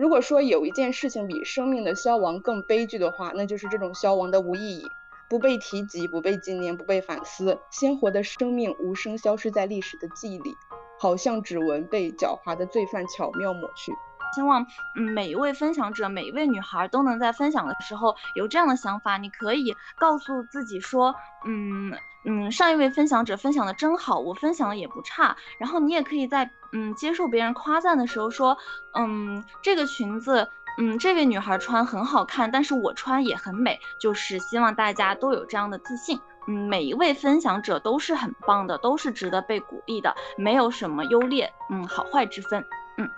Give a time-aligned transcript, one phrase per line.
[0.00, 4.88] 如果说有一件事情比生命的消亡更悲剧的话，那就是这种消亡的无意义，
[5.28, 10.56] 不被提及，不被纪念，不被反思，鲜活的生命无声消失在历史的记忆里，
[10.98, 13.92] 好像指纹被狡猾的罪犯巧妙抹去。
[14.34, 14.66] 希望，
[14.96, 19.18] 嗯，每一位分享者，每一位女孩都能在分享的时候有这样的想法。
[19.18, 21.14] 你可以告诉自己说，
[21.44, 21.92] 嗯
[22.24, 25.36] 嗯，上一位分享者分享的真好，我分享的也不差。
[25.58, 28.58] 然后你也可以在，嗯，接受别人夸赞的时候说，
[28.94, 33.80] 嗯，这个裙子，嗯，这位女孩穿很好看，但是我穿也很美。
[33.98, 36.20] 就是希望大家都有这样的自信。
[36.46, 42.64] 嗯，每一位分享者都是很棒的，都是值得被鼓励的，没有什么优劣，嗯，好坏之分。
[42.96, 43.08] 嗯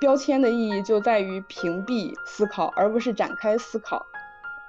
[0.00, 4.06] 标签的意义就在于屏蔽思考，而不是展开思考。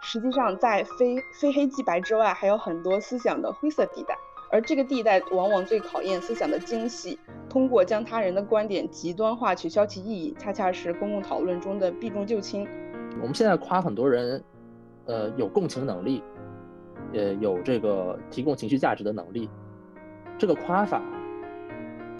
[0.01, 4.17] 实际上，在非非黑即白之外，还有很多思想的灰色地带，
[4.51, 7.19] 而这个地带往往最考验思想的精细。
[7.49, 12.67] 通过将他人的观点极端化，取消其意义，恰恰是公共讨论中的避重就轻。
[13.21, 14.43] 我们现在夸很多人，
[15.05, 16.23] 呃，有共情能力，
[17.13, 19.49] 呃，有这个提供情绪价值的能力。
[20.37, 21.01] 这个夸法，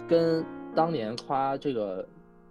[0.08, 0.46] 跟
[0.76, 2.08] 当年夸这个。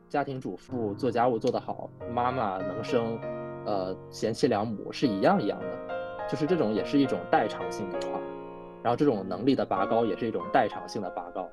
[0.08, 3.20] 家庭主妇做家务做得好，妈妈能生，
[3.66, 8.18] 呃，贤妻良母是一样一样的，就是这种也是一种代偿性的话，
[8.82, 11.48] 然后这种能力的拔高也是一种代偿性的拔高，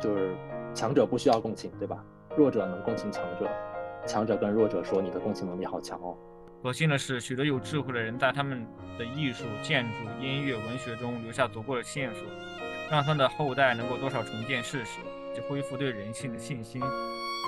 [0.00, 0.34] 就是
[0.74, 2.04] 强者不需要共情，对吧？
[2.36, 3.48] 弱者能共情强者，
[4.06, 6.16] 强者跟弱者说你的共情能力好强哦。
[6.62, 8.66] 可信的是，许多有智慧的人在他们
[8.98, 12.22] 的艺术、建筑、音乐、文学中留下足够的线索，
[12.90, 15.00] 让他们的后代能够多少重建事实，
[15.34, 16.82] 及恢复对人性的信心。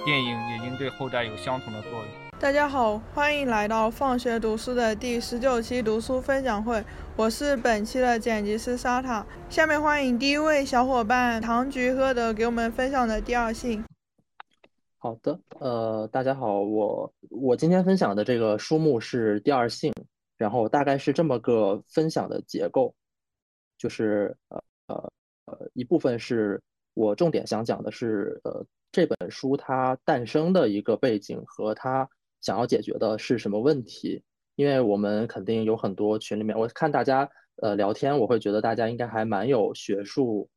[0.05, 2.30] 电影也应对后代有相同的作用。
[2.41, 6.83] 大家好，欢迎来到放学读书的第十九期读书分享会，
[7.15, 9.25] 我是本期的剪辑师沙塔。
[9.51, 13.85] 下面欢迎第一位小伙伴唐菊喝的给我们分享的第二性。
[14.97, 19.93] 好的，呃，大家好，我我今天分享的这个书目是第二性，
[20.39, 22.95] 然后大概是这么个分享的结构，
[23.77, 25.13] 就是呃呃
[25.45, 26.59] 呃一部分是
[26.95, 28.65] 我重点想讲的是呃。
[28.93, 32.09] 这本书它诞生的一个背景和它
[32.41, 34.23] 想要解决的是什么问题？
[34.57, 40.49] 因为我们肯定有很多群里面，我看大家呃聊天，我会觉得大家应该还蛮有学术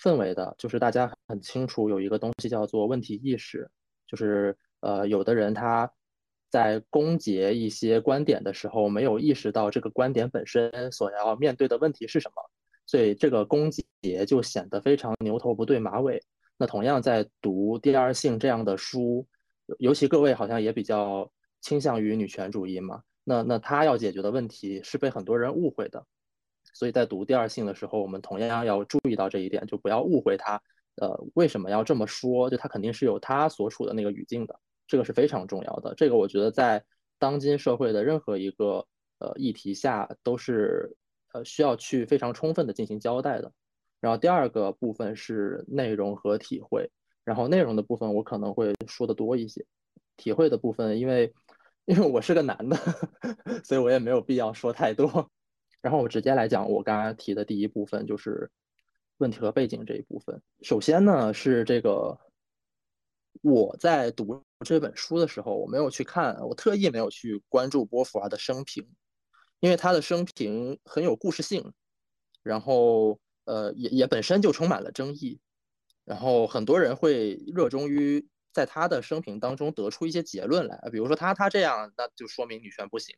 [0.00, 3.70] 氛围的，就是大家很清楚有一个东西叫做问题意识，
[4.06, 5.90] 就是呃有的人他
[6.50, 12.42] 在攻讦一些观点的时候，没有意识到这个观点本身所要面对的问题是什么，
[12.86, 16.22] 所以这个攻讦就显得非常牛头不对马尾。
[16.56, 19.26] 那同样在读《第二性》这样的书，
[19.78, 23.02] 尤其各位好像也比较倾向于女权主义嘛。
[23.24, 26.04] 那那他要解决的问题是被很多人误会的，
[26.74, 30.60] 所以在读《第二性》的时候，我们同样要注意到这一点，就不要误会他。
[30.96, 32.50] 呃，为什么要这么说？
[32.50, 35.94] 就他肯定是有他所处的那个语境的，这个是非常重要的。
[35.94, 36.84] 这个我觉得在
[37.18, 38.86] 当今社会的任何一个
[39.18, 40.96] 呃议题下，都是
[41.32, 43.52] 呃需要去非常充分的进行交代的。
[44.00, 46.90] 然后第二个部分是内容和体会，
[47.24, 49.64] 然后内容的部分我可能会说的多一些，
[50.16, 51.32] 体会的部分因为
[51.84, 52.76] 因为我是个男的，
[53.64, 55.30] 所以我也没有必要说太多。
[55.80, 58.50] 然后我直接来讲我刚刚提的第一部分，就是
[59.18, 60.42] 问题和背景这一部分。
[60.62, 62.18] 首先呢是这个
[63.42, 68.88] 我在读这本书的时候，我没有去看，我特意没有去关注波伏娃的生平，
[69.60, 71.72] 因为他的生平很有故事性，
[72.42, 73.18] 然后。
[73.44, 75.40] 呃，也也本身就充满了争议，
[76.04, 83.16] 然后很多人会热衷于在他的生平当中得出一些结论来，比如说他他这样，那就说明女权不行，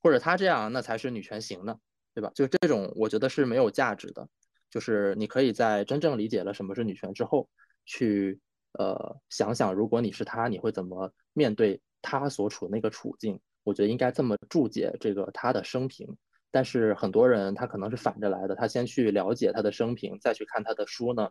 [0.00, 1.76] 或者他这样，那才是女权行呢，
[2.14, 2.30] 对吧？
[2.34, 4.28] 就这种，我觉得是没有价值的。
[4.70, 7.48] 就是你可以在真正理解了什么是女权之后，
[7.84, 8.40] 去
[8.78, 13.38] 呃想想，如果你是他，你会怎么面对他所处的那个处境？
[13.64, 16.16] 我觉得应该这么注解这个他的生平。
[16.50, 21.30] 但是很多人他可能是反着来的，他先去了解他的生平，再去看他的书呢。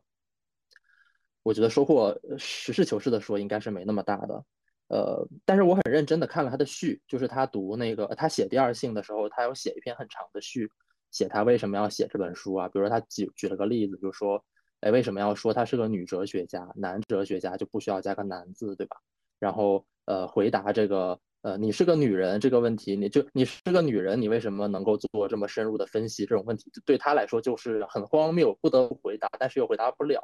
[1.44, 4.44] 我觉得收获实事求是的说，应该是没那么大的。
[4.88, 10.70] 呃，但是我很认真的看了他的序，就是他读那个他写第二性的时候，他有写一篇很长的序，
[11.12, 12.68] 写他为什么要写这本书啊。
[12.68, 14.44] 比如说他举举了个例子，就说，
[14.82, 18.98] 哎，为什么要说他是个女哲学家，男哲学家就不需要加个男字，对吧？
[19.40, 21.20] 然后呃，回答这个。
[21.44, 26.24] 呃，你是个女人这个问题，你就你是个女人，你为什么能够做这么深入的分析？
[26.24, 30.22] 这种问题对他来说就是很荒谬，不得不回答，但是又回答不了。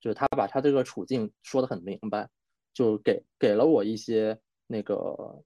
[0.00, 2.28] 就是他把他这个处境说得很明白，
[2.72, 5.42] 就给给了我一些那个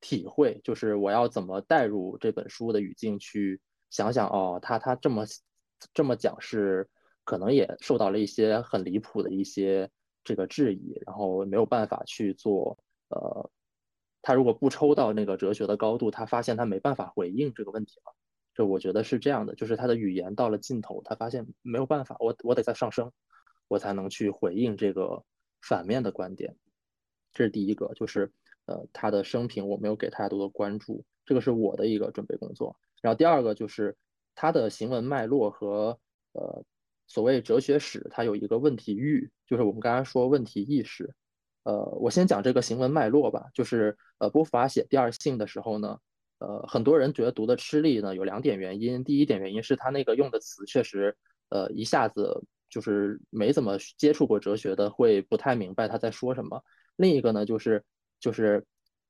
[0.00, 3.60] 体会，就是我要怎么带入这本书的语境去
[3.90, 5.24] 想想哦，他他这么
[5.92, 6.88] 这么讲是
[7.24, 9.90] 可能也受到了一些很离谱的一些
[10.22, 12.78] 这个质疑，然后没有办法去做
[13.08, 13.50] 呃。
[14.22, 18.12] 他如果不抽到那个哲学的高度，他发现他没办法回应这个问题了。
[18.54, 23.12] 这我觉得是这样的，就是他的语言到了尽头，他发现没有办法，我我得再上升，
[23.68, 25.24] 我才能去回应这个
[25.60, 26.56] 反面的观点。
[27.32, 28.32] 这是第一个，就是
[28.66, 32.76] 呃他的生平我没有给太多的关注，这个是我的一个准备工作。
[33.02, 33.96] 然后第二个就是
[34.34, 35.98] 他的行文脉络和
[36.32, 36.64] 呃
[37.06, 41.14] 所谓哲学史，它有一个问题域，就是我们刚才说问题意识。
[41.64, 45.98] 呃，我先讲这个行文脉络吧，就是呃波伏娃写第二性的时候呢。
[46.38, 49.02] 呃，很多人觉得读的吃力呢，有两点原因。
[49.02, 51.16] 第一点原因是他那个用的词确实，
[51.48, 56.62] 呃，一下子就是没怎么接触过哲学的会不太明白他在说什么。
[56.96, 57.84] 另一个呢，就是
[58.20, 58.64] 就是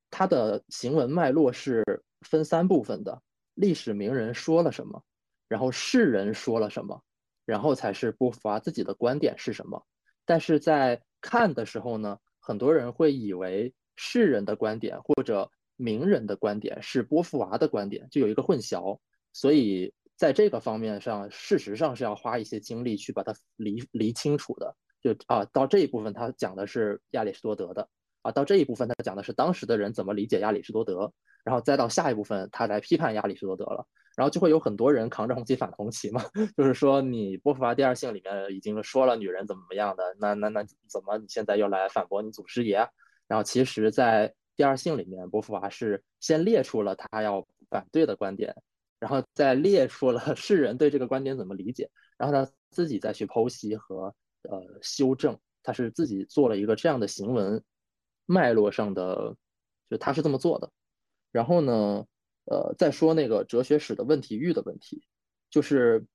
[0.09, 1.83] 他的行文脉络是
[2.21, 3.21] 分三部分的：
[3.53, 5.03] 历史名人说了什么，
[5.47, 7.01] 然后世人说了什么，
[7.45, 9.85] 然后才是波伏娃自己的观点是什么。
[10.25, 15.49] 但是在看的时候呢，很多人会以为世人的观点或者。
[15.79, 18.99] 名人的观点是波伏娃的观点，就有一个混淆，
[19.31, 24.75] 所以在这个方面上，事实上是要花一些精力去把它理理清楚的。
[24.99, 27.87] 就啊，到这一部分他讲的是亚里士多德的，
[28.23, 31.13] 啊，到这一部分他讲的是当时的人怎么理解亚里士多德，
[31.45, 33.85] 然后再到下一部分他来批判亚里士多德了，
[34.15, 36.21] 然后就会有很多人扛着红旗反红旗嘛，
[36.57, 42.89] 就是说你波伏娃第二性里面已经说了女人怎么怎么样的，那那那怎么你现在又来反驳你祖师爷？
[43.27, 48.55] 然后其实，在第二性里面，波伏娃是先列出了他要反对的观点，
[48.99, 54.13] 然后再列出了 世人对这个观点怎么理解，然后他自己再去剖析和
[54.43, 57.63] 呃修正，他是自己做了一个这样的行文
[58.25, 59.35] 脉络上的，
[59.89, 60.69] 就他是这么做的。
[61.31, 62.05] 然后呢，
[62.45, 65.03] 呃，再说那个哲学史的问题域的问题，
[65.49, 66.05] 就是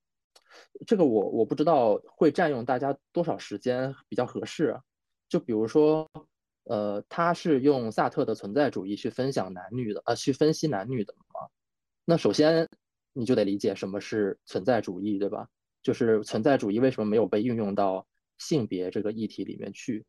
[0.87, 4.81] 这个我我不知道会占用大家多少时间比较合适，啊
[5.29, 6.09] 就比如说。
[6.65, 11.13] 呃，他是用萨特的存在主义去分享男女的，呃，去分析男女的？
[12.05, 12.69] 那首先
[13.13, 15.49] 你就得理解什么是存在主义，对吧？
[15.83, 18.07] 就是存在主义为什么没有被运用到
[18.39, 20.05] 性别这个议题里面去？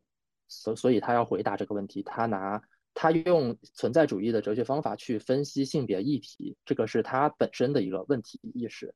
[0.47, 2.61] 所所以他要回答这个问题，他拿
[2.93, 8.93] 他用存在主义的哲学方法去分析性别议题，这个是他本身的一个问题意识。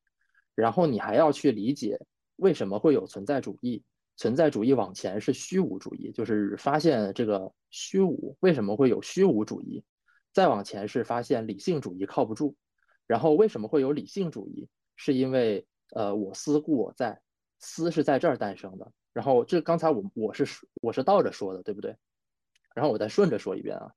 [0.56, 2.00] 然后你还要去理解
[2.36, 3.84] 为什么会有存在主义。
[4.20, 9.84] 存在主义往前是虚无主义，就是发现这个虚无为什么会有虚无主义；
[10.34, 12.56] 再往前是发现理性主义靠不住，
[13.08, 14.68] 然后为什么会有理性主义？
[14.96, 17.22] 是因为呃我思故我在，
[17.60, 18.92] 思是在这儿诞生的。
[19.14, 20.46] 然后这刚才我我是
[20.82, 21.96] 我是倒着说的，对不对？
[22.76, 23.92] 然后我再顺着说一遍啊，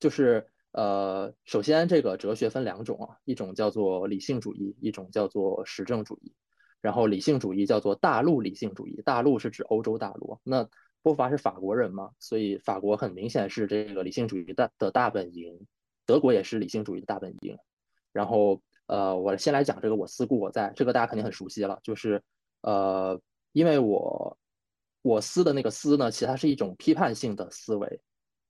[0.00, 6.34] 就是呃首先这个哲学分两种啊，一种叫做理性主义，一种叫做实证主义。
[6.80, 10.38] 然后理性主义叫做大陆理性主义，大陆是指欧洲大陆。
[10.44, 10.68] 那
[11.02, 15.66] 波伏娃是法国人嘛，所以法国很明显是这个理性主义的的大本营，
[16.06, 17.58] 德国也是理性主义的大本营。
[18.18, 22.20] 然后呃，我先来讲这个我思故我在，这个大家肯定很熟悉了，就是
[22.62, 23.20] 呃，
[23.52, 24.36] 因为我
[25.02, 28.00] 我思的那个思呢，其实它是一种批判性的思维，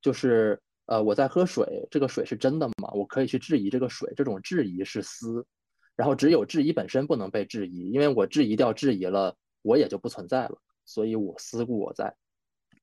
[0.00, 2.90] 就是呃我在喝水，这个水是真的吗？
[2.94, 5.44] 我可以去质疑这个水，这种质疑是思。
[5.94, 10.56] 然后只有质疑本身不能被质疑，因为我质疑掉质疑了，我也就不存在了。
[10.84, 12.14] 所以我思故我在，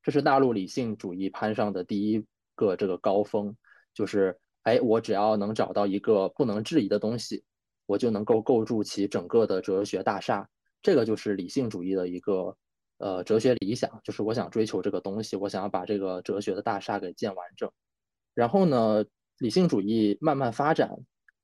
[0.04, 2.24] 这是大陆理性主义攀上的第一
[2.56, 3.56] 个这个高峰，
[3.94, 7.44] 就是哎，我只要能找到一个不能质疑的东西，
[7.88, 10.48] 我就能够构筑起整个的哲学大厦。
[10.84, 12.56] 这个就是理性主义的一个
[12.98, 17.72] 呃哲学理想，就是我想追求这个东西，我想要把这个哲学的大厦给建完整。
[18.34, 19.04] 然后呢，
[19.39, 20.89] 理性主义慢慢发展，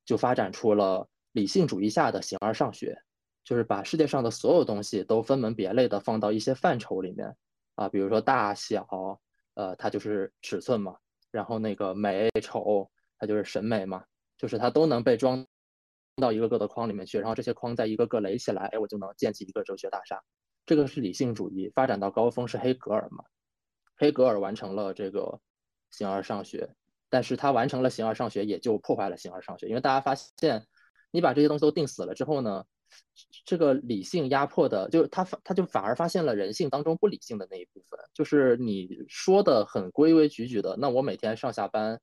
[0.06, 1.08] 就发展出了。
[1.34, 3.02] 理性主义下的形而上学，
[3.46, 7.34] 就是把世界上的所有东西都分门别类的放到一些范畴里面
[7.76, 8.86] 啊，比如说大小，
[9.54, 10.98] 呃，它就是尺寸嘛，
[11.32, 14.04] 然后那个美丑，它就是审美嘛，
[14.38, 15.46] 就是它都能被装
[16.18, 20.22] 到一个个的框里面去，然后这些框再一个个垒起来，哎，我就能建起一个哲学大厦。
[20.66, 23.24] 这个是理性主义发展到高峰是黑格尔嘛？
[23.96, 25.40] 黑格尔完成了这个
[25.92, 26.76] 形而上学，
[27.10, 30.68] 但是他完成了形而上学，也就破坏了形而上学，因为大家发现。
[31.14, 32.64] 你把这些东西都定死了之后呢，
[33.44, 42.00] 这个理性压迫的，就是他反他就反而发现了人性当中不理性的那一部分，就是你说的很规规矩矩的，那我每天上下班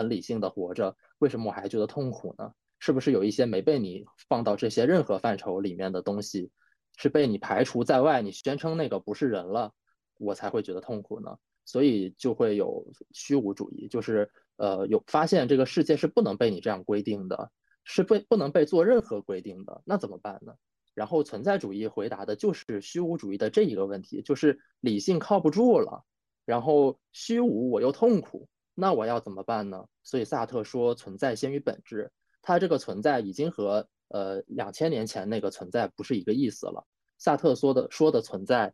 [0.00, 2.54] 很理性的活着，为什么我还觉得痛苦呢？
[2.78, 6.50] 是不是有一些没被你放到这些任何范畴里面的东西，
[6.96, 8.22] 是被你排除在外？
[8.22, 9.74] 你宣称那个不是人了，
[10.16, 11.36] 我才会觉得痛苦呢？
[11.66, 17.50] 所以就会有虚无主义，就是呃有发现这个世界是不能被你这样规定的。
[17.82, 20.54] 是被不能被做任何规定的，那怎么办呢？
[20.94, 26.04] 然后存在主义回答的就是虚无主义的这一个问题，就是理性靠不住了，
[26.44, 28.48] 然后虚无我又痛苦，
[28.80, 29.84] 那我要怎么办呢？
[30.02, 32.10] 所以萨特说存在先于本质，
[32.40, 36.84] 他这个存在已经和呃两千年前那个存在不是一个意思了。
[37.18, 38.72] 萨特说的说的存在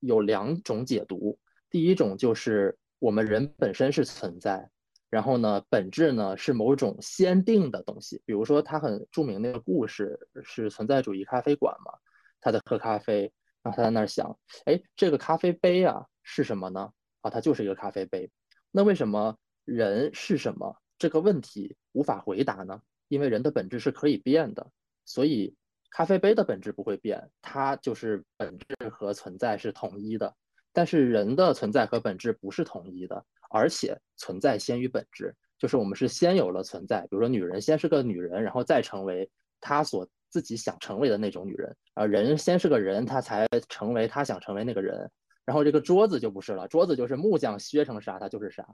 [0.00, 1.38] 有两种解读，
[1.70, 4.70] 第一种就是我们人本身是存在，
[5.08, 11.92] 然后呢本质呢是某种先定的东西，比如说他很著名那个故事是存在主义咖啡馆嘛，
[12.40, 13.32] 他在喝咖啡，
[13.62, 16.92] 然后他在那儿想，哎，这个咖啡杯啊是什么呢？
[17.22, 18.30] 啊，它就是一个咖啡杯。
[18.70, 22.80] 那为什么人是什么这个问题无法回答呢？
[23.08, 24.66] 因为人的本质是可以变的，
[25.04, 25.54] 所以
[25.90, 30.34] 咖啡杯的本质不会变，它就是本质和存在是统一的。
[30.72, 39.30] 但是人的存在和本质不是统一的，而且存在先于本质，就是我们是先有了存在，比如说女人先是个女人，然后再成为
[39.60, 45.10] 她所自己想成为的那种女人，啊，人先是个人，他才成为他想成为那个人。
[45.46, 48.66] 然后这个桌子就不是了，桌子就是木匠削成啥，它就是啥，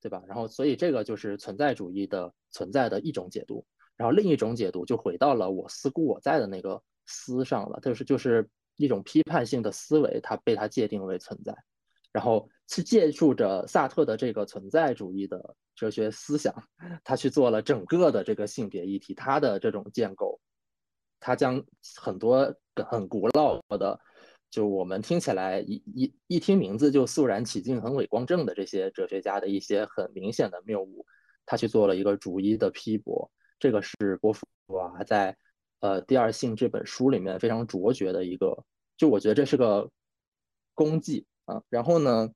[0.00, 0.22] 对吧？
[0.26, 3.66] 然后所以这个就是存在主义的存在的一种解读。
[3.96, 11.52] 然后另一种解读就回到了我思故我在的那个思上了，就是就是一种批判性的思维，它被它界定为存在。
[12.12, 16.54] 然后是借助着萨特的这个存在主义的哲学思想，
[17.04, 20.40] 他去做了整个的这个性别议题，他的这种建构，
[21.20, 21.62] 他将
[21.96, 22.54] 很多
[22.88, 24.00] 很古老的。
[24.50, 31.04] 就我们听起来一一一听名字就肃然起敬、很伟光正的这些哲学家的一些很明显的谬误，
[31.44, 33.30] 他去做了一个逐一的批驳。
[33.58, 35.36] 这个是波伏娃在
[35.80, 38.64] 呃《第二性》这本书里面非常卓绝的一个，
[38.96, 39.90] 就我觉得这是个
[40.74, 41.62] 功绩啊。
[41.68, 42.30] 然后呢，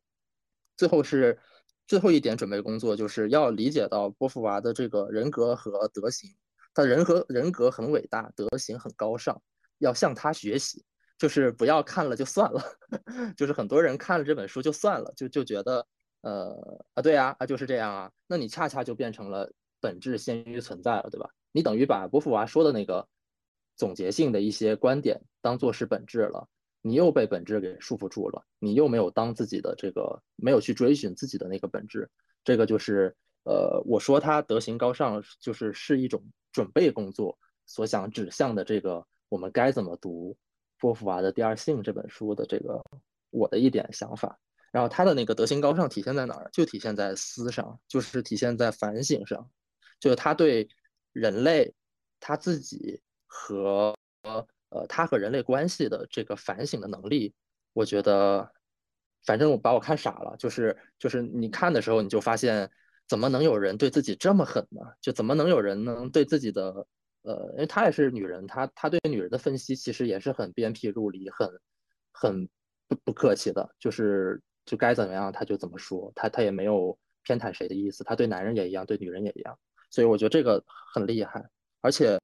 [0.76, 1.38] 最后是
[1.86, 6.30] 最后一点准备工作，就是要理解到波伏娃的这个人格和德行，
[6.74, 9.40] 他人和人格很伟大，德行很高尚，
[9.78, 10.84] 要向他学习。
[11.22, 12.60] 就是不要看了就算了，
[13.38, 15.86] 就是很多人看了这本书就算了，就就觉得，
[16.22, 21.30] 呃啊对呀啊就是这样啊，那你恰恰就变成了本质先于存在了，对吧？
[21.52, 23.06] 你等于把波伏娃说的那个
[23.76, 26.48] 总结性的一些观点当做是本质了，
[26.80, 32.10] 你又被本质给束缚住了，你又没有当自己的这个没有去追寻自己的那个本质，
[32.42, 33.14] 这个就是
[33.44, 40.36] 呃我说他德行高尚，就是是一种准备工作所想指向的这个我们该怎么读。
[40.82, 42.82] 波伏娃的《第二性》这本书的这个
[43.30, 44.36] 我的一点想法，
[44.72, 46.50] 然后他的那个德行高尚体现在哪儿？
[46.52, 49.48] 就体现在思上，就是体现在反省上，
[50.00, 50.68] 就是他对
[51.12, 51.72] 人类
[52.18, 57.32] 他自己和呃他和人类关系的这个反省的能力，
[57.74, 58.50] 我觉得
[59.24, 62.68] 反正我把我看傻了，就是就是你看的时候你就发现，
[63.06, 64.80] 怎么能有人对自己这么狠呢？
[65.00, 66.84] 就怎么能有人能对自己的？
[67.22, 71.48] 呃，因为她也是女人，她她对女人的分析其实也是很鞭辟入里，很
[72.12, 72.48] 很
[72.88, 79.56] 不不客气的，就是就该怎么样她就怎么说，她她也没有偏袒谁的意思，她对男人也一样，对女人也一样，
[79.90, 80.62] 所以我觉得这个
[80.92, 81.48] 很厉害，
[81.80, 82.18] 而且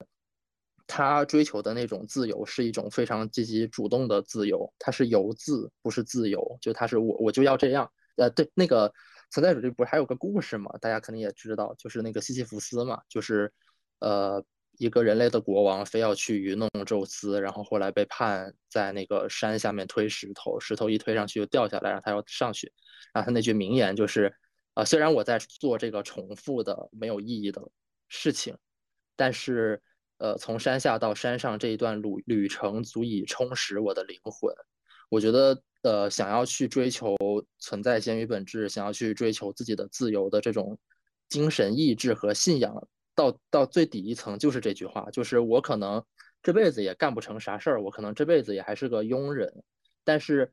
[0.87, 8.93] 她追求的那种自由是一种非常积极主动的自由，她是由自不是自由，就她是我我就要这样，呃，对那个
[9.31, 13.53] 存在主义不是还有个故事嘛，大家肯定也知道，就是那个西西弗斯嘛，就是
[14.01, 14.45] 呃。
[14.79, 22.73] 一个人类的国王非要去愚弄宙斯，然后后来被判在那个山下面推石头，石头一推上去就掉下来，让他要上去。
[23.13, 24.33] 然后他那句名言就是：
[24.75, 27.61] 啊，虽然我在做这个重复的没有意义的
[28.09, 28.57] 事情，
[29.17, 29.83] 但是
[30.19, 34.55] 呃，从山下到山上这一段旅旅程足以充实我的灵魂。
[35.11, 37.17] 我觉得呃，想要去追求
[37.59, 40.79] 存在先于本质，想要去追求自己的自由的这种
[41.29, 42.89] 精神意志和信仰。
[43.19, 46.05] 到到最底一层就是这句话，就是我可能
[46.41, 49.65] 这辈子也干不成啥事儿，我可能这辈子也还是个庸人，
[50.05, 50.53] 但是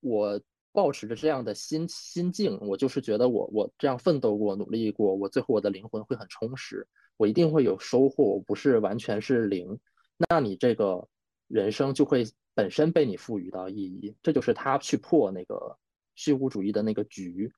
[0.00, 0.38] 我
[0.72, 9.80] 保持着这样的心心境，我就是觉得我我这样奋斗过、努力过，我最后我的灵魂会很充实，我一定会有收获，我不是完全是零，
[10.28, 11.08] 那你这个
[11.48, 15.78] 人生就会本身被你赋予到意义，这就是他去破那个
[16.14, 17.50] 虚无主义的那个局，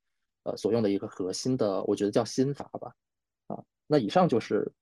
[0.44, 2.94] 呃，所用的一个核心的，我觉得叫心法吧。
[3.86, 4.72] 那以上就是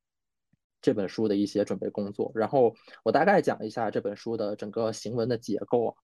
[0.80, 5.94] 这本书的一些准备工作，然后我大概讲一下这本书的整个行文的结构啊，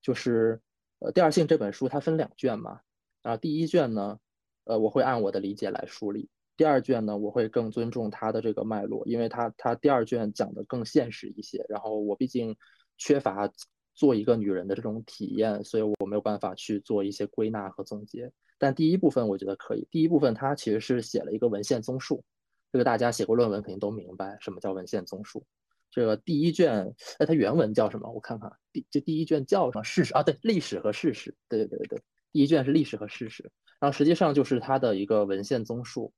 [0.00, 0.60] 就是
[0.98, 2.80] 呃《第二性》这本书它分两卷嘛，
[3.22, 4.18] 啊第一卷呢，
[4.64, 12.56] 呃我会按我的理解来梳理，第二卷呢我会更尊重它的这个脉络，因为它它第二卷讲的更现实一些，然后我毕竟
[12.96, 13.50] 缺乏
[13.94, 22.24] 做一个女人的这种体验，所以我没有办法去做一些归纳和总结，但第一部分我觉得可以，第一部分它其实是写了一个文献综述。
[22.72, 25.44] 这个大家写过论文肯定都明白什么叫文献综述。
[25.90, 28.10] 这个第一卷，哎，它原文叫什么？
[28.10, 29.84] 我看看，第这第一卷叫什么？
[29.84, 31.36] 事实啊，对，历史和事实。
[31.48, 32.02] 对对对对
[32.32, 36.12] 第一卷是历史和事实，然后实际上就是它的一个文献综述。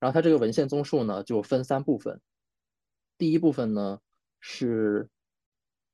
[0.00, 2.20] 然后它这个文献综述呢，就分三部分。
[3.18, 4.00] 第一部分呢
[4.40, 5.10] 是，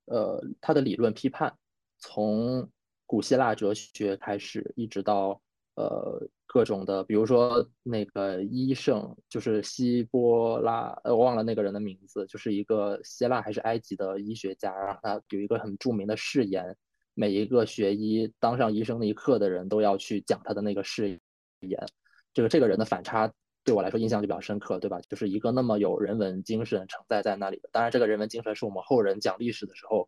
[0.04, 1.56] 呃，它的理论批判，
[1.98, 2.70] 从
[3.06, 5.40] 古希腊哲学开始，一直到
[5.74, 16.76] 呃各种的，比如说那个医圣，就是希波拉，呃，我忘了那个人的名字，就是一个希腊还是埃及的医学家，然后他有一个很著名的誓言，
[17.14, 21.20] 每一个学医当上医生那一刻的人都要去讲他的那个誓
[21.60, 21.86] 言。
[22.32, 23.32] 这个这个人的反差。
[23.66, 25.00] 对我来说印象就比较深刻，对吧？
[25.08, 27.70] 就是一个那么有人文精神承载在那里的。
[27.72, 30.06] 当然，这个人文精神是我们后人讲历史的时候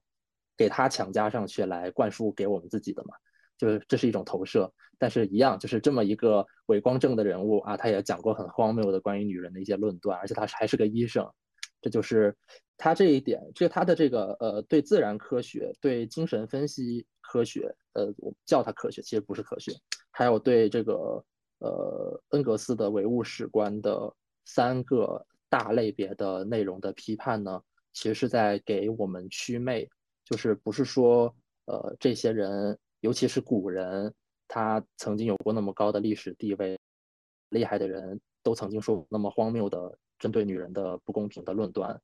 [0.58, 3.14] 给他强加上去来灌输给我们自己的嘛，
[3.58, 4.72] 就是这是一种投射。
[4.98, 11.28] 但是，一样就是这么一个伟光正的人物啊，他也讲过很荒谬的关于女人的一些论断，而且他还是个医生。
[11.80, 12.36] 这就是
[12.76, 19.72] 他这一点，这他的这个呃，对自然科学、对精神分析科学，呃，我叫它科学，其实不是科学，
[20.10, 21.24] 还有对这个。
[21.58, 27.62] 呃，恩格斯的唯物史观的三个大类别的内容的批判呢，
[27.94, 29.88] 其实是在给我们祛魅，
[30.22, 31.34] 就是不是说
[31.64, 34.14] 呃这些人，尤其是古人，
[34.48, 36.78] 他曾经有过那么高的历史地位，
[37.50, 42.00] 厉害的人都曾经说那么荒谬的针对女人的不公平的论断，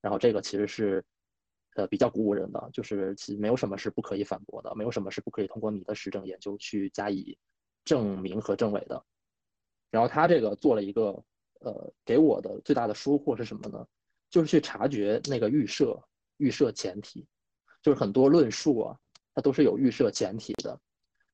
[0.00, 1.04] 然后这个其实是
[1.76, 7.38] 呃比较鼓舞人的，就是其实没有什么是不可以反驳的，没有什么是不可以通过你的实证研究去加以。
[7.84, 9.04] 证明和证伪的，
[9.90, 11.20] 然后他这个做了一个，
[11.58, 13.84] 呃，给我的最大的收获是什么呢？
[14.30, 16.00] 就是去察觉那个预设
[16.36, 17.26] 预设前提，
[17.82, 18.96] 就是很多论述啊，
[19.34, 20.78] 它都是有预设前提的，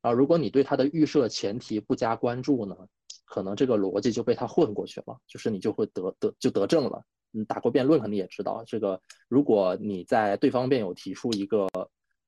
[0.01, 2.77] 啊，如果你对它的预设前提不加关注呢，
[3.25, 7.05] 可能这个逻辑就被他混过去了，就是你就会得得就得证了。
[7.33, 11.69] 嗯，打过辩论肯定也知道，这个如果你在对方辩友提出一个。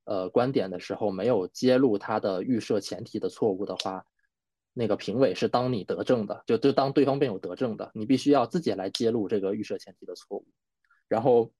[0.04, 4.04] 呃，观点的时候没有揭露他的预设前提的错误的话，
[4.72, 10.48] 那个评委是当你得证的，就就当对方辩友得证的，你必须要自己来揭露这个预设前提的错误。
[11.06, 11.52] 然后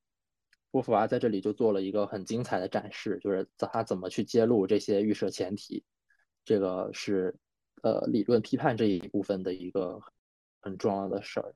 [0.71, 5.85] 波伏娃在这里就做了一个很精彩的展示，就是他怎么去揭露这些预设前提，
[6.45, 7.35] 这个是
[7.83, 10.01] 呃理论批判这一部分的一个
[10.61, 11.55] 很重要的事儿。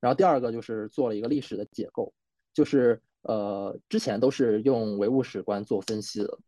[0.00, 2.12] 然后第二个就是做了一个历史的解构，
[2.54, 3.00] 就是。
[3.22, 6.38] 呃，之前都是用唯物史观做分析的，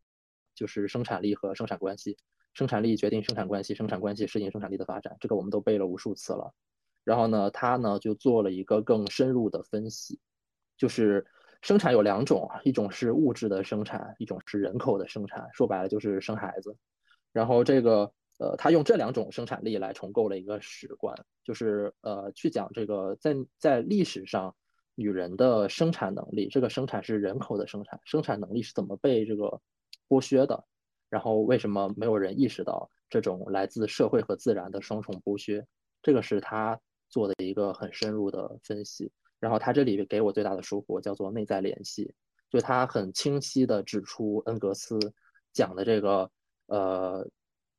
[0.55, 2.17] 就是生产力和生产关系，
[2.55, 6.55] 生产力决定生产关系，生产关系适应生产力的发展，这个我们都背了无数次了。
[7.05, 10.19] 然后呢，他呢就做了一个更深入的分析，
[10.79, 11.27] 就是
[11.63, 16.77] 生产有两种，一种是物质的生产，一种是人口的生产，说白了就是生孩子。
[17.33, 24.55] 然后这个呃，他用这两种生产力来重构了一个史观，就是呃，去讲这个在在历史上。
[24.95, 29.59] 女人的生产能力，这个生产是人口的生产，生产能力是怎么被这个
[30.07, 30.65] 剥削的？
[31.09, 35.67] 然后为什么没有人意识到这种来自社会和自然的双重剥削？
[36.03, 39.11] 这个是他做的一个很深入的分析。
[39.43, 42.15] 然后他这里给我最大的收获叫做内在联系，
[42.49, 44.97] 就他很清晰的指出恩格斯
[45.53, 46.31] 讲的这个，
[46.67, 47.29] 呃，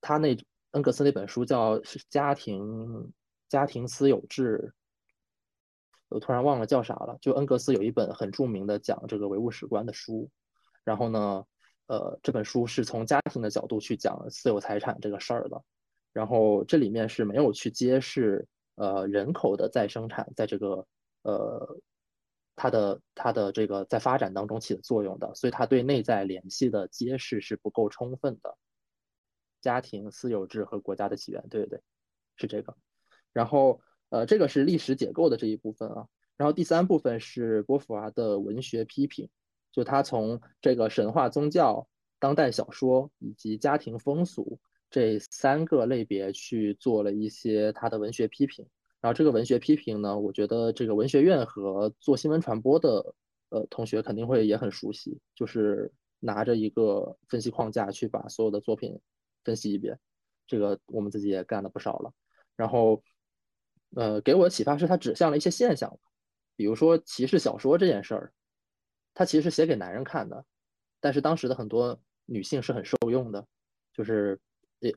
[0.01, 0.37] 他那
[0.71, 3.13] 恩格斯那本书叫《家庭
[3.47, 4.73] 家庭私有制》。
[6.09, 7.17] 我突然忘了叫啥了。
[7.21, 10.29] 就恩格斯有一本很著名的讲这个唯物史观的书，
[10.83, 11.45] 然后呢，
[11.87, 15.63] 呃，这本书是从家庭的角度去讲私有财产这个事儿的，
[16.11, 18.45] 然后这里面是没有去揭示
[18.75, 20.85] 呃人口的再生产在这个
[21.23, 21.79] 呃
[22.55, 28.55] 它的它的这个在发展当中起的作用的，所以他对内在联系的揭示是不够充分的。
[29.61, 31.81] 家庭私有制和国家的起源，对对对，
[32.37, 32.77] 是这个，
[33.33, 33.81] 然后。
[34.09, 36.07] 呃，这个是历史解构的这一部分啊，
[36.37, 39.27] 然后第三部分是波伏娃的文学批评，
[39.71, 41.87] 就他从这个神话宗教、
[42.19, 44.59] 当代小说以及家庭风俗
[44.91, 48.67] 这三个类别去做了一些他的文学批评。
[49.03, 53.13] 然后这个文学批评呢，我觉得这个文学院和做新闻传播的
[53.49, 58.97] 呃同学肯定会也很熟悉，就是拿着一个分析框架去把所有的作品
[59.43, 59.99] 分析一遍，
[60.47, 62.13] 这个我们自己也干了不少了，
[62.55, 63.03] 然后。
[63.95, 65.99] 呃，给我的启发是他指向了一些现象，
[66.55, 68.33] 比如说骑士小说这件事儿，
[69.13, 70.43] 他其实是写给男人看的，
[70.99, 73.45] 但是当时的很多女性是很受用的，
[73.93, 74.41] 就是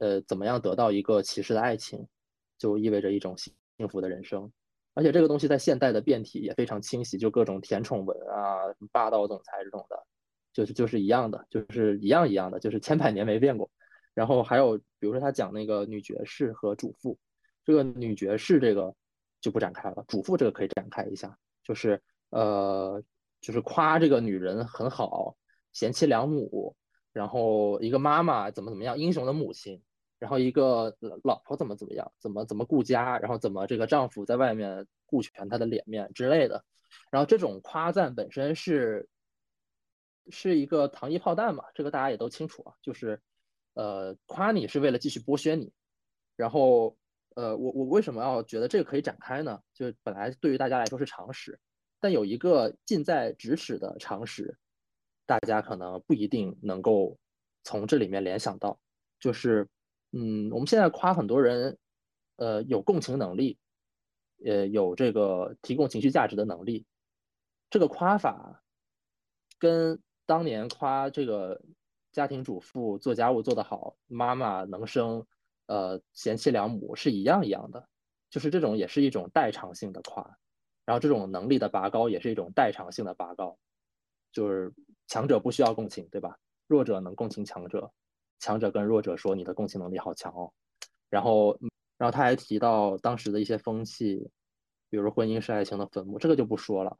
[0.01, 2.09] 呃怎么样得到一个骑士的爱情，
[2.57, 3.37] 就意味着一种
[3.77, 4.51] 幸福的人生，
[4.95, 8.59] 而且这个东西在现代的变体也非常清晰，就各种甜宠文啊、
[8.93, 10.07] 霸道总裁这种的，
[10.53, 13.71] 就是就是一样的，就是一样一样的，就是千百年没变过。
[14.15, 17.19] 然后还有比如说他讲那个女爵士和主妇。
[17.65, 18.95] 这个女爵士这个
[19.41, 23.03] 就不展开了，主妇这个可以展开一下，就是呃，
[23.41, 25.37] 就是夸这个女人很好，
[25.73, 26.77] 贤妻良母，
[27.13, 29.83] 然后一个妈妈怎么怎么样，英雄的母亲，
[30.19, 36.65] 然后一个老婆怎么怎么样，怎么怎么顾家，然后怎么这个丈夫在外面顾全她的脸面之类的。
[37.11, 39.07] 然后这种夸赞本身是
[40.31, 43.21] 是一个糖衣炮弹嘛，这个大家也都清楚啊，就是
[43.75, 45.71] 呃夸你是为了继续剥削你。
[46.35, 46.97] 然后
[47.35, 49.61] 呃我我为什么要觉得这个可以展开呢？
[49.75, 51.61] 就本来对于大家来说是常识，
[52.01, 54.57] 但有一个近在咫尺的常识，
[55.27, 57.19] 大家可能不一定能够
[57.65, 58.81] 从这里面联想到，
[59.21, 59.69] 就是。
[60.13, 61.77] 嗯，我们现在夸很多人，
[62.37, 63.59] 呃，有共情能力，
[64.45, 66.87] 呃，有这个提供情绪价值的能力。
[67.69, 68.63] 这个夸法，
[69.59, 71.61] 跟当年夸这个
[72.13, 75.27] 家庭主妇做家务做得好，妈妈能生，
[75.67, 77.89] 呃，贤妻良母是一样一样的。
[78.31, 80.23] 就是这种也是一种代偿性的夸，
[80.85, 83.57] 然后这种能力的拔高也是一种代偿性的拔高。
[84.33, 84.73] 就是
[85.07, 86.39] 强者不需要共情，对吧？
[86.67, 87.91] 弱者能共情强者。
[88.39, 90.53] 强者跟弱者说：“你的共情能力好强哦。”
[91.09, 91.59] 然后，
[91.97, 94.31] 然后他还提到当时的一些风气，
[94.91, 96.99] 比如婚姻是爱情的坟墓，这个就不说了。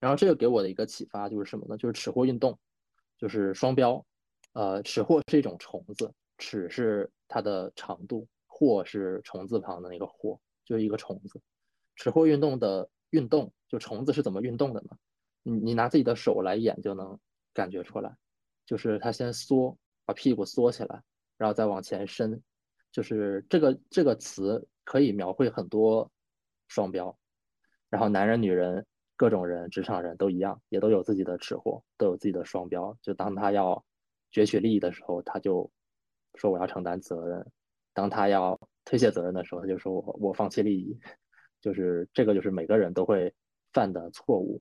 [0.00, 1.76] 然后这个给我的一个启发就是什么呢？
[1.76, 2.58] 就是尺货运动，
[3.18, 4.04] 就是双标。
[4.52, 11.40] 呃，尺货是一种虫子，尺是它的长度，货是虫字旁的那个货，就是一个虫子。
[11.94, 14.96] 尺货运动的运动，就虫子是怎么运动的呢？
[15.42, 17.18] 你你拿自己的手来演就能
[17.52, 18.16] 感觉出来，
[18.64, 19.76] 就是它先缩。
[20.06, 21.02] 把屁股缩起来，
[21.36, 22.40] 然后再往前伸，
[22.90, 26.10] 就是这个这个词可以描绘很多
[26.68, 27.14] 双标。
[27.90, 32.96] 然后男人、女人、各种人、职场人都一样，也都有自己的吃货，都有自己的双标。
[33.02, 33.84] 就当他要
[34.32, 35.70] 攫取利益的时候，他就
[36.36, 37.42] 说我要承担责任；
[37.92, 40.98] 当他要推卸责任的时候，他就说我我放弃利益。
[41.60, 43.34] 就是这个，就是每个人都会
[43.72, 44.60] 犯的错误。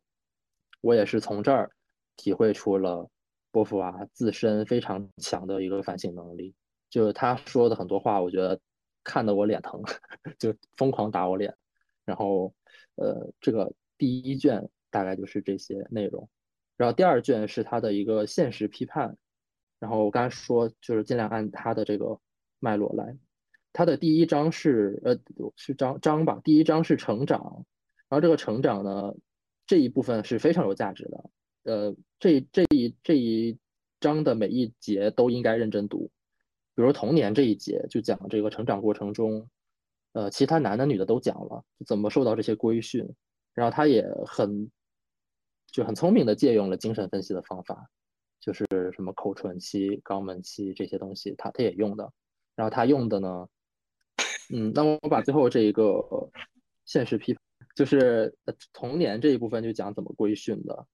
[0.81, 1.69] 我也是从这儿
[2.15, 3.07] 体会出了。
[3.55, 6.53] 波伏娃自身非常强的一个反省能力，
[6.89, 8.59] 就是他说的很多话，我觉得
[9.01, 9.81] 看得我脸疼，
[10.37, 11.55] 就疯狂打我脸。
[12.03, 12.53] 然后，
[12.95, 16.27] 呃，这个第一卷大概就是这些内容，
[16.75, 19.15] 然后第二卷是他的一个现实批判。
[19.79, 22.19] 然后我刚才说，就是尽量按他的这个
[22.59, 23.17] 脉络来。
[23.71, 25.17] 他的第一章是，呃，
[25.55, 26.41] 是章章吧？
[26.43, 27.65] 第一章是成长，
[28.09, 29.15] 然后这个成长呢，
[29.65, 31.29] 这一部分是非常有价值的。
[31.65, 33.57] 呃，这这一这一
[33.99, 36.11] 章的每一节都应该认真读，
[36.75, 39.49] 比如童年这一节就讲这个成长过程中，
[40.13, 43.03] 呃，其他男的女的都讲了怎么受到这些规训，
[43.55, 44.69] 然后他也很
[45.65, 47.89] 就很聪明的借用了精神分析的方法，
[48.39, 52.13] 就是什么口唇期、肛门期这些东西，他他也用的，
[52.55, 53.47] 然后他用的呢，
[54.53, 56.29] 嗯，那我把最后这一个
[56.85, 57.41] 现实批判，
[57.75, 58.37] 就是
[58.71, 60.85] 童年这一部分就讲怎么规训的。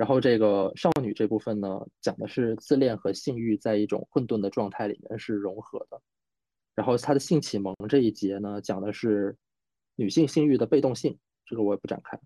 [0.00, 6.00] 然后这个少女这部分呢，讲的是自恋和性欲在一种混沌的状态里面是融合的。
[6.74, 9.36] 然后她的性启蒙这一节呢，讲的是
[9.96, 12.18] 女性性欲的被动性，这个我也不展开。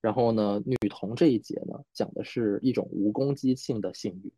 [0.00, 4.32] 然后呢，女童这一节呢，讲的是一种无攻击性的性欲。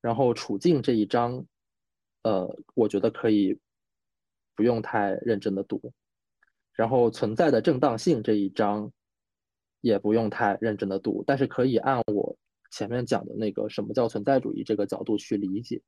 [0.00, 1.46] 然后处境这一章，
[2.24, 3.56] 呃，我觉得可以
[4.56, 5.92] 不用太认真的读。
[6.72, 8.92] 然后存在的正当性这一章。
[9.82, 12.34] 也不用太认真的读，但是可以按我
[12.70, 15.82] 前面讲的那个什么叫存在主义这个角度去理解，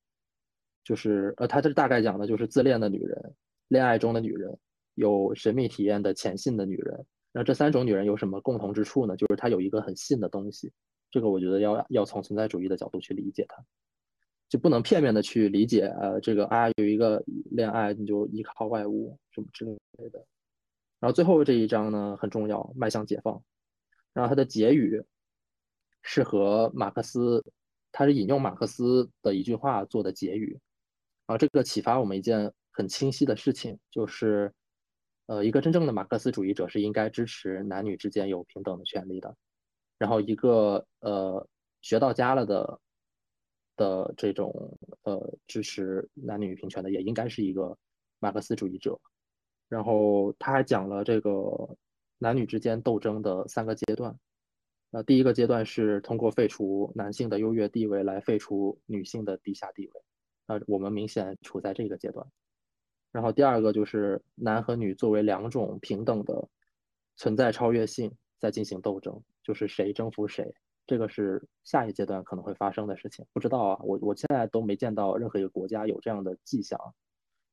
[0.85, 3.35] 就是呃，他这大概讲的就是自恋的女人、
[3.69, 4.55] 恋爱中的女人、
[4.97, 7.07] 有神秘体验的潜信的女人。
[7.33, 9.17] 那这三种女人有什么共同之处呢？
[9.17, 10.71] 就是她有一个很信的东西。
[11.11, 13.65] 这个我觉得要要从存在主义的角度去理解它，
[14.49, 20.25] 就不能片面的去理解呃这个啊有一个恋爱你就依靠外物什么之类的。
[21.01, 23.43] 然后最后这一章呢很重要，迈向解放。
[24.15, 25.05] 然后他的结语
[26.03, 27.45] 是和马克思，
[27.91, 30.53] 他是引用马克思的一句话做的结语。
[31.27, 34.53] 然后这个启发我们一件很清晰的事情，就是，
[35.27, 39.37] 呃，一个真正的马克思主义者是应该支持男女之间有平等的权利的。
[39.99, 41.49] 然后一个呃
[41.83, 42.81] 学到家了的
[43.77, 47.77] 的这种呃支持男女平权的，也应该是一个
[48.21, 49.01] 马克思主义者。
[49.69, 51.31] 然后他还讲了这个。
[52.19, 54.19] 男女之间斗争的三个阶段，
[54.91, 59.93] 那第一个阶段是通过废除男性的优越地位来废除女性的低下地位，
[60.47, 62.27] 那我们明显处在这个阶段。
[63.13, 66.49] 然后第二个就是男和女作为两种平等的
[67.17, 70.55] 存在超越性在进行斗争，就是谁征服谁，
[70.87, 73.27] 这个是下一阶段可能会发生的事情。
[73.33, 76.79] 不知道啊，我我现在都没见到任何一个国家有这样的迹象，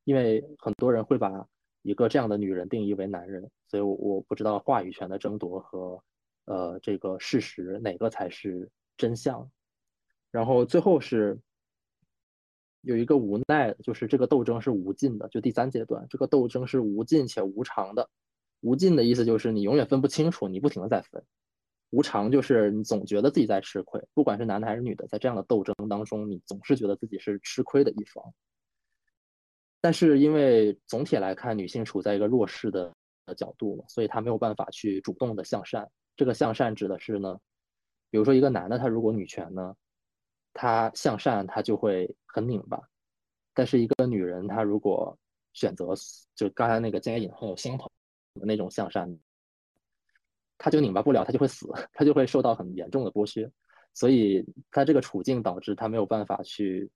[0.04, 1.48] 因为很多人会把。
[1.82, 6.04] 一个这样的女人定义为男人，所以我我不知道话语权的争夺和
[6.46, 9.50] 呃这个事实哪个才是真相。
[10.30, 11.40] 然后最后是
[12.82, 15.28] 有一个无奈，就是这个斗争是无尽的。
[15.30, 18.10] 就第三阶段，这个斗争是无尽且无常的。
[18.62, 21.22] 无尽的意思就是你永远分不清楚，你不停的在分；
[21.90, 28.24] 无常就是你总觉得自己在吃亏，不管是男的还是女的，在这样的斗争当中，你总是觉得自己是吃亏的一方。
[29.84, 32.94] 但是因为总体来看，女性处在一个弱势的
[33.36, 35.90] 角度嘛，所以她没有办法去主动的向善。
[36.16, 37.36] 这个向善指的是呢，
[38.12, 39.76] 比如说一个男的，他如果女权呢，
[40.54, 42.78] 他向善他就会很拧巴；
[43.56, 45.18] 但是一个女人，她如果
[45.54, 45.96] 选择
[46.36, 47.90] 就刚才那个尖引号相同
[48.36, 49.18] 的那种向善，
[50.60, 53.52] 他就拧巴不了，他就会死，他就会受到很严重的剥削。
[53.96, 56.88] 所以他这个处境导致他没有办法去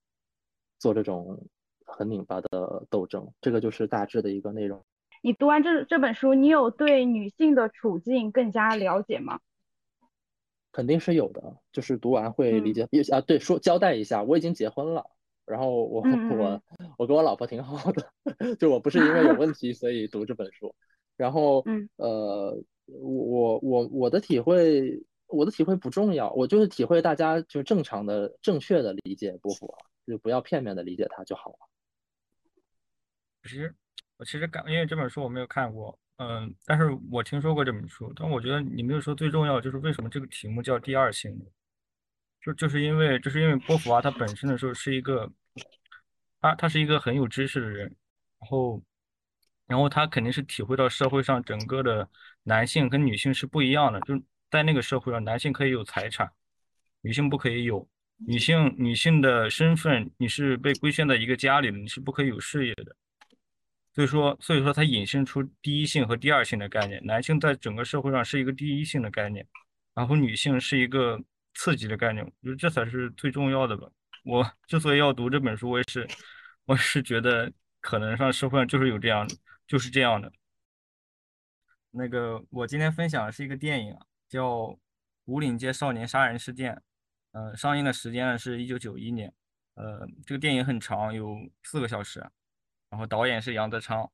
[0.78, 1.44] 做这种。
[1.86, 4.84] 很拧巴的斗争，这个就是大致的一个内容。
[5.22, 9.40] 你读完这这本书，你有对女性的处境更加了解吗？
[10.72, 12.82] 肯定是有的，就是读完会理解。
[13.10, 15.06] 啊，对，说交代一下，我已经结婚了，
[15.46, 16.62] 然后我我
[16.98, 18.10] 我跟我老婆挺好的，
[18.60, 20.74] 就我不是因为有问题所以读这本书。
[21.16, 21.64] 然后，
[21.96, 31.58] 呃，我我我的体会，我的体会不重要，我就是体会大家就正常的、正确的理解波伏娃，就不要片面的理解他就好了。
[33.46, 33.74] 其实
[34.16, 38.12] 我其实感，因为这本书我没有看过，嗯，但是我听说过这本书。
[38.16, 41.38] 但我觉得你没有说最重要就是为什么这个题目叫第二性？
[42.42, 45.30] 就就是因为就是因为波伏娃她本身的时候是一个，
[46.40, 47.86] 她她是一个很有知识的人，
[48.38, 48.82] 然后
[49.66, 52.08] 然后她肯定是体会到社会上整个的
[52.44, 54.14] 男性跟女性是不一样的，就
[54.50, 56.30] 在那个社会上，男性可以有财产，
[57.00, 57.88] 女性不可以有。
[58.18, 62.96] 女性女性的身份，你是被规限在一个家里的，你是不可以有事业的。
[63.96, 67.02] 所以说，所以说它引申出第一性和第二性的概念。
[67.06, 69.46] 男性在整个社会上是一个第一性的概念，
[69.94, 71.18] 然后女性是一个
[71.54, 72.22] 次级的概念。
[72.22, 73.88] 我觉得这才是最重要的吧。
[74.22, 76.06] 我之所以要读这本书，我也是，
[76.66, 79.26] 我是觉得可能上社会上就是有这样，
[79.66, 80.30] 就是这样的。
[81.90, 83.96] 那个，我今天分享的是一个电影，
[84.28, 84.46] 叫
[85.24, 86.74] 《五岭街少年杀人事件》。
[87.32, 89.32] 呃，上映的时间呢是一九九一年。
[89.72, 92.22] 呃，这个电影很长，有四个小时。
[92.90, 94.10] 然后导演是杨德昌，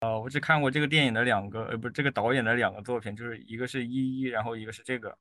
[0.00, 5.16] 呃，我只看过这个电影的两个，呃，不是这个导演的两个作品，就是一个是《一一》，然后一个是这个，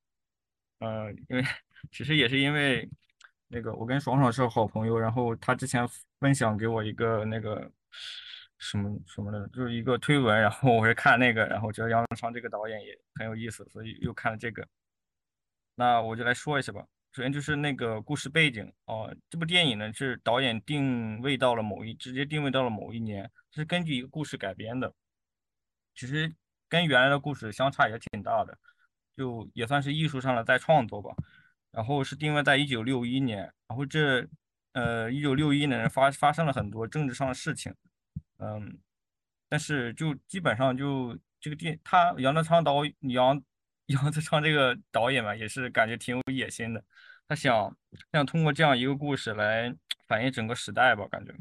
[0.79, 1.43] 呃，因为
[1.91, 2.89] 其实也是因为
[3.47, 5.87] 那个我跟爽爽是好朋友，然后他之前
[6.19, 7.71] 分享给我一个那个
[8.57, 14.67] 什么什么的，就是一个推文，然后我是看那个，然后觉得杨德昌这个导演也很有意思，所以又看了这个，
[15.75, 16.85] 那我就来说一下吧。
[17.15, 24.93] 首先就是那个故事背景哦，这部电影呢是导演定位到了某一，直接定位到了某一年，是根据一个故事改编的，
[25.95, 26.35] 其实
[26.67, 28.57] 跟原来的故事相差也挺大的，
[29.15, 31.15] 就也算是艺术上的再创作吧。
[31.71, 34.27] 然后是定位在一九六一年，然后这
[34.73, 37.73] 呃一九六一年发发生了很多政治上的事情，
[38.39, 38.77] 嗯，
[39.47, 43.41] 但是就基本上就这个电他杨德昌导杨。
[43.87, 46.83] 杨德昌这个导演嘛，也是感觉挺有野心的。
[47.27, 47.75] 他想
[48.11, 49.75] 想通过这样一个故事来
[50.07, 51.31] 反映整个时代吧，感觉。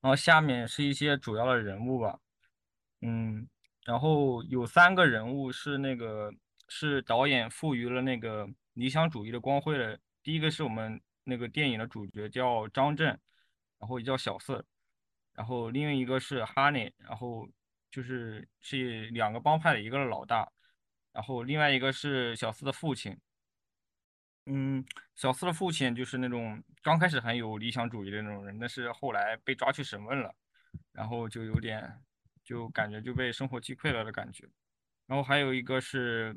[0.00, 2.18] 然后下面是一些主要的人物吧，
[3.00, 3.48] 嗯，
[3.84, 6.32] 然后有三个人物是那个
[6.68, 9.98] 是导演赋予了那个理想主义的光辉的。
[10.22, 13.06] 第一个是我们那个电影的主角叫张震，
[13.78, 14.64] 然后也叫小四，
[15.32, 17.48] 然后另一个是哈尼，然后
[17.90, 20.48] 就是是两个帮派的一个老大。
[21.16, 23.18] 然后另外一个是小四的父亲，
[24.44, 30.34] 嗯，小四的父亲就是那种刚开始很有理想主义的那种人，但是后来被抓去审问了，
[30.92, 31.90] 然后就有点
[32.44, 34.46] 就感觉就被生活击溃了的感觉。
[35.06, 36.36] 然后还有一个是，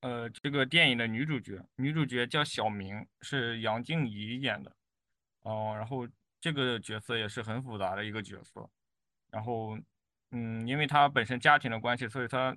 [0.00, 4.76] 呃，这个电影的女主角，女主角叫小明，是杨静怡演的，
[5.42, 6.04] 哦，然后
[6.40, 8.68] 这个角色也是很复杂的一个角色，
[9.30, 9.78] 然后，
[10.32, 12.56] 嗯，因为她本身家庭的关系，所以她。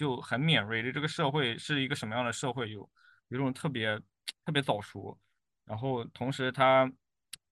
[0.00, 2.90] 就很敏锐对这个社会是一个什么样的社会，有
[3.28, 4.00] 有种特别
[4.46, 5.18] 特别早熟，
[5.66, 6.90] 然后同时他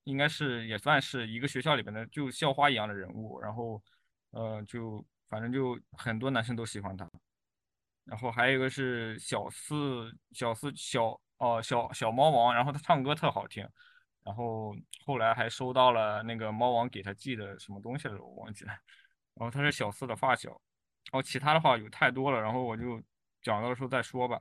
[0.05, 3.83] 应该是也算是一个学校里边的就校花一样的人物，然后
[4.31, 7.07] 呃就反正就很多男生都喜欢他，
[8.05, 13.69] 然后还有一个是小四小四小哦小小猫王，然后他唱歌特好听，
[14.25, 18.73] 然后后来还收到了那个猫王给他寄的什么东西了，我忘记了，
[19.35, 20.59] 然后他是小四的发小。
[21.11, 23.03] 然后其他的话有太多了，然后我就
[23.43, 24.41] 讲到的时候再说吧。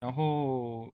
[0.00, 0.92] 然后，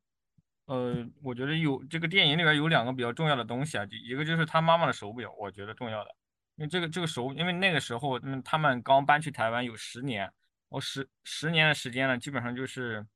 [0.66, 6.14] 呃，我觉得有这个电影里边有两个比较重要的东西啊，就一个就是他妈妈的手表，我觉得重要的，
[6.56, 10.30] 因为这个这个手，因为那个时候，嗯，他们刚搬去台湾有十年，
[10.68, 13.06] 我十十年的时间呢，基本上就是，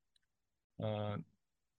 [0.77, 1.21] 呃，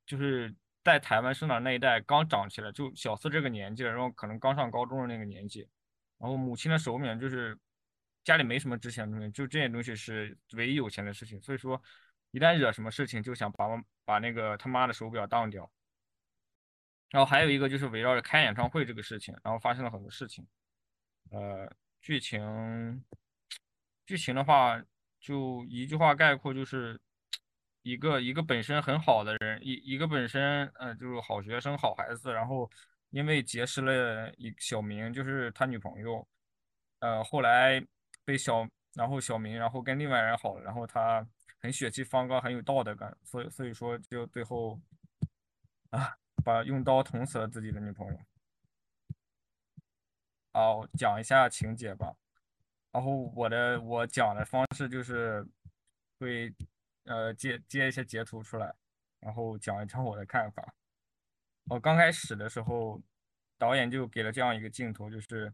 [0.06, 5.68] 就是在台湾生长那一代刚长起来，就小四这个年纪了，然后可能刚上高中的那个年纪，
[6.24, 7.58] 然后母亲的手柄就是
[8.24, 11.84] 家里没什么值钱的东西，就这些东西是唯一有钱的事情，所以说
[12.32, 13.68] 一旦惹什么事情就想把
[14.06, 15.70] 把那个他妈的手表当掉。
[17.10, 20.48] 然后还有一个就是围绕着开演唱会这个事情，然后发生了很多事情。
[21.30, 21.70] 呃，
[22.02, 23.04] 剧情
[24.06, 24.82] 剧情的话，
[25.20, 26.98] 就一句话概括，就是
[27.82, 32.72] 一个一个本身很好的人，一一个本身呃就是好学生、好孩子，然后
[33.14, 36.28] 因为结识了一小明，就是他女朋友，
[37.00, 37.82] 呃，后来
[38.26, 41.26] 被小然后小明然后跟另外人好了，然后他
[41.60, 44.78] 很血气方刚，很有道德感，所以所以说就最后
[45.92, 46.18] 啊。
[46.44, 48.20] 把用刀捅死了自己的女朋友。
[50.52, 52.14] 哦，讲一下情节吧。
[52.92, 55.48] 然后我的我讲的方式就是
[56.20, 56.54] 会
[57.06, 58.76] 呃接接一些截图出来，
[59.22, 60.74] 然后讲一讲我的看法。
[61.66, 63.02] 我刚开始的时候，
[63.58, 65.54] 导演就给了这样一个镜头，就是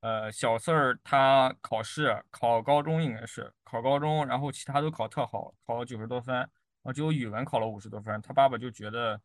[0.00, 6.48] 呃小四儿他考试考高中应该是考高中，然后其他都考特好，考了九十多分，然
[6.84, 8.20] 后只有语文考了五十多分。
[8.22, 9.20] 他爸爸就觉得。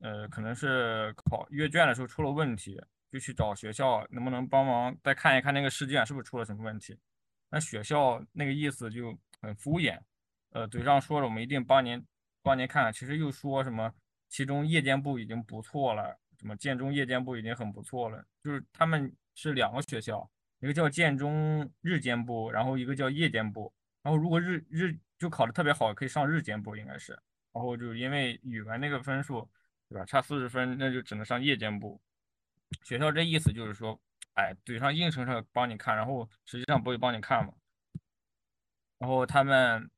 [0.00, 2.78] 呃，可能是考阅卷的时候出了问题，
[3.10, 6.94] 就去找学校能不能帮忙再看一看那个试卷是不是出了什么问题。
[7.48, 9.98] 那学校那个意思就很敷衍，
[10.50, 12.06] 呃，嘴上说着我们一定帮您
[12.42, 13.90] 帮您看，其实又说什么
[14.28, 20.28] 其中夜间部已经不错了，什么建中夜间部已经很不错了，就是他们是两个学校，
[20.60, 27.12] 一个叫建中日间部，然后一个叫夜间部，然后如果日日就考的特别好，可以上日间部应该是，
[27.52, 29.48] 然后就因为语文那个分数。
[29.88, 30.04] 对吧？
[30.04, 32.00] 差四十分，那就只能上夜间部。
[32.82, 33.96] 学校这意思就是说，
[34.34, 37.52] 哎，嘴上硬撑着帮你看，然后实际上不会帮你看嘛。
[38.98, 39.88] 然后他们，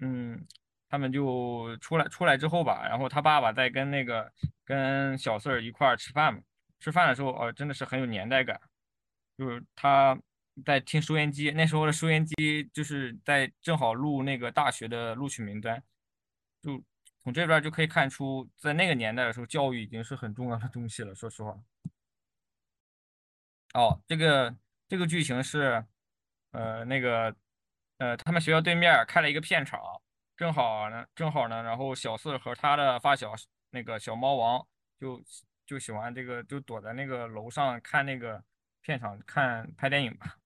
[0.00, 0.46] 嗯，
[0.88, 4.32] 他们就出来出来之后吧，然后他爸爸在跟那个
[4.64, 6.40] 跟小四儿一块儿吃饭嘛。
[6.80, 8.60] 吃饭的时候，哦，真的是很有年代感。
[9.36, 10.18] 就是他
[10.64, 15.82] 在听收音机，那时候的收音机就是在正好录那个大学的录取名单，
[16.62, 16.82] 就。
[17.24, 21.14] 从这边就可以看出，在那个年代的时候，教育已经是很重要的东西了。
[21.14, 21.54] 说实话，
[23.74, 24.56] 哦，这个
[24.88, 25.84] 这个剧情是，
[26.52, 27.36] 呃，那个，
[27.98, 29.78] 呃，他们学校对面开了一个片场，
[30.38, 33.34] 正好呢，正好呢，然后小四和他的发小
[33.70, 34.66] 那个小猫王
[34.98, 35.22] 就
[35.66, 38.42] 就喜欢这个，就躲在那个楼上看那个
[38.80, 40.36] 片场看拍电影吧。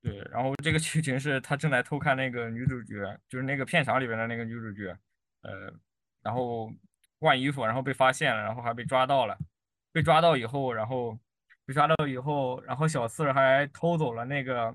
[0.00, 4.96] 对，然后这个剧情是他正在偷看那个女主角，就是那个片场里边的那个女主角，
[5.42, 5.72] 呃。
[6.22, 6.72] 然后
[7.18, 9.36] 换衣服，然后被发现了，然后还被抓到了。
[9.90, 11.18] 被抓到以后，然后
[11.66, 14.72] 被抓到以后，然后小四还偷走了那个，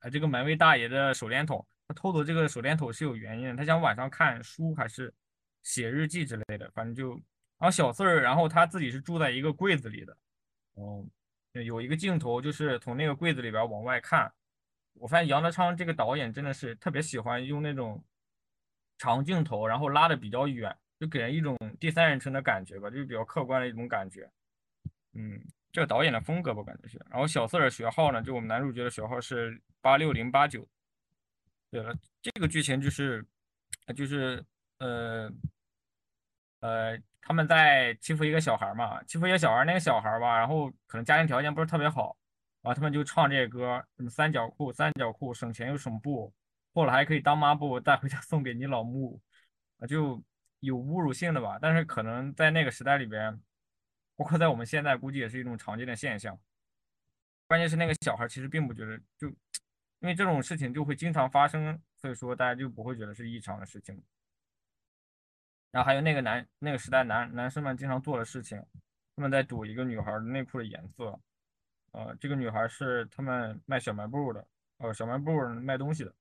[0.00, 1.66] 呃，这个门卫大爷的手电筒。
[1.88, 5.12] 他偷走这个手电筒是有原因的，他想晚上看书还是
[5.62, 7.12] 写日记之类的，反正就。
[7.58, 10.16] 然后小四儿，然后他自己是住在一个柜子里的。
[10.74, 11.04] 哦，
[11.52, 14.32] 有一个镜头就是从那个柜子里边往外看。
[14.94, 18.04] 我发现杨德昌这个导演真的是特别喜欢用那种。
[19.00, 24.28] 长镜头，然后拉的比较远，就给人一种第三人称的感觉吧，就是比较客观的一种感觉。
[25.12, 27.00] 嗯，这个导演的风格吧，感觉是。
[27.08, 30.68] 然后小四的学号呢，就我们男主角的学号是八六零八九。
[31.70, 33.24] 对了，这个剧情就是，
[33.94, 34.44] 就是
[34.78, 35.30] 呃
[36.60, 42.16] 呃，他们在欺负一个小孩嘛，欺负一个小孩，那个小孩吧，然后可能家庭条件不是特别好，
[42.62, 46.32] 然后他们就唱这个歌，什么三角裤，三角裤省钱又省布。
[46.74, 49.20] 破了还可以当抹布带回家 送给你老木，
[49.78, 50.22] 啊，就
[50.60, 51.58] 有侮辱性的吧。
[51.60, 53.36] 但是可能在那个时代里边，
[54.14, 56.38] 包括在我们现在，估计也是一种常见的现象。
[57.48, 59.28] 关键是那个小孩其实并不觉得，就
[60.00, 64.02] 因为这种事情就会经常发生，所以说大家就不会觉得是异常的事情。
[65.70, 68.62] 然后还有那个男那个时代男男生们经常做的事情，
[69.14, 71.18] 他们在赌一个女孩内裤的颜色。
[71.92, 76.14] 呃，这个女孩是他们卖小卖部的，呃，小卖部卖东西的。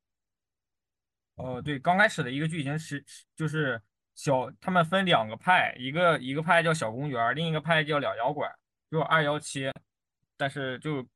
[1.35, 3.79] 哦，对，刚开始的一个剧情是是，就是
[4.15, 8.51] 小他们分两个派，一个一个派叫小公园，另一个派叫两妖拐，
[8.89, 9.71] 就二幺七，
[10.35, 11.07] 但是就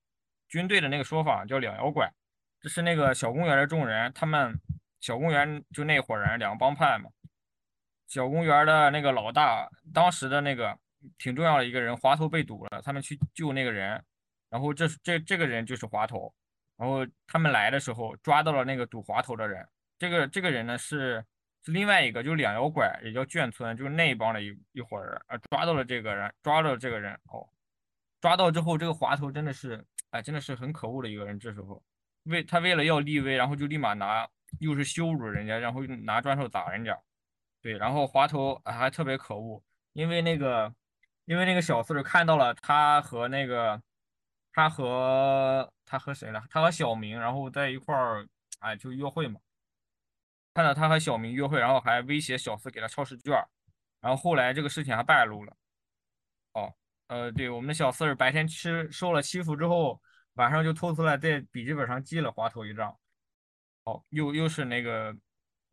[0.47, 2.11] 军队的那个说法叫两妖拐，
[2.61, 4.53] 这是那个小公园的众人，他们
[4.99, 7.09] 小公园就那伙人两个帮派嘛，
[8.07, 10.77] 小公园的那个老大，当时的那个
[11.17, 14.03] 挺重要的一个人，滑头被堵了，他们去救那个人，
[14.49, 16.31] 然后这这这个人就是滑头，
[16.77, 19.67] 然后他们来的时候抓到了那个堵滑头的人。
[19.97, 21.25] 这个这个人呢是
[21.63, 27.49] 是另外一个，就是两摇拐，也叫眷村，就是那一帮的一一伙人啊，抓到了这个人，抓到了这个人哦，
[28.19, 31.39] 抓到之后，这个滑头真的是，哎，真的是很可恶的一个人。
[31.39, 31.81] 这时候
[32.23, 34.27] 为他为了要立威，然后就立马拿，
[34.59, 36.99] 又是羞辱人家，然后拿砖头砸人家，
[37.61, 39.63] 对，然后滑头还特别可恶，
[39.93, 40.73] 因为那个，
[41.25, 43.81] 因为那个小四儿看到了他和那个，
[44.53, 46.43] 他和他和谁了？
[46.49, 48.27] 他和小明，然后在一块儿，
[48.59, 49.39] 哎，就约会嘛。
[50.53, 53.33] 看到他和小明约会，然后还威胁小四给他抄试卷，
[54.01, 55.55] 然后后来这个事情还败露了。
[56.53, 56.73] 哦，
[57.07, 60.01] 呃，对，我们的小四儿白天吃受了欺负之后，
[60.41, 62.97] 晚上就偷出来在笔记本上记了滑头一张。
[63.85, 65.15] 好，又又是那个，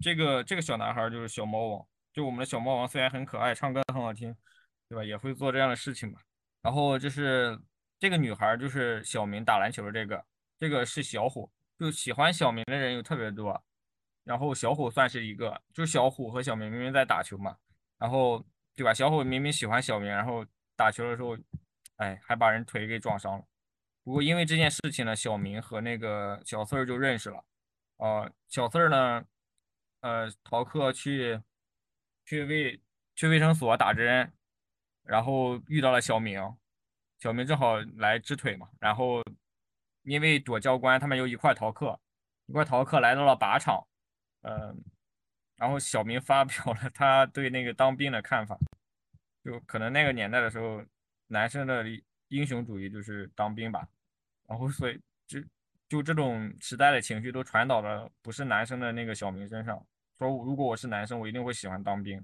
[0.01, 4.37] 这个这个小男孩就是小猫王，就我们的小猫王虽然很可爱，唱歌很好听，
[4.87, 5.03] 对吧？
[5.03, 6.21] 也会做这样的事情嘛。
[6.61, 7.59] 然后就是
[7.99, 10.23] 这个女孩，就是小明打篮球的这个，
[10.59, 13.59] 这个是小虎，就喜欢小明的人有特别多。
[14.25, 17.57] 然后小虎算是一个，就小虎和小明明明在打球嘛，
[17.97, 18.45] 然后
[18.77, 18.93] 对吧？
[18.93, 20.45] 小虎明明喜欢小明，然后
[20.77, 21.39] 打球的时候，
[21.97, 23.45] 哎，还把人腿给撞伤了。
[24.09, 27.45] 不过因为这件事情呢，小明和那个小四儿就认识了。
[27.99, 29.23] 啊，小四儿呢，
[30.01, 31.39] 呃，逃课去
[32.25, 32.81] 去卫
[33.15, 34.33] 去卫生所打针，
[35.03, 36.41] 然后遇到了小明，
[37.19, 39.23] 小明正好来支腿嘛，然后
[40.05, 42.01] 因为躲教官，他们又一块逃课，
[42.47, 43.87] 一块逃课来到了靶场，
[44.41, 44.83] 嗯，
[45.57, 48.59] 然后小明发表了他对那个当兵的看法，
[49.45, 50.83] 就可能那个年代的时候，
[51.27, 51.85] 男生的
[52.29, 53.87] 英雄主义就是当兵吧，
[54.49, 55.39] 然后所以就。
[55.91, 59.83] 就这种时代的情绪都传导了不是男生的那个小明身上，
[60.19, 62.23] 说如果我是男生，我一定会喜欢当兵。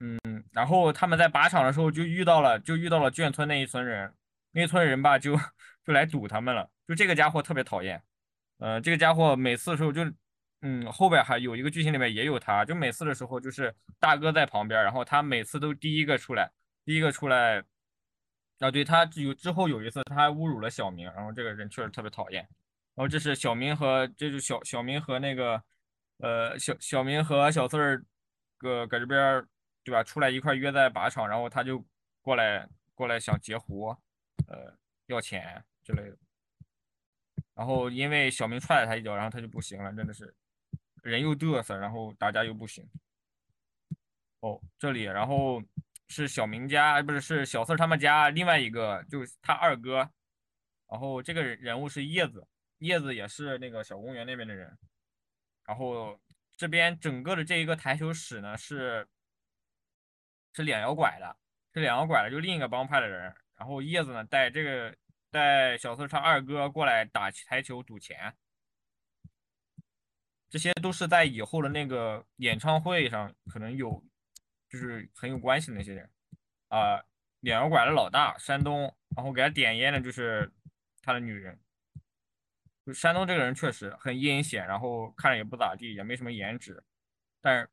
[0.00, 4.12] 嗯，然后他们在靶场的时候就遇到了，就遇到了眷村那一村人，
[4.52, 5.34] 那一村人吧就
[5.82, 8.02] 就来堵他们了，就这个家伙特别讨厌。
[8.58, 10.04] 呃，这个家伙每次的时候就，
[10.60, 16.52] 嗯，后边还有一个剧情里面也有他，就每次的时候就是大哥在旁边，然后他每次都第一个出来，
[16.84, 17.64] 第一个出来。
[18.60, 22.46] 啊，对他有之后有一次，他还侮辱了小明，然后这个人确实特别讨厌。
[22.94, 25.62] 然后这是小明和这是小小明和那个
[26.18, 28.04] 呃小小明和小四儿
[28.58, 29.42] 搁搁这边
[29.82, 30.04] 对吧？
[30.04, 31.82] 出来一块约在靶场，然后他就
[32.20, 33.96] 过来过来想截胡，
[34.46, 36.16] 呃要钱之类的。
[37.54, 40.34] 然后因为小明踹了他一脚，然后他就不行了，真的是
[41.02, 42.86] 人又嘚瑟，然后打架又不行。
[44.40, 45.62] 哦，这里然后。
[46.12, 50.10] 是小明家，不是是小四他们家另外一个，就是他二哥。
[50.88, 52.44] 然后这个人物是叶子，
[52.78, 54.76] 叶子也是那个小公园那边的人。
[55.64, 56.20] 然后
[56.56, 59.06] 这边整个的这一个台球室呢，是
[60.52, 61.36] 是两摇拐的，
[61.72, 63.32] 是两摇拐的，就另一个帮派的人。
[63.54, 64.92] 然后叶子呢带这个
[65.30, 68.34] 带小四他二哥过来打台球赌钱，
[70.48, 74.04] 这些都是在以后的那个演唱会上可能有。
[74.70, 76.08] 就是很有关系的那些人，
[76.68, 77.04] 啊，
[77.40, 78.82] 两摇拐的老大山东，
[79.16, 80.50] 然后给他点烟的就是
[81.02, 81.58] 他的女人。
[82.86, 86.82] 就山东这个人确实很阴险，然后看着也不咋地，也没什么颜值，
[87.40, 87.68] 但是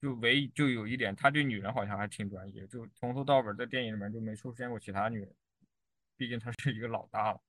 [0.00, 5.34] 就唯一就有一点，他对女人好像还挺专一，就从头到尾在电影里面就没出现过其他女人，
[6.16, 7.40] 毕竟他是一个老大了。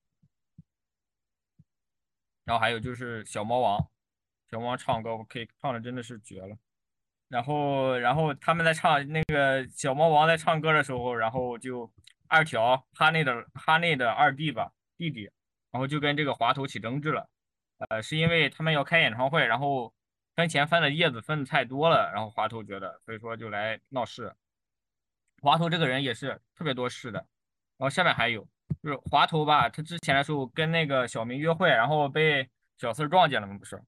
[2.43, 3.89] 然后还有就是小猫王，
[4.49, 6.57] 小猫王唱歌我可以唱的真的是绝了。
[7.29, 11.91] 然后，然后他们在唱那个小猫王在唱歌的时候，然后就
[12.27, 15.23] 二条哈内的哈内的二弟吧弟弟，
[15.71, 17.29] 然后就跟这个滑头起争执了，
[17.89, 19.93] 呃，是因为他们要开演唱会，然后
[20.35, 24.33] 分钱分的叶子分的太多了，然后滑头觉得，所以说就来闹事。
[25.41, 27.19] 滑头这个人也是特别多事的，
[27.77, 28.47] 然后下面还有
[28.81, 33.57] 就是滑头吧，他之前的时候跟那个小明约会，然后被小四撞见了嘛？
[33.57, 33.81] 不是。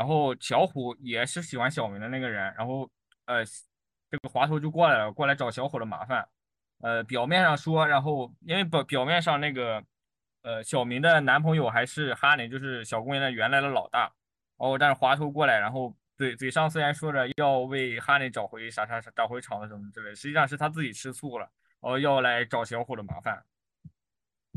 [0.00, 2.90] 然后小虎也是喜欢小明的那个人，然后
[3.26, 3.44] 呃，
[4.10, 6.26] 这个滑头就过来了，过来找小虎的麻烦。
[6.78, 9.84] 呃，表面上说，然后因为表表面上那个
[10.40, 14.10] 呃小明的男朋友还是哈林，就是小公园的原来的老大。
[14.56, 21.46] 哦，但是滑头过来，然后嘴嘴上虽然说着要为哈林找回啥啥啥找回场子什么之类，实际上是他自己吃醋了，
[21.80, 23.44] 哦，要来找小虎的麻烦。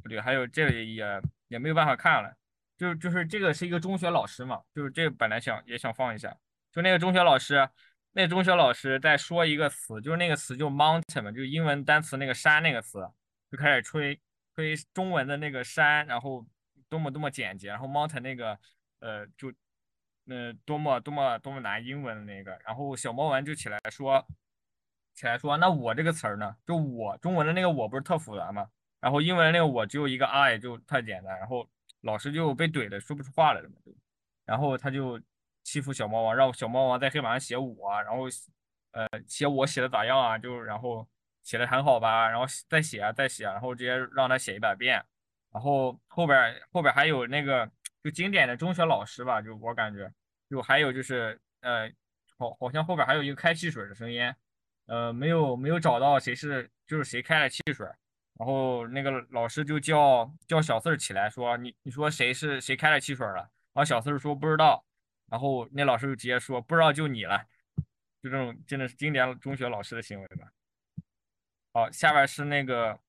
[0.02, 2.34] 不对，还有这里也也没有办法看了。
[2.78, 6.36] 就就是这个是一个中学老师嘛，就是这本来想也想放一下，
[6.71, 7.69] 就那个中学老师，
[8.13, 13.07] 那中学老师在说一个词，就是那个词就 mountain 嘛，就是英文单词那个山那个词，
[13.51, 14.19] 就开始吹
[14.55, 16.45] 吹中文的那个山，然后
[16.89, 18.57] 多么多么简洁，然后 mountain 那个
[18.99, 19.53] 呃就
[20.28, 24.26] 呃多么多么多么难英文的那个，然后小猫文就起来说
[25.13, 28.67] 起来说，那我这个词儿呢，就我中文的那个我不是特复杂嘛？
[28.99, 31.69] 然后英文那个我只有一个 i 就特简单，然后。
[32.04, 33.76] 老师就被怼的说不出话来了嘛，
[34.45, 35.20] 然后他就
[35.64, 38.26] 欺负小猫王，让小猫王在黑板上写我，然后
[38.91, 40.38] 呃写我写的咋样啊？
[40.38, 41.08] 就然后
[41.43, 45.04] 写的很好吧，然后再写啊再写，然后直接让他写一百遍，
[45.51, 47.70] 然后后边后边还有那个
[48.04, 50.12] 就经典的中学老师吧，就我感觉
[50.49, 51.89] 就还有就是呃
[52.38, 54.34] 好好像后边还有一个开汽水的声音，
[54.88, 57.88] 呃，没有没有找到谁是就是谁开了汽水，
[58.36, 63.49] 然后那个老师就叫叫小四儿起来说你你说谁是谁开了汽水了？
[63.73, 64.84] 然后小四儿说不知道，
[65.29, 67.45] 然后那老师就直接说不知道就你了，
[68.21, 70.51] 就这种真的是经典中学老师的行为吧。
[71.73, 72.99] 好，下边是那个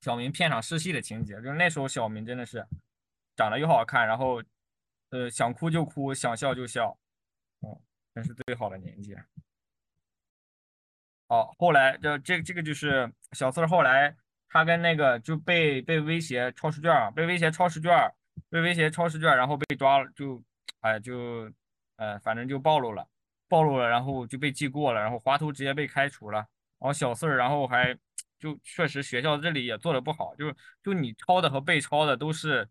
[0.00, 2.66] 小明片场试戏的情节，就是那时候小明真的是
[3.36, 4.42] 长得又好看，然后
[5.10, 6.98] 呃想哭就哭，想笑就笑，
[7.60, 7.80] 嗯，
[8.14, 9.16] 真是最好的年纪。
[11.28, 14.16] 好，后来这这这个就是小四儿后来
[14.48, 17.90] 他跟那个就被被威胁抄试卷，被威胁抄试卷，
[18.48, 20.42] 被威胁抄试卷，然后被抓了，就
[20.80, 21.52] 哎就
[21.96, 23.06] 呃反正就暴露了，
[23.48, 26.38] 暴露了，然后就被记过了，然后华图直接被开除了。
[26.78, 27.92] 然后小四儿，然后还
[28.38, 32.68] 就确实学校这里也做的不好，就就你抄的和被抄的都是，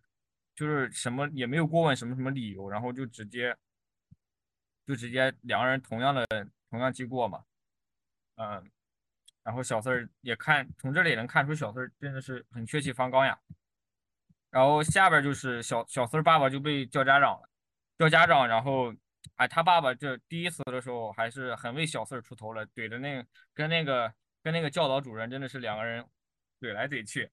[0.55, 3.53] 就是什么也没有过问什么什么理由，然后就直接
[4.87, 6.25] 就直接两个人同样的
[6.69, 7.43] 同样记过嘛，
[8.35, 8.71] 嗯，
[9.47, 13.39] 然后小四儿也看从这里也能看出小四儿真的是很血气方刚呀。
[14.51, 17.49] 然后下边就是小小四儿爸爸就被叫家长了，
[17.97, 18.93] 叫家长，然后。
[19.35, 23.23] 哎，他爸爸这第一次的时候还是很为小四儿出头了，怼的那
[23.53, 26.03] 跟那个跟那个教导主任真的是两个人
[26.59, 27.29] 怼来怼去。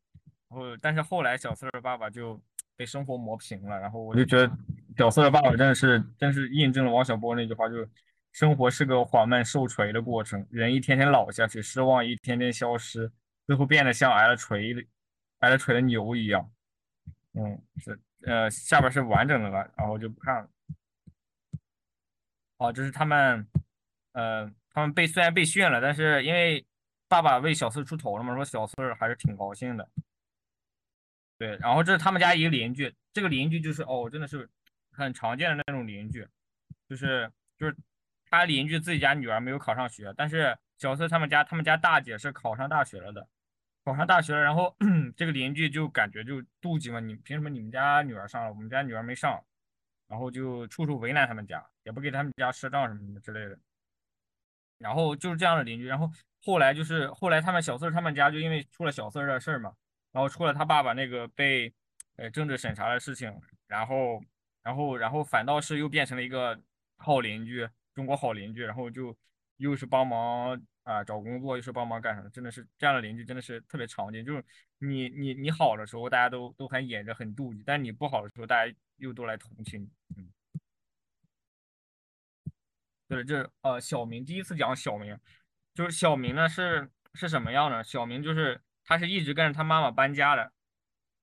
[0.50, 2.38] 然后，但是后来小四儿爸爸就
[2.76, 3.80] 被生活磨平了。
[3.80, 4.50] 然后我就觉得
[4.98, 7.88] 小四儿爸爸真的是真是印证了王小波那句话，就是
[8.34, 13.10] 生活是个缓慢受锤的过程，人一天天老下去，失望一天天消失，
[13.46, 14.84] 最后变得像挨了锤的
[15.38, 16.52] 挨了锤的牛一样。
[17.34, 20.50] 嗯，是呃下边是完整的了，然后就不看了。
[22.56, 23.46] 哦，这是他们，
[24.12, 26.66] 呃，他们被虽然被训了，但是因为
[27.06, 29.88] 爸爸为小四出头了嘛，说小四还是挺高兴的。
[31.38, 34.48] 对，然后这是他们家一个邻居，这个邻居就是哦，真的是
[34.90, 36.26] 很常见的那种邻居，
[36.88, 37.76] 就是就是
[38.38, 43.26] 他邻居自己家女儿没有考上学，但是小四他们家他们家大姐是考上大学了的，
[43.84, 44.74] 考上大学了，然后
[45.16, 49.42] 这个邻居就感觉就妒忌嘛，你凭什么你们家女儿上了，我们家女儿没上？
[50.06, 53.58] 然后就处处为难他们家，也不给他们家赊账什么什么之类的。
[54.78, 55.86] 然后就是这样的邻居。
[55.86, 56.10] 然后
[56.44, 59.72] 后来就是后来他们小四他们家就因为出了小四的事儿嘛，
[60.12, 61.72] 然后出了他爸爸那个被
[62.16, 63.34] 呃政治审查的事情，
[63.66, 64.22] 然后
[64.62, 66.60] 然后然后反倒是又变成了一个
[66.98, 68.62] 好邻居，中国好邻居。
[68.62, 69.16] 然后就
[69.56, 74.24] 又是帮忙啊找工作，又是帮忙干什么，真的是这样的邻居真的是特别常见。
[74.24, 74.44] 就是
[74.78, 78.74] 你你你好的时候，大家都都很眼着很妒忌，但你不好的时候，大家。
[78.98, 80.30] 又都来同情，嗯，
[83.08, 85.18] 对，这呃，小明第一次讲小明，
[85.74, 87.82] 就是小明呢是是什么样呢？
[87.82, 90.52] 小明就是他是一直跟着他妈妈搬家的，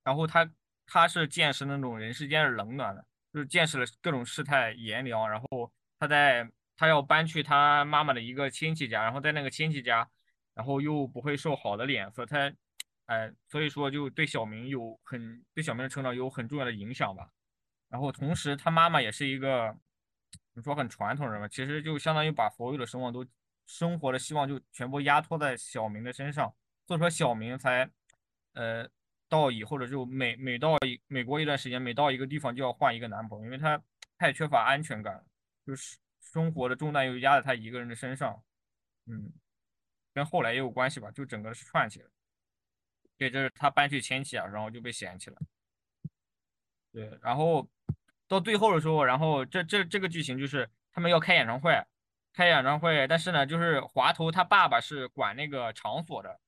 [0.04, 0.52] 然后他
[0.84, 6.46] 他是见识那种人世间的冷暖的，就是见识了各种世态炎凉，然后他在
[6.82, 10.10] 他要搬去他妈妈的一个亲戚家，然后在那个亲戚家，
[10.52, 12.52] 然后又不会受好的脸色，他
[13.06, 17.30] 哎，所以说就对小明有很对小明的成长有很重要的影响吧。
[17.88, 19.72] 然后同时，他妈妈也是一个，
[20.54, 23.24] 你说很传统人吧，其实就相当于把所有的声望都
[23.64, 26.52] 生活的希望就全部压托在小明的身上，
[26.88, 27.88] 所以说小明才，
[28.54, 28.88] 呃，
[29.28, 33.80] 到以后的就每每到一每过一段时间，每到一个地方就要换一个男朋友，因为他
[34.18, 35.24] 太缺乏安全感，
[35.64, 35.96] 就是
[36.32, 38.42] 生活的重担又压在他一个人的身上，
[39.06, 39.32] 嗯，
[40.14, 42.08] 跟后来也有关系吧，就整个是串起来，
[43.18, 45.36] 对，这是他搬去亲戚啊，然后就被嫌弃了，
[46.92, 47.68] 对，然后。
[48.28, 51.84] 到最后的时候，然后这这这个剧情就是他们要开演唱会，
[52.32, 56.40] 开演唱会，但是呢，就是华头他爸爸是管那个场所的，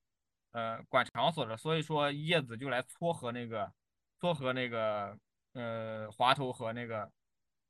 [0.49, 3.71] 呃，管场所的，所以说叶子就来撮合那个，
[4.19, 5.15] 撮合那个，
[5.53, 7.11] 呃，华头和那个，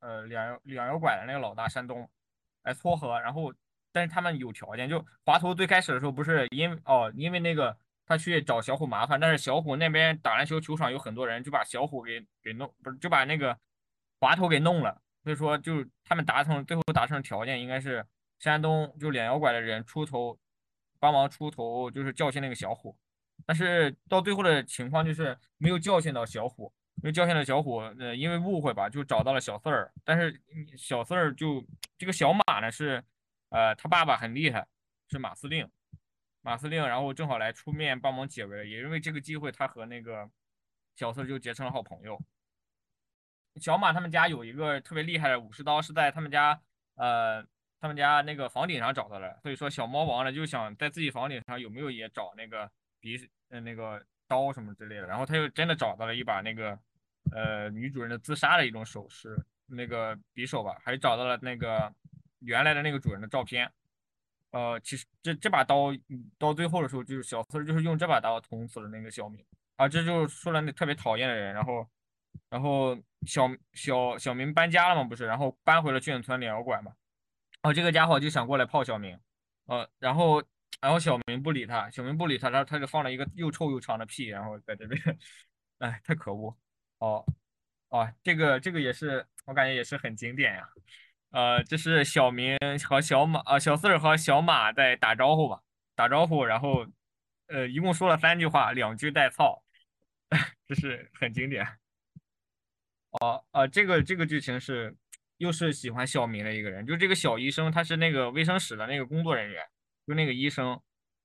[0.00, 2.08] 呃，两两摇拐的那个老大山东
[2.62, 3.52] 来撮合，然后，
[3.92, 7.76] 但是他们有条件，就华佗最开始的时候不是因哦，因为那个
[8.06, 13.56] 他去找小虎麻烦，但是小虎那边打篮球球场有很多人，就把小虎给给弄，不是就把那个。
[14.18, 18.04] 华佗给弄了，所以说就他们达成最后达成条件应该是
[18.38, 20.38] 山东就两摇拐的人出头
[20.98, 22.96] 帮忙出头，就是教训那个小虎，
[23.44, 30.40] 但是到最后的情况就是没有教训到小虎，因为教训到小虎，呃，因为误会吧，就找到了小四儿，但是
[30.76, 31.64] 小四儿就
[31.98, 33.04] 这个小马呢是，
[33.50, 34.66] 呃，他爸爸很厉害，
[35.10, 35.68] 是马司令，
[36.40, 40.28] 马司令，然后正好来出面帮忙解围，也因为这个机会，他和那个
[40.96, 42.20] 小四儿就结成了好朋友。
[43.60, 46.60] 小马他们家有一个特别厉害的武士刀，是在他们家，
[46.94, 47.42] 呃，
[47.78, 49.38] 他们家那个房顶上找到的。
[49.42, 52.70] 所以说，小猫王呢就想在自己房顶上有没有也找那个
[53.00, 55.06] 匕，呃，那个刀什么之类的。
[55.06, 56.78] 然后他又真的找到了一把那个，
[57.32, 61.92] 呃，女主人的自杀的一种首饰，那个匕首吧，还找到了那个，
[62.40, 63.70] 原来的那个主人的照片。
[64.52, 65.92] 呃，其实这这把刀
[66.38, 69.44] 到最后的时候，就是小四就是用这把刀捅死了那个小明
[69.76, 71.52] 啊，这就说了那特别讨厌的人。
[71.52, 71.86] 然后，
[72.48, 72.96] 然后
[73.26, 76.92] 小小小明搬家了嘛，不是，然后搬回了眷村疗养馆嘛。
[77.60, 79.18] 然后这个家伙就想过来泡小明，
[79.66, 80.42] 呃，然后
[80.80, 85.18] 然后小明不理他，小明不理他，他他就放了一个又臭又长的屁，然后在这边，
[85.78, 86.56] 哎，太可恶。
[86.98, 87.24] 哦
[87.88, 90.68] 哦，这个这个也是我感觉也是很经典呀。
[91.30, 92.56] 呃，这是小明
[92.88, 95.60] 和小马，呃，小四儿和小马在打招呼吧，
[95.94, 96.86] 打招呼，然后，
[97.48, 99.62] 呃，一共说了三句话，两句带操，
[100.66, 101.66] 这是很经典。
[103.20, 104.96] 哦，呃，这个这个剧情是，
[105.36, 109.66] 又是喜欢小明的一个人，就这个小医生，他是那个卫生室的那个工作人员，
[110.06, 110.80] 就那个医生，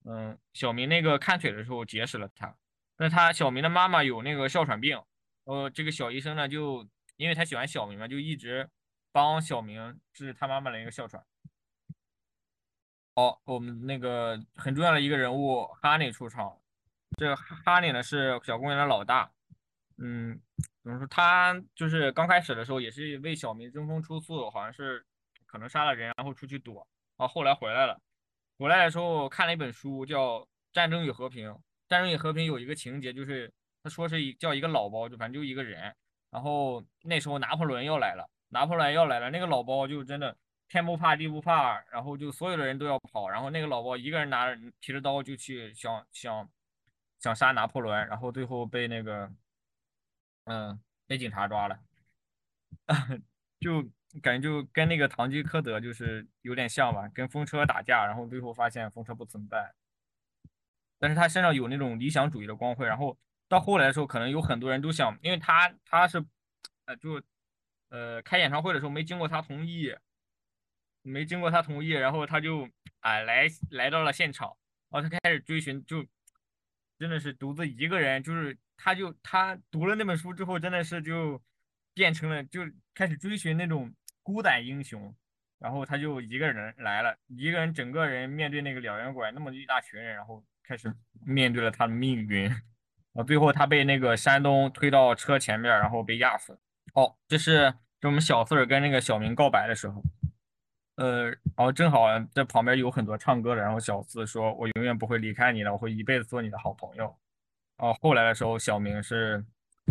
[0.06, 2.56] 嗯，小明那个看腿的时候结识了他，
[2.98, 5.02] 那他小明的妈妈有那个哮喘病，
[5.44, 8.70] 呃，这个小医生呢，就因为他喜欢小明嘛，就一直。
[9.14, 11.22] 帮小明治他妈妈的一个哮喘。
[13.14, 16.58] 好，我们那个很重要的一个人物哈尼出场。
[17.18, 19.30] 这哈尼呢是小公园的老大。
[19.98, 20.40] 嗯，
[20.82, 21.06] 怎么说？
[21.08, 25.06] 他就是刚开始的时候也是为小明争风出醋，好像是
[25.46, 26.88] 可能杀了人，然后出去躲。
[27.18, 28.02] 啊，后来回来了。
[28.62, 30.40] 回来的时候看了一本书，叫
[30.72, 31.50] 《战争与和平》。
[31.90, 33.52] 《战争与和平》有一个情节，就是
[33.82, 35.92] 他说是一叫一个老包，就反正就一个人。
[36.30, 38.30] 然后那时候拿破仑要来了。
[38.50, 40.38] 拿破仑要来了，那个老包就真的
[40.70, 46.48] 天不怕地不怕，然后就所有的人都要跑，然后那个老包一个人拿着提着刀就去想想
[47.18, 49.28] 想杀拿破仑，然后最后被那个
[50.44, 51.80] 嗯被警察抓了，
[53.60, 53.84] 就
[54.22, 59.74] 感觉就跟那个堂吉诃德就是有点像吧，跟风车打架，然后最后发现风车不存在，
[61.00, 66.24] 但是他身上有那种理想主义的光辉，然后到后来的时候，可能有很多人都想，因为他他是
[66.86, 67.22] 呃就。
[67.94, 69.94] 呃，开演唱会的时候没经过他同意，
[71.02, 72.66] 没经过他同意，然后他就
[73.02, 74.56] 哎来来到了现场，
[74.90, 76.02] 然后他开始追寻，就
[76.98, 81.44] 真的是独自一个人，就是他就他读了那本书之后，真的是就
[81.94, 82.62] 变成了就
[82.94, 83.94] 开始追寻那种
[84.24, 85.14] 孤胆英雄，
[85.60, 90.94] 然后他就一个人来了，一个人整个人面对那个两元馆那么一大群人，然后开始
[91.26, 92.50] 面对了他的命运，
[93.14, 96.58] 啊，最后他被那个山东推到车前面，然后被压死。
[96.94, 100.04] 哦，这是这我们小四儿跟那个小明告白的时候，
[100.96, 107.16] 呃，然后正好在旁边有很多唱歌的，然后小四说：“我永远不会离开你的，我会一辈子做你的好朋友。”
[107.78, 109.44] 哦，后来的时候，小明是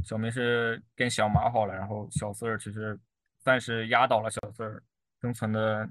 [0.05, 2.97] 小明是跟小马好了，然后小四儿其实
[3.41, 4.83] 算是压倒了小四儿
[5.21, 5.89] 生存的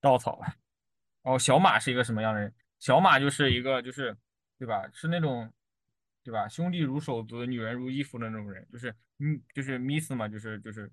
[0.00, 0.54] 稻草了。
[1.22, 2.54] 哦，小马是一个什么样的人？
[2.78, 4.16] 小马就是一个就是
[4.58, 4.88] 对吧？
[4.92, 5.52] 是那种。
[6.22, 6.46] 对吧？
[6.46, 10.88] 兄弟如手足，女人如衣服的那种人，就是嗯，就是 miss 嘛，就是就是，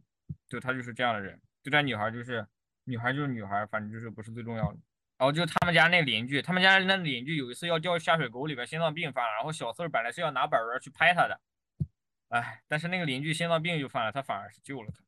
[0.48, 1.38] 就他就是这样的人。
[1.62, 2.48] 对待女孩就是
[2.86, 4.80] 女孩就是女孩，反正就是不是最重要的。
[5.18, 9.34] 然后就他们家那邻居，他们家那邻居有一次要掉下水沟里边，心脏病犯了。
[9.34, 11.42] 然后小四儿本来是要拿板砖去拍他的，
[12.30, 15.04] 哎，但是那个邻居心脏病就犯了，他反而是救了他。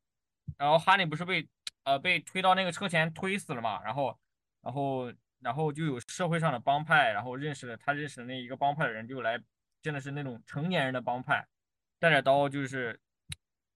[0.58, 1.48] 然后哈尼不是被
[1.84, 3.82] 呃被推到那个车前推死了嘛？
[3.84, 4.18] 然后
[4.62, 9.40] 然后然后就有社会上的帮派，然后认识了他认识的那一个帮派的人就来。
[9.82, 11.48] 真的是那种成年人的帮派，
[12.00, 13.00] 带着刀就是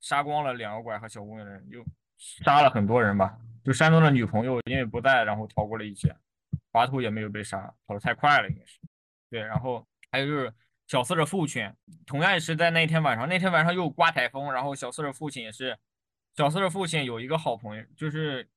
[0.02, 1.82] 杀光了两个拐和小姑娘的人，就
[2.18, 3.38] 杀了很多人吧。
[3.64, 6.14] 就山东的女朋友因为不在，然后逃过了一劫。
[6.74, 8.82] 华佗也没有被杀，跑得太快了应该是。
[9.30, 10.54] 对，然后还有就是
[10.88, 11.72] 小四的父亲，
[12.06, 15.80] 同样也是在那天晚上，那天晚上又刮台风，然后小四的父亲也是，
[16.36, 18.50] 小四的父亲有一个好朋友，就是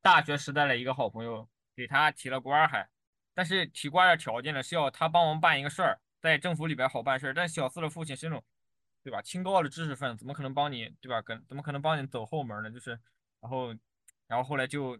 [0.00, 2.88] 大学时代的一个好朋友，给他提了官还，
[3.34, 6.00] 但是提官的条件呢是要他帮忙办一个事儿。
[6.20, 8.42] 在政府里边好办事儿，但小四的父亲是那种，
[9.02, 9.20] 对吧？
[9.20, 11.20] 清高的知识分子，怎么可能帮你，对吧？
[11.20, 12.70] 跟怎么可能帮你走后门呢？
[12.70, 12.98] 就是，
[13.42, 13.74] 然后，
[14.26, 14.98] 然后后来就，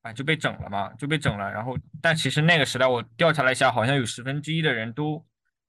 [0.00, 1.52] 哎，就被整了嘛，就被整了。
[1.52, 5.22] 然后，但其实那个时代我调查了一下，好像有十分之一的人都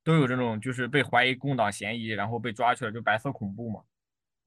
[0.06, 3.82] 都有这种，就是被怀疑共党嫌疑，然后被抓去了，就白色恐怖嘛。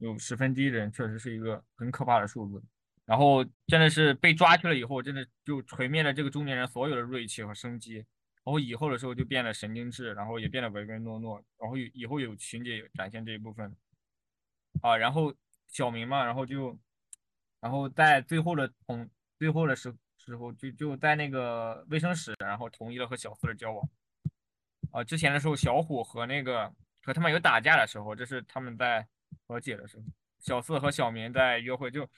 [0.00, 2.62] 有十分之一的人确实是一个很可怕的数字。
[3.06, 8.04] 然后真的是被抓去了以后，真的就锤灭了这个中年人所有的锐气和生机。
[8.42, 13.76] 然后以后的时候就变得神经质，然后也变得唯唯诺诺，然后以后有情节展现这一部分，
[14.80, 15.34] 啊，然后
[15.68, 16.76] 小明嘛，然后就，
[17.60, 23.88] 然后在最后的同最后的时时候就就在那个卫生室，然后同意了和小四的交往，
[24.90, 26.72] 啊，之前的时候小虎和那个
[27.02, 29.06] 和他们有打架的时候，这是他们在
[29.46, 30.04] 和解的时候，
[30.38, 32.08] 小四和小明在约会，就，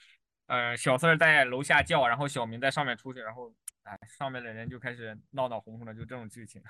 [0.47, 3.53] 呃，小四在楼下叫，然后小明在上面出去，然后。
[3.83, 6.63] 哎，上面的人就开始闹闹哄哄的，就这种剧情。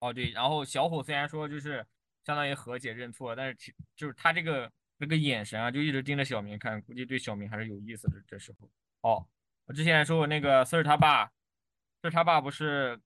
[0.00, 1.86] 哦，对，然后小虎虽然说就是
[2.22, 8.22] 相当于和解认错，但是其就是他这个那个眼神啊，就一直盯着小明看，估计对小明还是有意思的。
[8.26, 8.70] 这时候，
[9.00, 9.26] 哦，
[9.64, 11.32] 我之前说那个四儿他爸，
[12.02, 13.00] 四儿他爸不是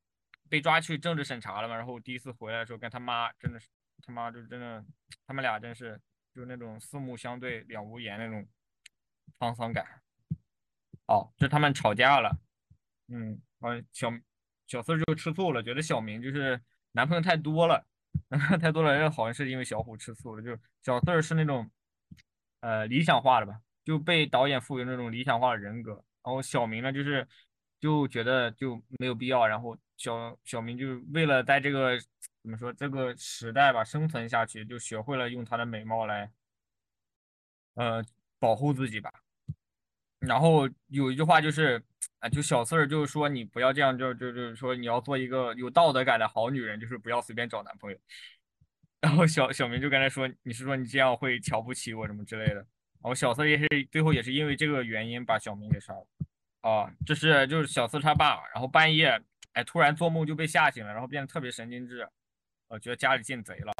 [0.49, 1.77] 被抓去政治审查了嘛？
[1.77, 3.69] 然后第一次回来的时候，跟他妈真的是
[4.05, 4.85] 他妈就真的，
[5.29, 6.01] 他们俩真是
[6.35, 8.47] 就是那种四目相对两无言那种
[9.39, 9.87] 沧桑感。
[11.07, 12.37] 哦，就他们吵架了，
[13.09, 14.11] 嗯，完小
[14.67, 16.61] 小四就吃醋了，觉得小明就是
[16.93, 17.87] 男朋友太多了，
[18.59, 21.71] 太多了，好像是因为小虎吃醋了，就小四是那种
[22.61, 25.93] 呃理想化的吧，就被导演赋予那种理想化的人格，
[26.25, 27.29] 然后小明呢就是
[27.85, 32.01] 就觉得就没有必要，然后小小明就为了在这个
[32.43, 36.31] 怎么说这个时代吧生存下去，就学会了用他的美貌来
[37.75, 38.03] 呃
[38.39, 39.13] 保护自己吧。
[40.21, 41.83] 然后有一句话就是，
[42.21, 47.99] 啊，就小四儿就是说你不要这样，就就就是说你要做一个有道德感的好女人，就是不要随便找男朋友。
[49.03, 52.55] 然后小小明就跟他说，你是说你这样会瞧不起我什么之类的。
[52.55, 56.07] 然后小四也是最后也是因为这个原因把小明给杀了。
[56.65, 59.21] 哦，这是就是小四他爸，然后半夜
[59.53, 62.09] 哎突然做梦就被吓醒了，然后变得特别神经质，
[62.69, 63.73] 呃，觉得家里进贼了。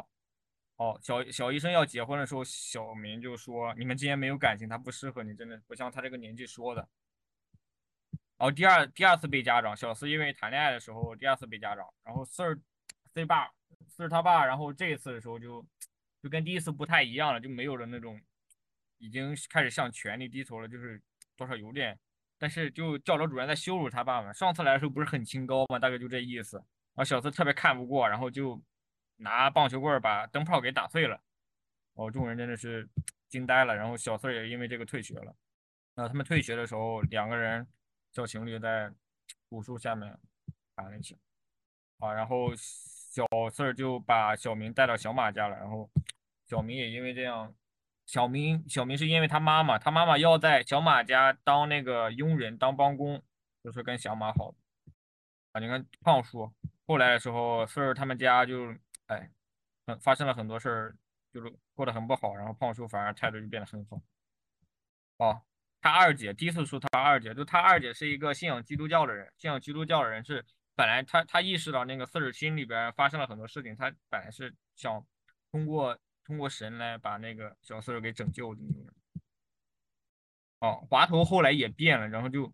[0.77, 6.87] 哦，小小医生要结婚的时候，小明就说：“你们之间没有感情，他不适合你，真的不像他这个年纪说的。”
[8.37, 12.61] 然后第二第二次被家长，小四因为谈恋爱的时候第二次被家长，然后四儿
[13.15, 13.49] 四爸
[13.89, 15.65] 四儿他爸，然后这一次的时候就
[16.23, 18.21] 就跟第一次不太一样了，就没有了那种
[18.99, 21.01] 已经开始向权力低头了，就是
[21.35, 21.99] 多少有点，
[22.39, 24.33] 但是就教导主任在羞辱他爸爸。
[24.33, 26.57] 上次来的时候不是很清高嘛，大概就这意思。
[26.59, 28.61] 然后小四特别看不过，然后就。
[29.19, 31.21] 拿棒球棍把灯泡给打碎了，
[31.95, 32.87] 哦，众人真的是
[33.29, 33.73] 惊呆了。
[33.73, 35.33] 然后小四也因为这个退学了。
[35.95, 37.65] 那他们退学的时候，两个人
[38.11, 38.93] 小情侣在
[39.49, 40.19] 古树下面
[40.75, 41.17] 谈了一起。
[42.01, 45.57] 啊，然后小四就把小明带到小马家了。
[45.59, 45.89] 然后
[46.49, 47.55] 小明也因为这样，
[48.07, 53.23] 小明小明是因为他妈妈，他妈妈要在小马家当那个佣人，当帮工，
[53.63, 54.55] 就是跟小马好。
[55.53, 56.53] 啊，你看胖叔
[56.87, 58.75] 后来的时候，四儿他们家就。
[59.07, 59.31] 哎，
[59.85, 60.97] 嗯，发生了很多事儿，
[61.31, 64.01] 就是过得很不好，然后胖叔反而态度就变得很好。
[65.19, 65.43] 哦，
[65.83, 70.43] 他二姐第一次说他二姐，就他二姐是一个信仰基督教的人，信仰基督教的人是
[70.75, 75.07] 本来他他意识到那个四儿心里边发生了很多事情，他本来是想
[75.53, 78.95] 通过通过神来把那个小四儿给拯救的那种人。
[80.61, 82.53] 哦，滑头后来也变了，然后就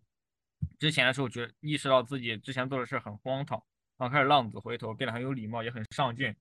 [0.79, 3.63] 之前的时候觉意识到自己之前做的事很荒唐。
[3.97, 6.35] 然后开始浪子回头，变得很有礼貌，也很上进。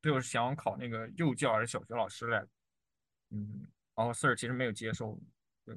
[0.00, 2.46] 最后是想考那个幼教还是小学老师来？
[3.30, 3.66] 嗯，
[3.96, 5.18] 然后四儿其实没有接受。
[5.64, 5.76] 对，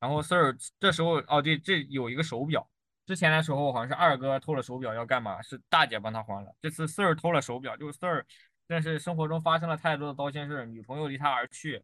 [0.00, 2.68] 然后四儿这时候哦，对，这有一个手表。
[3.06, 5.40] 之前的时候好像是二哥偷了手表要干嘛？
[5.40, 6.52] 是大姐帮他还了。
[6.60, 8.26] 这次四儿偷了手表，就是四儿，
[8.66, 11.82] 但是生活中发生了太多的糟心事，女朋友离他而去。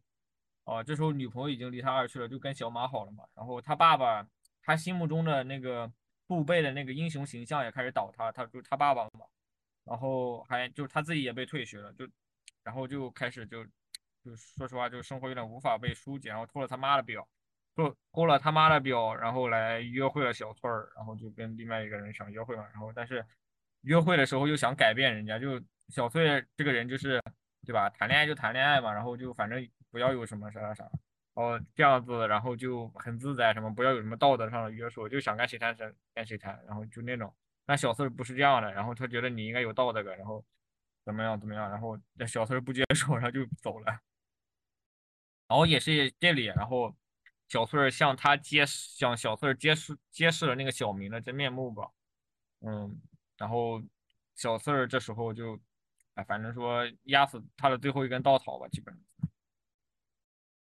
[0.63, 3.23] 啊，这时候女朋友已经离他而去了，就跟小马好了嘛。
[3.35, 4.27] 然后他爸爸，
[4.61, 5.91] 他心目中的那个。
[6.27, 9.25] 父辈的那个英雄形象也开始倒塌，他就他爸爸嘛，
[9.83, 12.07] 然后还就他自己也被退学了，就
[12.63, 13.65] 然后就开始就
[14.23, 17.27] 就说实话，就生活有点无法被疏解，然后偷了他妈的表，
[17.75, 23.25] 偷偷了他妈的表，然后来约会了小翠儿，然后就跟另外一个人想约会嘛，然后但是
[23.81, 25.59] 约会的时候又想改变人家，就
[25.91, 27.21] 小翠这个人就是
[27.65, 30.89] 对吧，谈恋爱就谈恋爱嘛，然后就反正不要有什么啥啥啥。
[31.33, 37.33] 哦，这样子，然后就很自在，什么不要有什么道德上的约束，就想跟谁谈谁跟谁谈，然后就那种。
[37.65, 40.43] 但小四不是这样的，然后他觉得你应该有道德感，然后
[41.05, 43.85] 怎么样怎么样，然后那小四不接受，然后就走了。
[45.47, 46.93] 然后也是这里，然后
[47.47, 51.89] 小四向他揭向小四揭示揭示了那个小明的真面目吧。
[52.59, 53.01] 嗯，
[53.37, 53.81] 然后
[54.35, 55.57] 小四这时候就，
[56.15, 59.29] 哎，反正说压死他的最后一根稻草吧，基本上。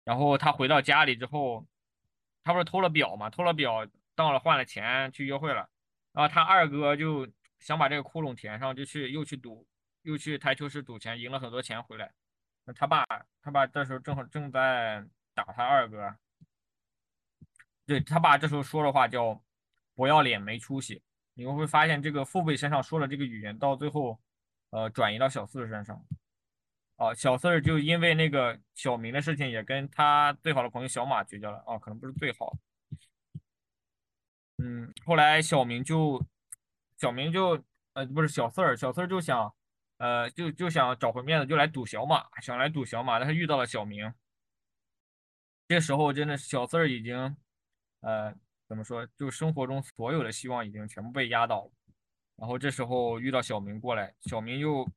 [0.04, 1.66] 然后他回到家里之后，
[2.44, 3.30] 他不是偷了表嘛？
[3.30, 5.70] 偷了表，到了换了钱去约会了。
[6.12, 7.28] 然后他二哥就
[7.60, 9.68] 想把这个窟窿填上，就去又去赌，
[10.04, 12.12] 又去台球室赌钱，赢了很多钱回来。
[12.76, 13.06] 他爸，
[13.42, 16.16] 他爸这时候正好正在打他二哥。
[17.86, 19.42] 对他爸这时候说的话叫
[19.96, 21.02] “不要脸，没出息”。
[21.34, 24.20] 你们会发现这个父辈身上说的这个语言，到最后，
[24.72, 26.06] 呃，转移到小四身上。
[26.98, 31.64] 哦，小四就因为那个小明的事情，也跟他最好的朋友小马绝交了。
[31.66, 32.58] 哦，可能不是最好。
[34.58, 36.22] 嗯，后来小明就，
[36.98, 37.64] 小明就，
[37.94, 39.56] 呃，不是小四儿，小四儿就想，
[39.98, 44.14] 呃，就就想找回面子，就来赌小马，想来赌小马，但是遇到了小明。
[45.70, 47.38] 这时候真的小四儿已经，
[48.02, 48.36] 呃，
[48.68, 51.72] 怎么说，就生活中所有的希望已经全部被压倒了。
[52.40, 54.88] 然后这时候遇到小明过来，小明又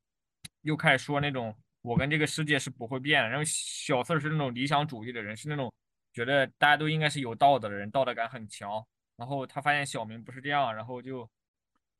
[0.61, 1.55] 又开始说那种。
[1.83, 3.27] 我跟这个世界是不会变的。
[3.27, 5.69] 然后小四是那种理想主义的人，是那种
[6.13, 8.81] 觉得大家都应该是有道德的人，道德感很强。
[9.17, 11.29] 然后他发现小明不是这样，然后就，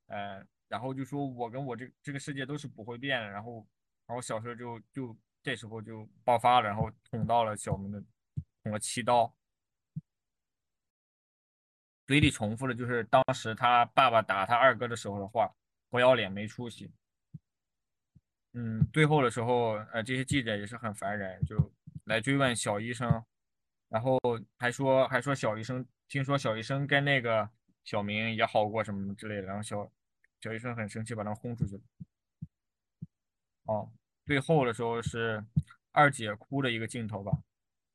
[0.08, 3.56] 呃，然后就说我跟我这这个世界都是不会变的，然后，
[4.08, 5.14] 然后小四就就
[5.44, 8.02] 这时候就爆发了，然后捅到了小明的，
[8.64, 9.36] 捅了七刀，
[12.14, 15.51] 嘴里重复的就是当时他爸爸打他二哥的时候的话，
[15.89, 16.91] 不要脸没出息。
[18.51, 23.09] 嗯，最后的时候，呃，这些记者也是很烦人，就来追问小医生，
[23.89, 24.20] 然后
[24.59, 27.49] 还说还说小医生听说小医生跟那个
[27.84, 29.91] 小明也好过什么之类的，然后小
[30.39, 31.82] 小医生很生气，把他轰出去了。
[33.64, 33.91] 哦，
[34.24, 35.43] 最后的时候是
[35.91, 37.32] 二姐哭的一个镜头吧，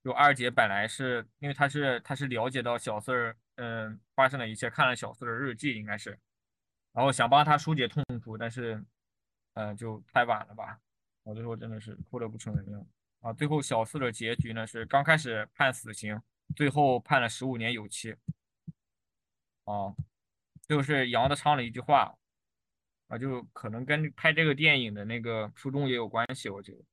[0.03, 6.19] 就二姐本来是因为她是她是了解到小四儿嗯发生的一切，看了小四的日记应该是，
[6.93, 8.83] 然后想帮他疏解痛苦，但是。
[9.55, 10.79] 嗯，就太晚了吧！
[11.25, 12.87] 我最后真的是哭得不成人样
[13.23, 13.33] 啊！
[13.33, 16.23] 最后小四的结局呢是刚开始判死刑，
[16.55, 18.15] 最后判了十五年有期。
[19.65, 19.93] 啊，
[20.69, 22.17] 就是杨德昌的一句话
[23.09, 26.49] 啊，就可能跟拍这个电影的那个初衷也有关系。
[26.49, 26.85] 我觉得，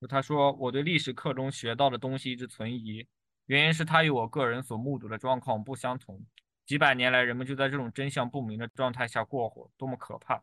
[0.00, 3.04] 就他说我对历史课中学到的东西一直存疑，
[3.52, 6.18] 原因是它与我个人所目睹的状况不相同。
[6.64, 10.42] 几百年来，人们就在这种真相不明的状态下过活，多么可怕！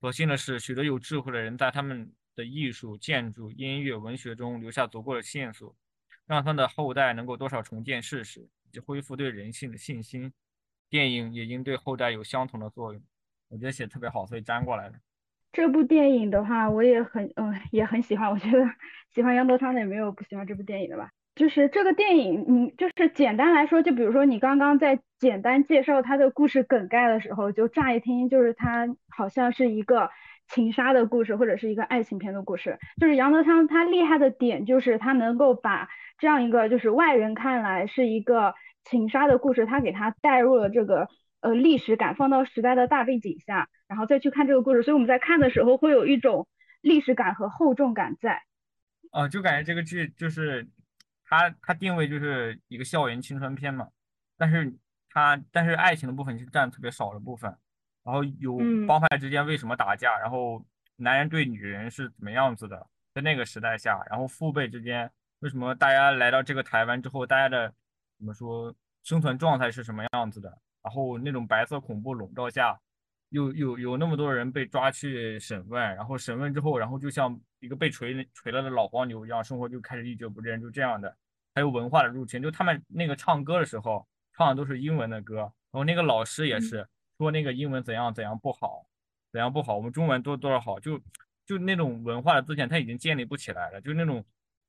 [0.00, 5.74] 所幸的是，许多有智慧的人在他们的艺术、建筑、音乐、文学中留下足够的线索，
[6.24, 10.32] 让他们的后代能够多少重建事实，以及恢复对人性的信心。
[10.88, 13.02] 电影也应对后代有相同的作用。
[13.48, 15.00] 我觉得写特别好，所以粘过来的。
[15.52, 18.30] 这部电影的话，我也很嗯也很喜欢。
[18.30, 18.64] 我觉得
[19.12, 21.10] 喜欢杨德昌的也没有不喜欢这部电影的吧。
[21.36, 30.08] 就是这个电影，你就是简单来说，就比如说你刚刚在简单介绍他的故事梗概的时候，就乍一听就是他好像是一个
[30.48, 32.78] 情杀的故事，或者是一个爱情片的故事。
[32.98, 41.06] 就是杨德昌他厉害的点就是他能够把这样一个就是外人看来是一个情杀的故事，他给他带入了这个
[41.42, 46.48] 呃历史感，放到时代的大背景下，然后再去看这个故事，所以我们在看的时候会有一种
[46.80, 48.40] 历史感和厚重感在。
[49.10, 50.66] 啊，就感觉这个剧就是。
[51.26, 53.88] 它它定位就是一个校园青春片嘛，
[54.36, 54.72] 但是
[55.10, 57.50] 它但是爱情的部分是占特别少的部分，
[58.04, 58.56] 然后有
[58.86, 60.64] 帮派之间为什么打架，然后
[60.96, 65.10] 男人对女人是怎么样子的，在那个时代下，然后父辈之间
[65.40, 67.68] 为什么大家来到这个台湾之后，大家的
[68.18, 70.48] 怎么说生存状态是什么样子的，
[70.82, 72.78] 然后那种白色恐怖笼罩下，
[73.36, 77.38] 有有有那么多人被抓去审问，然后审问之后，然后就像。
[77.60, 81.16] 一个被锤锤了的老黄牛一样，生活就开始一蹶不振，就这样的。
[81.54, 84.06] 还有文化的入侵，就他们那个唱歌的时候
[84.36, 88.86] 唱的都是英文的歌，然后那个老师也是说那个英文怎样怎样不好，
[89.32, 91.00] 怎样不好，我们中文多多少好，就
[91.46, 94.24] 就那种文化的自信他已经建立不起来了，就那种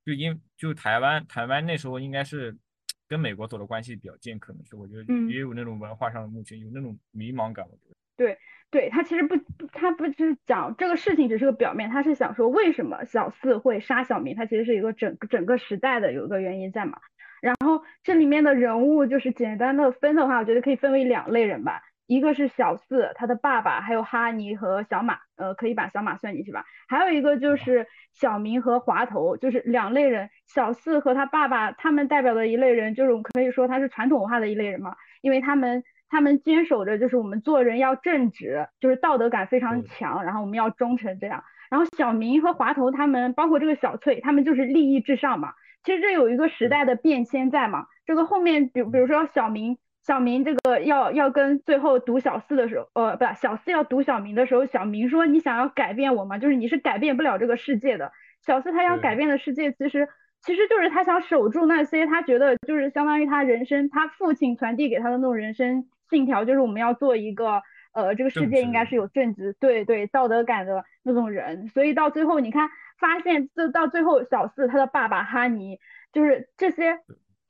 [0.06, 2.58] 就因就台湾台湾那时候应该是
[3.06, 8.38] 跟美国走的关系比较近，可能是我觉得也有那种文化上的目前有那种迷茫感，我觉得对。
[8.70, 9.38] 对他其实不，
[9.72, 17.00] 他不是讲这个事情只是个表面，他是想说为什么小四会杀小明，他其实是一个整整个时代的有一个原因在嘛。
[17.42, 26.66] 然后这里面的人物就是简单的分的话，我觉得可以分为两类人吧，一个是小四他的爸爸，还有哈尼和小马，呃，可以把小马算进去吧。
[26.90, 30.30] 还有一个就是小明和滑头，就是两类人。
[30.46, 35.86] 小四和他爸爸他们代表的一类人，就是可以说他是传统文化的一类人嘛，因为他们。
[36.10, 41.44] 他们坚守着，就是我们做人要正直，就是道德感非常强，然后我们要忠诚这样。
[41.70, 45.54] 然后小明和滑头他们，包括这个小翠，他们就是利益至上嘛。
[45.84, 47.88] 其实这有一个时代的变迁在嘛。
[48.06, 56.38] 这个后面，比比如说小明，小明这个要要跟最后读小四的时候，呃，不，小四要读小明的时候，小明说你想要改变我吗？
[56.38, 58.14] 就是你是改变不了这个世界的。
[58.46, 60.08] 小四他要改变的世界，其实
[60.42, 65.86] 其实就是他想守住那些他觉得就是相当于他人生，他父亲传递给他的那种人生。
[66.10, 67.62] 信条就是我们要做一个，
[67.94, 71.68] 呃，这个世界应该是有正直，对对，道德感的那种人。
[71.70, 75.80] 所以到最后，你看，发现这到最后，小四他的爸爸哈尼，
[76.14, 77.00] 就是这些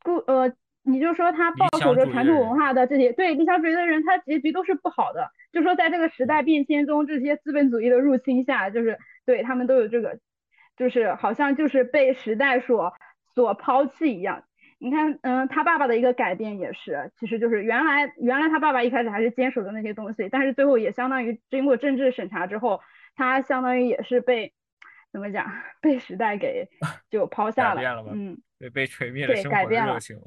[0.04, 0.54] 故，呃，
[0.84, 5.30] 你就说他抱守着传统文化的这些，对理想主义的人，他结局都是不好的。
[5.52, 10.20] 就说在这个时代变迁中，这些资本主义的入侵下，就是对他们都有这个，
[10.76, 12.94] 就是好像就是被时代所
[13.34, 14.44] 所抛弃一样。
[14.80, 22.80] 你看，嗯，他爸爸的一个改变也是，其实就是原来原来他爸爸一开始还是坚守的那些东西，但是最后也相当于经过政治审查之后，
[23.16, 24.54] 他相当于也是被
[25.12, 25.52] 怎么讲，
[25.82, 26.68] 被时代给
[27.10, 30.20] 就抛下了，嗯，对，被锤灭了生活的热情。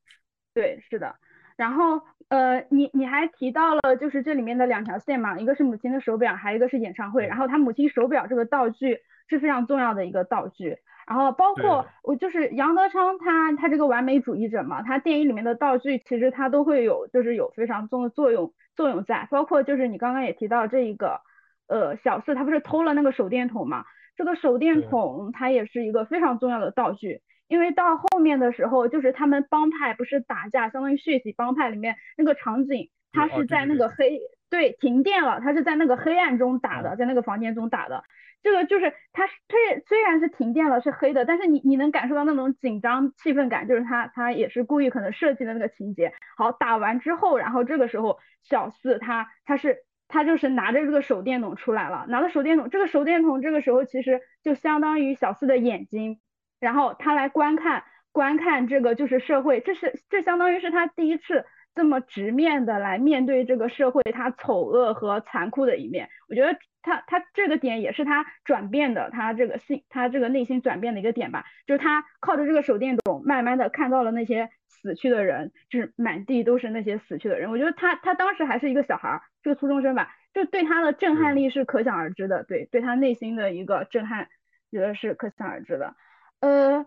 [0.54, 1.14] 对，是的。
[1.56, 7.26] 然后，呃，你你还提到了就是这里面的两条线嘛，一个是母亲的手表，还有一个是演唱会。
[7.26, 10.76] 然后他母亲手表这个道具是非常重要的一个道具。
[11.06, 19.26] 然后包括我就是杨德昌，他他这个完美主义者嘛，他电影里面的道具其实他都会有，就是有非常重的作用作用在。
[19.30, 21.20] 包括就是你刚刚也提到这一个，
[21.66, 23.84] 呃，小四他不是偷了那个手电筒嘛？
[24.16, 34.20] 这个手电筒它也是一个非常重要的道具，因为到后面的时候，就是他们帮派不是打架，相当于血洗帮派里面那个场景，他是在那个黑
[34.50, 38.04] 对停电了，他是在那个黑暗中打的，在那个房间中打的。
[38.40, 46.12] 这个就是他，虽虽然是停电了，是黑的，但是你你能感受到那种紧张气氛感，就是他他也是故意可能设计的那个情节。
[46.36, 56.20] 好，打完之后，然后这个时候小四他他是他就是拿着这个手电筒出来了，拿着手电筒，这个手电筒这个时候其实就相当于小四的眼睛，
[56.60, 57.82] 然后他来观看
[58.12, 61.44] 观看这个就是社会，这是这相当于是他第一次
[61.78, 66.58] 这么直面的来面对这个社会他丑恶和残酷的一面，我觉得。
[66.80, 77.50] 他他这个点也是他转变的，他这个心他这个内心转变的一个点吧，就是他靠着这个手电筒，慢慢的看到了那些死去的人，就是满地都是那些死去的人。
[77.50, 84.28] 我觉得他他当时还是一个小孩，这个初中生吧，就对他的震撼力是可想而知的，对对他内心的一个震撼，
[84.70, 85.94] 觉得是可想而知的。
[86.40, 86.86] 呃，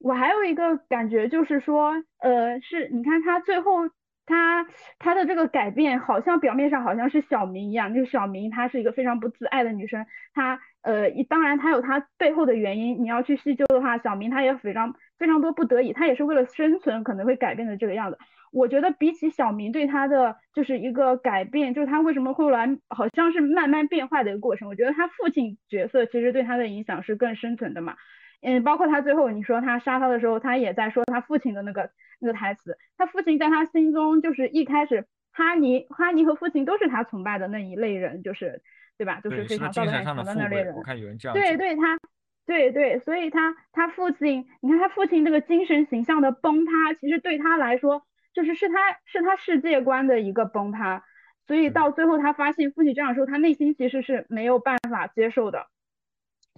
[0.00, 3.88] 我还有一个感觉就是说，呃，是你看他最后。
[4.30, 4.64] 他
[4.98, 18.16] 他的这个改变好像表面上好像是小明一样，就是小明她是一个非常不自爱的女生，她呃，当然她有她背后的原因，你要去细究的话，小明她也非常非常多不得已，她也是为了生存可能会改变的这个样子。
[18.52, 27.94] 我觉得比起小明对她的就是一个改变，就是她为什么后来好像是慢慢变坏的一个过程，我觉得她父亲角色其实对她的影响是更深层的嘛。
[28.42, 32.76] 嗯，包括他最后你说他杀他的时候，他也在说他父亲的那个那个台词。
[32.96, 38.62] 他父亲在他心中就是一开始，哈尼哈尼和父亲都是他崇拜的那一类人，就是
[38.96, 39.20] 对吧？
[39.22, 40.74] 就是非常道德很强的那类人。
[40.74, 41.34] 我看有人这样。
[41.34, 41.98] 对对，他，
[42.46, 48.74] 对对，所以他他父亲，你看他父亲这个精神形象的崩塌，其实对他来说，就是是他
[49.04, 51.04] 是他世界观的一个崩塌。
[51.46, 55.66] 所以到最后他发现父亲这样说，他内心其实是没有办法接受的。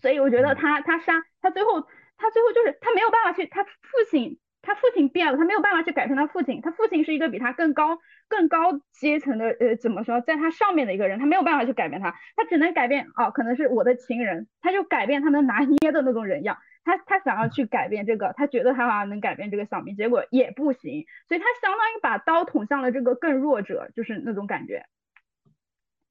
[0.02, 1.86] 所以我觉得他他杀他最后
[2.18, 3.70] 他最后就是他没有办法去他父
[4.10, 7.98] 亲他父亲变了他没有办法去改变他父亲他父亲是一个比他更高
[8.28, 16.58] 更高阶层的呃怎么说在他上面的一个人他没有办法去改变他他只能改变哦可能是我的情人他就改变他能拿捏的那种人样。
[16.84, 24.84] 他他想要去改变这个他觉得他好像能改变这个小明结果也不行所以他相当于把刀捅向了这个更弱者就是那种感觉。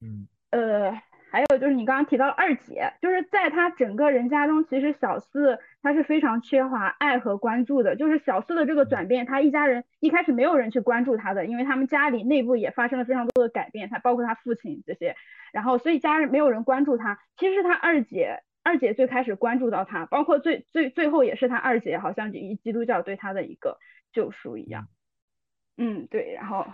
[0.00, 0.26] 嗯。
[0.50, 1.02] 呃。
[1.32, 7.96] 还有就是你刚刚提到二姐，就是在她整个人家中，其实小四她是非常缺乏爱和关注的。
[7.96, 15.16] 就是小四的这个转变，她一家人一开始没有人去关注她的，因为他们家里内部也发生了非常多的改变，她包括她父亲这些，
[15.54, 17.18] 然后所以家人没有人关注她。
[17.38, 23.78] 其实是他二姐，二姐最开始关注到她，包括最最最后也是她二姐，好像以基督教对她的一个
[24.12, 24.86] 救赎一样。
[25.78, 26.66] 嗯，对，然后。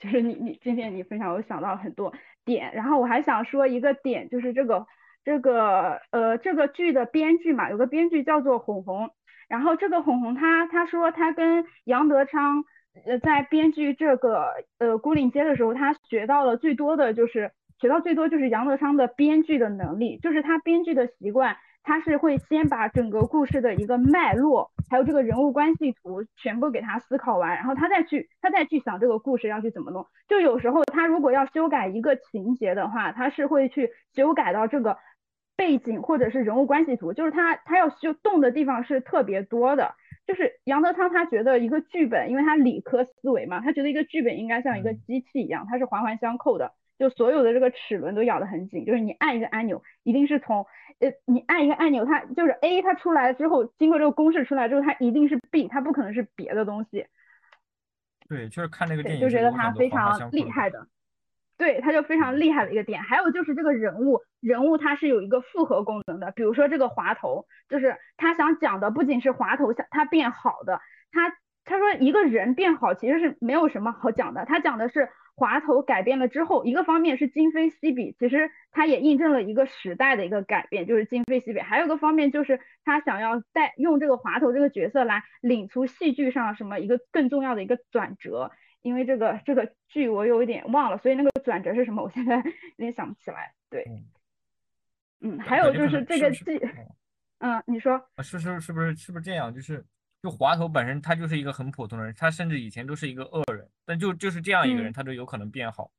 [0.00, 2.12] 就是你你今天你分享，我想到很多
[2.44, 4.86] 点，然后我还想说一个点，就是这个
[5.24, 9.10] 这个呃这个剧的编剧嘛，有个编剧叫做红红，
[9.48, 12.64] 然后这个红红他他说他跟杨德昌
[13.06, 21.56] 呃在编剧这个呃孤岭街的时候，他学到了最多的就是学到最多就是杨德昌的编剧的能力，就是他编剧的习惯。
[21.90, 30.06] 他是会先把整个故事的一个脉络，还有这个人物关系图全部给他思考完，然后他再去他再去想这个故事要去怎么弄。
[30.28, 34.98] 就有时候他如果要修改一个情节的话，他是会去修改到这个
[35.56, 39.92] 背景或者是人物关系图，就是他他要修动的地方是特别多的。
[40.28, 46.72] 就是杨德昌他觉得一个剧本，因为他理科思维嘛，他觉得一个剧本应该像一个机器一样，它是环环相扣的。
[47.00, 50.66] 就所有的这个齿轮都咬得很紧，就是你按一个按钮，一定是从
[51.00, 57.06] 呃你按一个按钮，它就是 A，它出来之后，经过这个公式出来之后，它一定是 B，它不可能是别的东西。
[58.28, 60.86] 对，就是看那个电影就觉得他非常厉害的。
[61.56, 63.02] 对，他就非常厉害的一个点。
[63.02, 70.80] 还有就是这个人物，人物他是有一个复合功能的，比如说这个滑头，就是他想讲的不仅是滑头想他变好的，
[71.12, 71.34] 他
[71.64, 75.08] 他说一个人变好其实是没有什么好讲的，他讲的是。
[75.40, 81.60] 滑头改变了之后，一个方面是今非昔比，其实它也印证了一个时代的一个改变，就是今非昔比。
[81.60, 92.36] 还有个方面就是他想要带用这个滑头这个角色来领出戏剧上什么一个更重要的一个转折，因为这个这个剧我有一点忘了，所以那个转折是什么，我现在
[92.76, 93.54] 有点想不起来。
[93.70, 93.82] 对，
[95.22, 96.60] 嗯，还有就是这个剧，
[97.40, 99.50] 嗯，你说，是是是不是是不是这样？
[99.54, 99.82] 就是。
[100.22, 105.90] 就滑头本身，他就是一个很普通的人，他甚至以前都是一个恶人，但就就是这样一个人，他都有可能变好，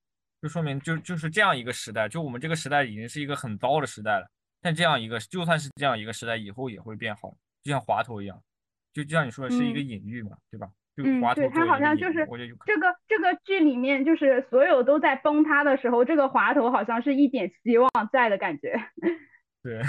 [0.41, 4.31] 就说明就就是这样一个时代，就我们这个时代已经是一个很糟的时代了。
[4.61, 8.41] 但这样一个就算是这样一个时代，以后也会变好，就像滑头一样，
[8.93, 10.71] 就就像你说的是一个隐喻嘛，对吧？
[10.95, 18.73] 就嗯，滑头对，它好像就是我觉得有可这个这个剧里面，就是所有都在崩塌的时候，这个滑头好像是一点希望在的感觉。
[19.61, 19.81] 对，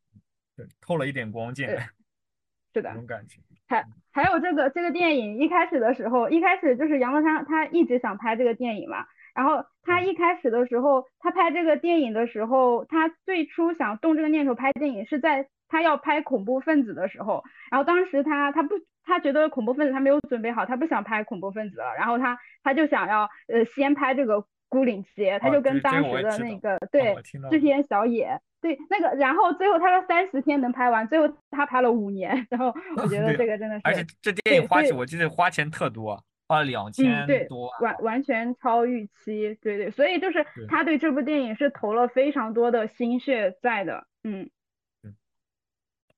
[0.56, 1.90] 对，透了一点光进来，
[2.72, 3.38] 是的这，种感觉。
[3.66, 28.38] 还还有这个这个电影一开始的时候，一开始就是杨德昌他一直想拍这个电影嘛，然后他一开始的时候，他拍这个电影的时候，他最初想动这个念头拍电影是在他要拍恐怖分子的时候，然后当时他他不他觉得恐怖分子他没有准备好，他不想拍恐怖分子了，然后他他就想要呃先拍这个孤岭街，他哦就跟当时的那个哦对我听到织田小野。
[28.62, 37.92] 对，那个，然后最后他说三十天能拍完，最后他拍了五年，然后 我觉得这个真的是，而且这电影花钱，我记得花钱特多，花了两嗯，千对多万。
[37.92, 44.48] 完完全超预期，对对，所以就是他对这部电影是投了非常多的心血在的，嗯，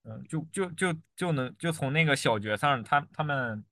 [0.04, 3.64] 嗯，就就就就能就从那个小角色上，他他们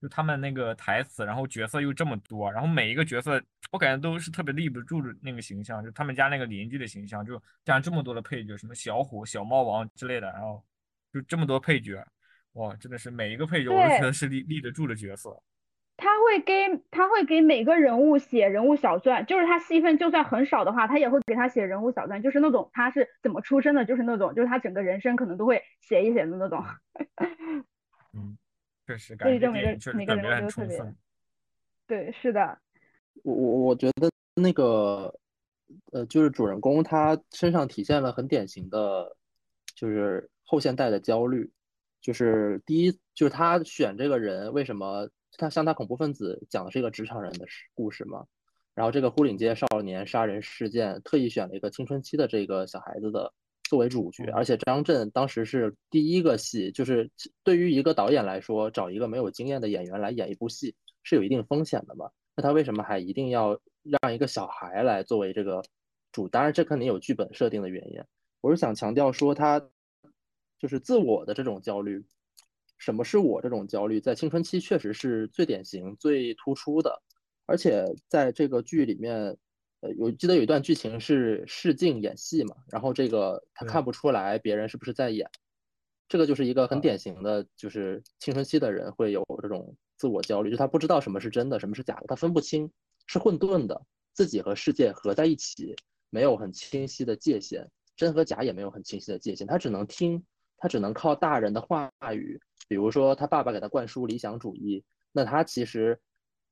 [0.00, 10.64] 就他们那个台词，然后角色又这么多，然后每一个角色我感觉都是特别立不住的那个形象，就他们家那个邻居的形象，就加上这么多的配角，什么小虎、小猫王之类的，然后
[11.12, 12.02] 就这么多配角，
[12.54, 15.42] 哇，真的是每一个配角我都觉得是立立得住的角色。
[16.02, 26.64] 他会给他会给每个人物写人物小传，就是他戏份就算很少的话，他也会给他写人物小传，就是那种他是怎么出生的，就是那种就是他整个人生可能都会写一写的那种，
[28.16, 28.38] 嗯，
[28.90, 30.96] 确实所感觉每个电影确实每个人物都特别充分。
[31.86, 32.58] 对，是的，
[33.22, 35.14] 我我我觉得那个
[35.92, 39.16] 呃，就是主人公他身上体现了很典型的，
[39.76, 41.48] 就是后现代的焦虑。
[42.00, 48.24] 就是第一，就是他选这个人，为什么他像他恐怖分子讲的是一个职场人的事故事嘛？
[48.74, 53.32] 然后这个牯岭街少年杀人事件，特意选了一个青春期的这个小孩子的
[53.70, 57.08] 作为主角，而且张震当时是第一个戏，就是
[57.44, 62.10] 对于一个导演来说，找一个没有经验的演员来演一部戏是有一定风险的嘛？
[62.34, 63.56] 那他为什么还一定要
[64.02, 65.62] 让一个小孩来作为这个
[66.10, 66.26] 主？
[66.26, 68.02] 当然，这肯定有剧本设定的原因。
[68.40, 69.64] 我是想强调说，他
[70.58, 72.04] 就是自我的这种焦虑。
[72.76, 74.00] 什么是我这种焦虑？
[74.00, 77.00] 在青春期确实是最典型、最突出的。
[77.46, 79.36] 而且在这个剧里面，
[79.80, 85.30] 呃，有记得有一段剧情是试镜演戏嘛，然后这个他看不出来别人是不是在演，
[86.06, 92.70] 这个就是一个很典型的，就是青春期的人会有这种自我焦虑，就他不知道什么是真的，什么是假的，他分不清，
[93.06, 93.80] 是混沌的，
[94.12, 95.74] 自己和世界合在一起，
[96.10, 97.66] 没有很清晰的界限，
[97.96, 100.22] 真和假也没有很清晰的界限，他只能听，
[100.58, 105.98] 他只能靠大人的话语，比如说他爸爸给他灌输理想主义，那他其实。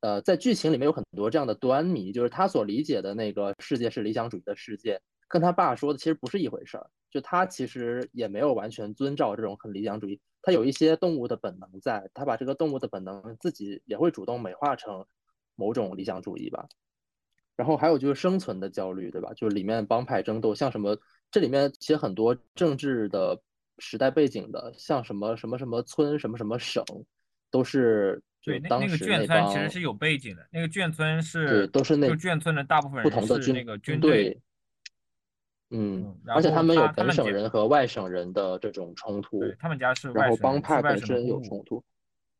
[0.00, 6.88] 呃，在剧情里面有很多这样的端倪，就是他所理解的那个世界是理想主义的世界，跟他爸说的其实不是一回事儿。
[7.10, 15.04] 就他其实也没有完全遵照这种很理想主义，他有一些动物的本能在，他把这个动物的本能自己也会主动美化成
[15.56, 16.68] 某种理想主义吧。
[17.56, 19.32] 然后还有就是生存的焦虑，对吧？
[19.34, 20.96] 就是里面帮派争斗，像什么
[21.32, 23.42] 这里面其实很多政治的
[23.78, 26.84] 时代背景的，像什么什么什么村、什么什么省，
[27.50, 28.22] 都是。
[28.44, 30.48] 对，那那个眷村其实是有背景的。
[30.50, 34.40] 那个眷村是对，都是那就眷村的大部分不同的军那个军队。
[35.70, 39.40] 嗯，而且他们有本省人和外省人的这种冲突。
[39.40, 41.84] 对，他们家是然后帮派本身有冲突。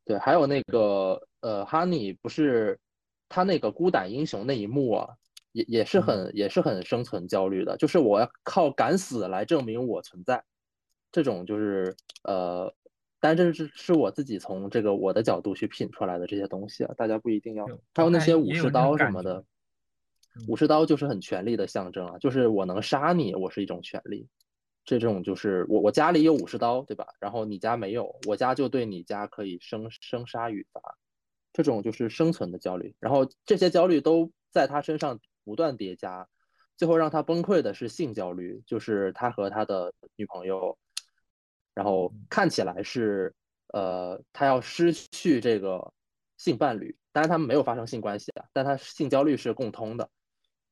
[0.03, 2.79] 对，还有那个呃，哈尼不是
[3.27, 5.09] 他那个孤胆英雄那一幕啊，
[5.51, 10.43] 也也是很、嗯、也是很生存焦虑的，就是我要靠敢死来证明我存在，
[11.11, 12.73] 这种就是呃。
[13.19, 17.65] 但这是是我自己从这个我的角度去品出来的这些东西啊，大家不一定要。
[17.93, 19.43] 还有那些武士刀什么的，
[20.47, 24.27] 武士刀就是很权力的象征啊，就是我能杀你，我是一种权利。
[24.85, 27.05] 这种就是我我家里有武士刀，对吧？
[27.19, 30.81] 然后你家没有，我家就对你家可以生生杀予伐。
[31.51, 36.27] 这种就是生存的焦虑，然后这些焦虑都在他身上不断叠加，
[36.77, 40.77] 最后让他崩溃的是性焦虑，就是他和他的女朋友。
[41.73, 43.33] 然后看起来是，
[43.73, 45.93] 呃，他要失去这个
[46.37, 50.09] 性伴侣，当然他们没有发生性关系啊，但他性焦虑是共通的。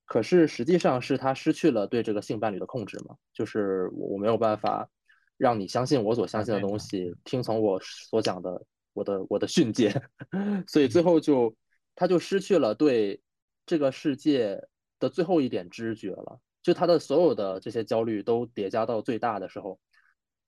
[0.05, 4.89] 可是实际上是他失去了对这个性伴侣的控制嘛，就是我我没有办法
[5.37, 10.01] 让你相信我所相信的东西，听从我所讲的我的我的训诫，
[10.67, 11.55] 所以最后就
[11.93, 13.21] 他就失去了对
[13.65, 14.61] 这个世界
[14.99, 19.79] 的最后一点知觉了，就他的所有的这些焦虑都叠加到最大的时候。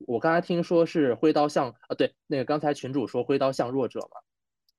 [0.06, 4.20] 我刚才听说是挥刀向啊，对，那个刚才群主说挥刀向弱者嘛，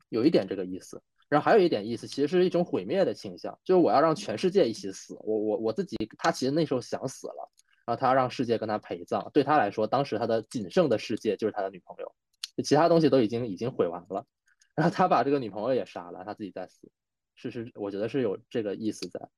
[0.10, 1.02] 有一点这个意思。
[1.30, 5.15] 然后还有一点意思，其实是一种毁灭的倾向，就是我要让全世界一起死。
[5.22, 7.49] 我我我自己，他其实那时候想死了，
[7.85, 9.31] 然后他让世界跟他陪葬。
[9.34, 12.14] 对他来说，当时他的仅剩的世界就是他的女朋友，
[12.65, 14.26] 其他东西都已经已经毁完了。
[14.76, 16.91] 然后他把这个女朋友也杀了，他自己再死。
[17.35, 19.30] 是是，我觉得是有这个意思在。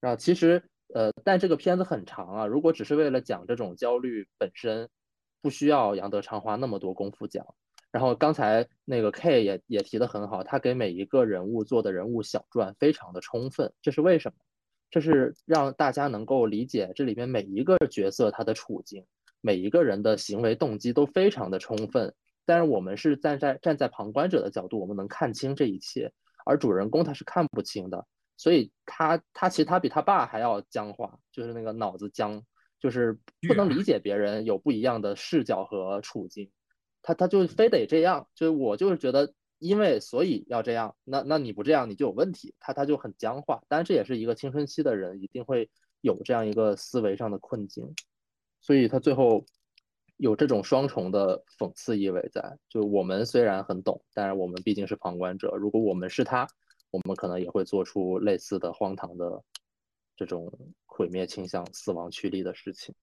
[0.00, 4.88] 然后其实呃，但这个片子很长啊，如果只是为了讲这种焦虑本身，
[5.46, 7.46] 不需要杨德昌花那么多功夫讲。
[7.92, 14.36] 然后刚才那个 K 也也提的很好，他给每一个人物做的人物小传非常的充分，这是为什么？
[14.90, 19.06] 这是让大家能够理解这里面每一个角色他的处境，
[19.40, 22.12] 每一个人的行为动机都非常的充分。
[22.44, 26.12] 但是我们是站在站在旁观者的角度，我们能看清这一切，
[26.44, 28.04] 而主人公他是看不清的，
[28.36, 32.42] 所以他他其实他比他爸还要僵化，就是那个脑子僵，
[32.78, 36.50] 就是不能理解别人有不一样的视角和处境。
[37.02, 43.62] 他他就非得这样，就是我就是觉得，因为所以要这样，那那你不这样你就有问题，他他就很僵化。
[43.68, 45.70] 当然这也是一个青春期的人一定会
[46.00, 47.94] 有这样一个思维上的困境，
[48.60, 49.46] 所以他最后
[50.16, 52.58] 有这种双重的讽刺意味在。
[52.68, 56.46] 就我们虽然很懂，但是我们毕竟是旁观者，如果我们是他，
[56.90, 59.42] 我们可能也会做出类似的荒唐的
[60.16, 60.52] 这种
[60.86, 62.94] 毁灭倾向、死亡驱力的事情。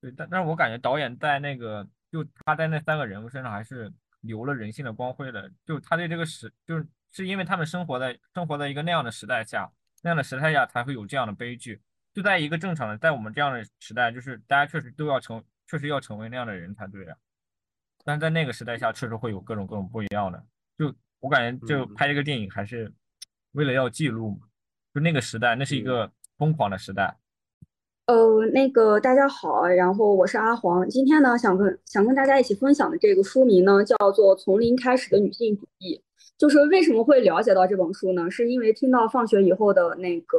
[0.00, 1.86] 对，但但是我感觉导演在那个。
[2.12, 3.88] 就他在那三个人物身上还是
[4.22, 5.48] 留了人性的光辉的。
[5.64, 9.70] 就他对这个时，就是是因为他们生活在生活在一个那样的时代下，
[10.02, 11.80] 那样的时代下才会有这样的悲剧。
[12.12, 17.16] 就在一个正常的，在我们这样的时代，就是大家确实都要成，确实要成为那样的人才对啊。
[18.02, 20.44] 但是在那个时代下，确实会有各种各种不一样的。
[20.76, 22.92] 就我感觉，就拍这个电影还是
[23.52, 24.48] 为了要记录嘛。
[24.92, 26.10] 就那个时代，那是一个
[26.40, 27.18] 疯狂的时代。
[28.06, 35.94] 呃，那个大家好，然后我是阿黄，今天呢想跟想跟大家一起分享的这个书名呢叫做《从零开始的女性主义》，
[36.38, 38.30] 就是为什么会了解到这本书呢？
[38.30, 40.38] 是因为听到放学以后的那个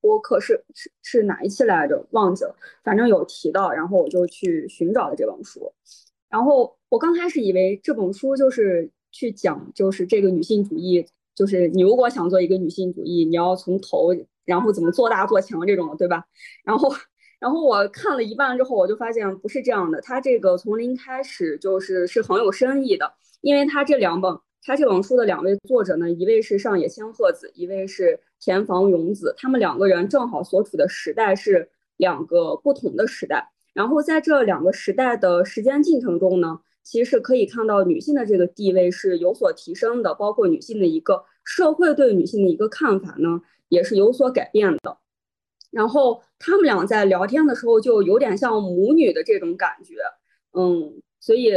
[0.00, 2.06] 播客是是是哪一期来着？
[2.12, 2.54] 忘记了，
[2.84, 5.72] 反正有提到，然后我就去寻找了这本书。
[6.30, 11.04] 然后我刚开始以为这本书就是去讲就是这个女性主义，
[11.34, 14.14] 就是你如果想做一个女性主义，你要从头
[14.50, 16.24] 然后怎么做大做强这种，对吧？
[16.64, 16.92] 然后。
[17.40, 19.98] 然后我看了一半之后，我就发现不是这样的。
[20.02, 23.10] 他这个从零开始就是是很有深意的，
[23.40, 31.66] 因为他这两本，他这本书的两位作者呢，一位是上野千鹤子，一位是田房永子，他们两个人正好所处的时代是
[31.96, 33.50] 两个不同的时代。
[33.72, 43.40] 然后在这两个时代的时间进程中呢，其实可以看到女性的这个地位是有所提升的，包括女性的一个社会对女性的一个看法呢，
[43.70, 44.98] 也是有所改变的。
[45.70, 49.94] 然后他们俩在聊天的时候就有点像母女的这种感觉，
[50.52, 51.52] 嗯，所以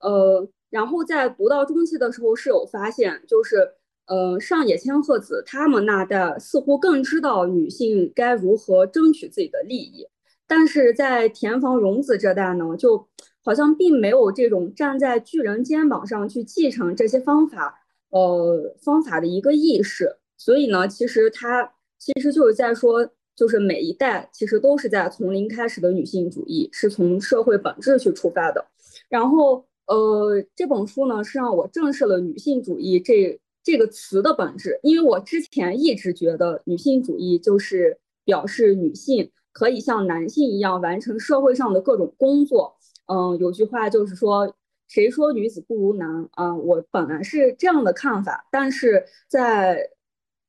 [0.00, 3.72] 呃，然后在读到中期的时候是有发现，就是
[4.06, 10.06] 呃上野千鹤子他们那代似乎更知道女性该如何争取自己的利益，
[10.46, 13.08] 但是在田房荣子这代呢，就
[13.42, 17.80] 好像并没有这种站在巨人肩膀上去继承这些方法，
[18.10, 23.08] 呃方法的一个意识，所以呢，其实他其实就是在说。
[23.36, 28.64] 就是每一代其实都是在从零开始的女性主义，是从社会本质去出发的。
[29.08, 42.76] 然后，呃，这本书呢是让我正视了女性主义这这个词的本质，因为我之前一直觉得女性主义就是表示女性可以像男性一样完成社会上的各种工作。
[43.06, 44.54] 嗯，有句话就是说，
[44.86, 46.54] 谁说女子不如男啊？
[46.54, 49.90] 我本来是这样的看法，但是在。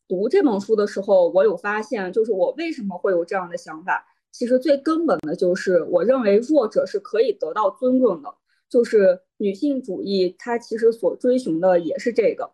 [0.07, 4.06] 读这本书的时候，我有发现，就是我为什么会有这样的想法。
[4.32, 8.34] 其实最根本的就是，我认为弱者是可以得到尊重的。
[8.68, 12.52] 就是女性主义，它其实所追寻的也是这个。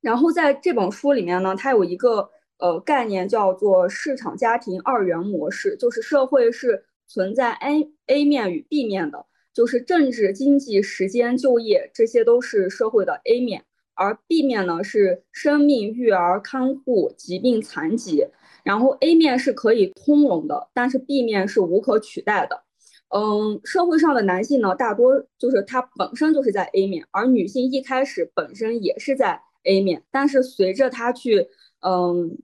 [0.00, 13.64] 然后在这本书里面呢，它有一个呃概念叫做市场家庭二元模式，就是社会是存在 A A 面与 B 面的，就是政治、经济、时间、就业，这些都是社会的 A 面。
[13.96, 18.24] 而 B 面呢是生命、育儿、看护、疾病、残疾，
[18.62, 22.62] 然后 A 面是可以通融的，但是 B 面是无可取代的。
[23.08, 31.46] 嗯，社会上的男性呢，大多就是他本身就是在 A 面，而女性一开始本身也是在 A 面，但是随着他去，
[31.80, 32.36] 嗯，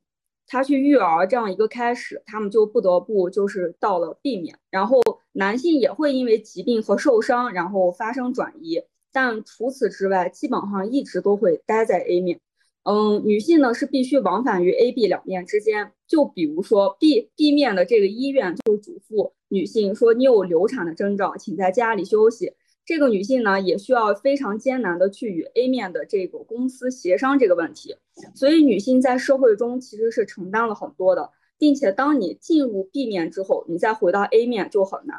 [0.47, 5.01] 他去育儿这样一个开始，他们就不得不就是到了 B 面，然后
[5.33, 8.81] 男性也会因为疾病和受伤，然后发生转移。
[9.13, 12.41] 但除此之外，基本上一直都会待在 A 面。
[12.85, 15.93] 嗯，女性呢是必须往返于 A、B 两面之间。
[16.09, 27.95] 就比如说 B B 面的这个医院就嘱咐女性说：“你有流产的征兆，请在家里休息。”这个女性呢也需要非常艰难的去与 A 面的这个公司协商这个问题。
[28.35, 31.31] 所以女性在社会中其实是承担了很多的。
[31.59, 35.17] 并且当你进入 B 面之后，你再回到 A 面就很难。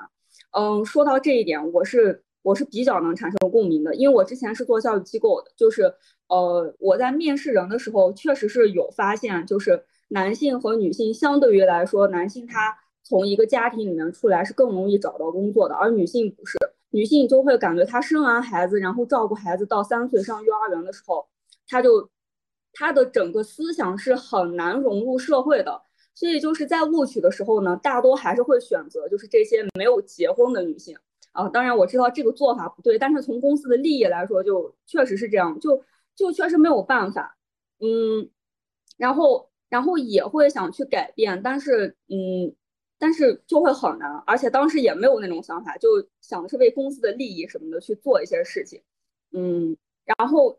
[0.52, 5.91] 嗯，说到这一点，我是我是比较能产生共鸣的，因为我之前是做教育机构的，就是
[6.28, 16.57] 呃我在面试人的时候，确实是有发现，就是男性和女性相对于来说，男性他从一个家庭里面出来是更容易找到工作的，而女性不是，
[16.91, 21.26] 女性就会感觉她生完孩子，然后照顾孩子到三岁上幼儿园的时候，
[21.68, 22.10] 她就
[22.74, 25.82] 她的整个思想是很难融入社会的。
[26.15, 30.95] 所以就是在录取的时候呢，大多还是会选择就是这些没有结婚的女性
[31.34, 31.49] 啊。
[31.49, 35.84] 当然我知道这个做法不对，但是从公司的利益来说，就确实是这样，就
[36.15, 37.38] 就确实没有办法。
[37.80, 38.30] 嗯，
[38.97, 42.55] 然后然后也会想去改变，但是嗯，
[42.97, 45.89] 但是就会很难，而且当时也没有那种想法，就
[46.22, 48.81] 想的是为公司的利益什么的去做一些事情。
[49.31, 49.76] 嗯，
[50.18, 50.57] 然后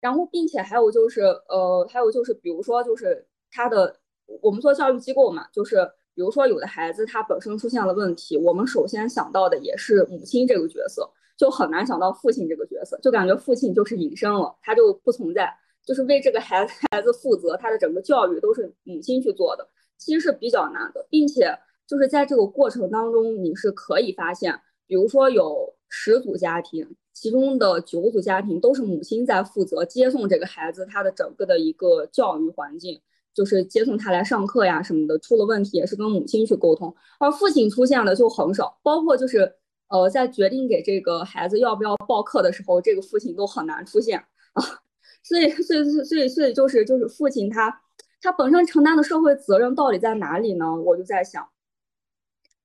[0.00, 4.00] 然后并且还有就是呃，还有就是比如说就是他的。
[4.40, 5.76] 我们做教育机构嘛，就是
[6.14, 15.52] 比如说有的孩子他本身出现了问题，我们首先想到的也是母亲这个角色，就很难想到父亲这个角色，就感觉父亲就是隐身了，他就不存在，
[15.84, 19.68] 就是为这个孩子 孩子负责，他的整个教育都是母亲去做的，
[19.98, 33.00] 其实是比较难的，并且就是在这个过程当中，你是可以发现，比如说有十组家庭，其中的九组家庭都是母亲在负责接送这个孩子，他的整个的一个教育环境。
[33.34, 39.52] 就是接送他来上课呀什么的，出了问题也是跟母亲去沟通，而父亲出现的就很少，包括就是
[39.88, 44.18] 呃在决定给这个孩子要不要报课的时候，这个父亲都很难出现
[44.52, 44.62] 啊，
[45.22, 47.80] 所以所以所以所以就是就是父亲他
[48.22, 50.74] 他本身承担的社会责任到底在哪里呢？
[50.74, 51.46] 我就在想。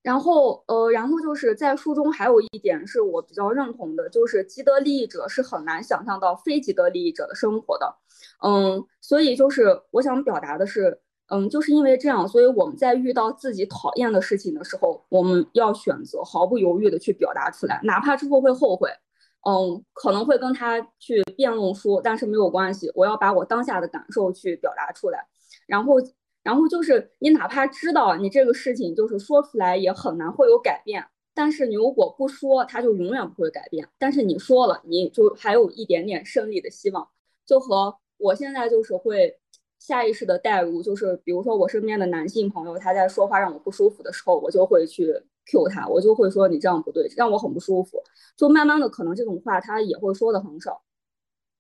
[0.02, 7.96] 然后，呃，然后就是在书中还有一点是我比较认同的，就是既得利益者是很难想象到非既得利益者的生活的，
[8.42, 18.90] 嗯，所以就是我想表达的是，嗯，就是因为这样，所以我们在遇到自己讨厌的事情的时候，我们要选择毫不犹豫的去表达出来，哪怕之后会后悔，
[19.46, 25.28] 嗯，可能会跟他去辩论说，但是没有关系，我要把我当下的感受去表达出来，
[25.68, 25.96] 然后。
[26.50, 31.06] 然后就是你哪怕知道你这个事情就是说出来也很难会有改变，
[31.36, 33.88] 但是你如果不说，它就永远不会改变。
[34.00, 37.08] 但是你说了，你就还有一点点胜利的希望。
[37.46, 39.38] 就和我现在就是会
[39.78, 45.14] 下意识的代入，就是比如说我身边的男性朋友他在说话让我不舒服的时候，我就会去
[45.46, 48.02] Q 他，我就会说你这样不对，让我很不舒服。
[48.36, 50.82] 就慢慢的可能这种话他也会说的很少。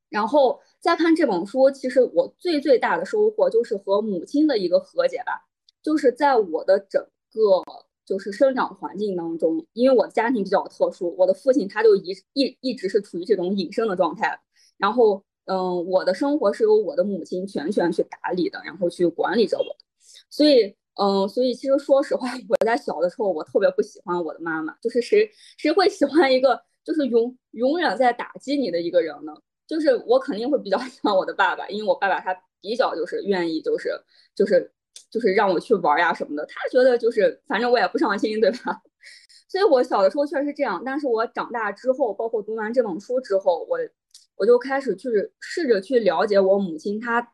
[0.09, 5.45] 然后再看这本书，其实我最最大的收获就是和母亲的一个和解吧。
[5.81, 7.63] 就是在我的整个
[8.05, 14.39] 就是生长环境当中，因为我的家庭比较特殊，我的父亲他就一一一直是处于这种隐身的状态。
[14.77, 19.65] 然后，嗯，我的生活是由我的母亲全权去打理的，然后去管理着我。
[20.29, 24.75] 所以，嗯，所以其实说实话， 我在小的时候我特别不喜欢我的妈妈。
[24.81, 29.33] 就是谁谁会喜欢一个就是永永远在打击你的一个人呢？
[29.69, 33.91] 就是我肯定会比较 喜欢我的爸爸，因为我爸爸他比较就是愿意就是
[34.35, 34.71] 就是
[35.11, 38.81] 就是让我去玩呀什么的，他觉得就是反正我也不上心，对吧？
[39.47, 43.77] 所以我小的时候确实是这样，但是我长大之后，包括读完这本书之后，我
[44.37, 45.07] 我就开始去
[45.39, 47.31] 试着去了解我母亲她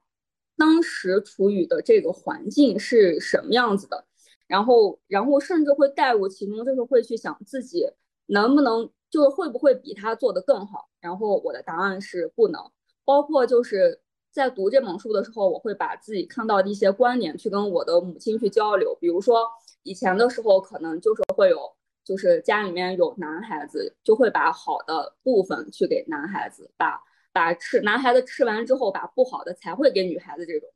[0.57, 4.05] 当时处于的这个环境是什么样子的，
[4.47, 7.87] 然后然后甚至会带入其中，就是会去想自己
[8.25, 8.91] 能不能。
[9.15, 10.89] 就是会不会比他做的更好？
[10.99, 12.61] 然后我的答案是不能。
[13.05, 13.97] 包括就是
[14.29, 18.93] 在读这本书的时候，我会把自己看到的一些观点去跟我的母亲去交流。
[18.99, 19.47] 比如说
[19.83, 21.57] 以前的时候，可能就是会有，
[22.03, 27.01] 就是家里面有男孩子，就会把好的部分去给男孩子，把
[27.31, 30.45] 把吃男孩子吃完之后，把不好的才会给女孩子。
[30.45, 30.67] 这种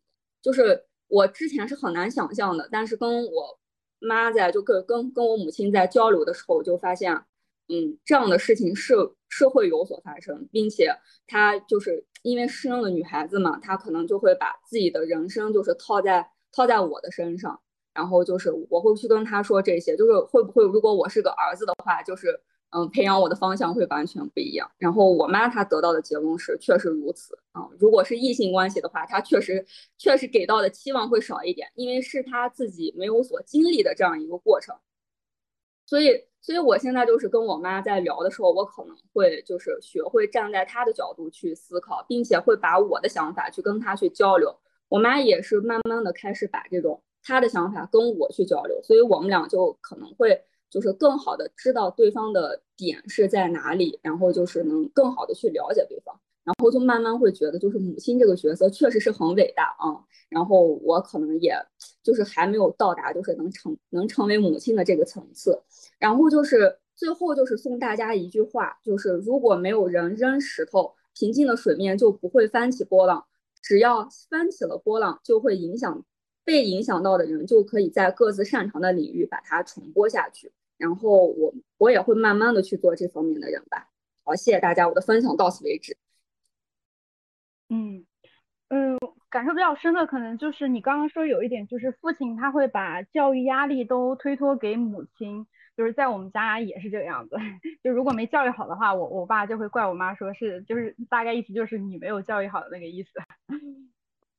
[0.41, 3.60] 就是我之前是很难想象的，但是跟我
[3.99, 7.22] 妈在就跟跟跟我母亲在交流的时候，就发现。
[7.70, 8.96] 嗯，这样的事情是
[9.30, 10.91] 是会有所发生，并且
[11.28, 17.62] 她就是因为生了女孩子嘛，她可能就会把自己的人生就是套在套在我的身上，
[17.94, 22.41] 然后就是我会去跟她说这些，就是会不会如果我是个儿子的话，就是
[22.72, 24.68] 嗯培养我的方向会完全不一样。
[24.80, 29.64] 然后我妈她得到的结论是确实如此啊，如果是异性关系的话，她确实
[30.00, 34.76] 确实给到的期望会少一点，因为是她自己没有所经历的这样一个过程，
[35.86, 36.29] 所以。
[36.41, 44.56] 所以我现在就是跟我妈在聊的时候，我可能会就是学会站在她的角度去思考，并且会把我的想法去跟她去交流。
[44.88, 56.20] 我妈也是慢慢的开始把这种她的想法跟我去交流，所以我们俩就可能会就是更好的知道对方的点是在哪里，然后就是能更好的去了解对方。
[56.50, 60.04] 然后就慢慢会觉得，就是母亲这个角色确实是很伟大啊。
[60.30, 61.54] 然后我可能也
[62.02, 65.62] 就是还没有到达，就是能成能成为母亲的这个层次。
[66.00, 73.20] 然后就是最后就是送大家一句话，就是如果没有人扔石头，平静的水面就不会翻起波浪；
[73.62, 76.04] 只要翻起了波浪，就会影响
[76.44, 80.52] 被影响到的人，就可以在各自擅长的领域把它传播下去。
[80.80, 83.88] 然后我我也会慢慢的去做这方面的人吧。
[84.24, 85.96] 好，谢谢大家，我的分享到此为止。
[87.70, 88.06] 嗯
[88.70, 88.98] 嗯，
[89.30, 97.36] 感受比较深的可能就是你刚刚说有一点，就是父亲他会把教育压力都推脱给母亲，就是在我们家也是这个样子。
[97.84, 103.10] 就如果没教育好的话，我我爸就会怪我妈，说是就是大概意思就是你没有教育好的那个意思。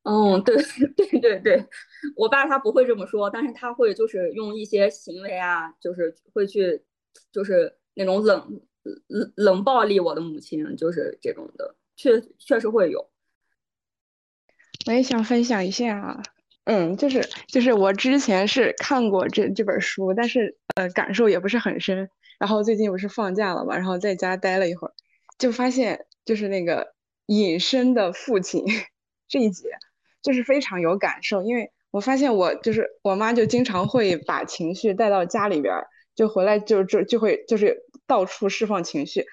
[0.05, 0.57] 嗯， 对
[0.97, 1.65] 对对对，
[2.17, 6.81] 我爸他不会这么说，但是他会就是用一些行为啊，就是会去
[7.33, 8.61] 就是那种冷
[9.09, 13.11] 冷冷暴力我的母亲，就是这种的，确确实会有。
[14.87, 16.23] 我也想分享一下啊，
[16.65, 22.09] 嗯，就是就是我之前是看过这这本书，但是呃感受也不是很深。
[22.39, 24.93] 然后最近不是放假了嘛，然后在家待了一会儿，
[25.39, 26.95] 就发现就是那个
[27.27, 28.65] 隐身的父亲
[29.29, 29.69] 这一节。
[30.23, 35.75] 就是非常有感受，因为我发现我就是我妈就经常会把情绪带到家里边，
[36.15, 39.25] 就回来就就就会就是到处释放情绪，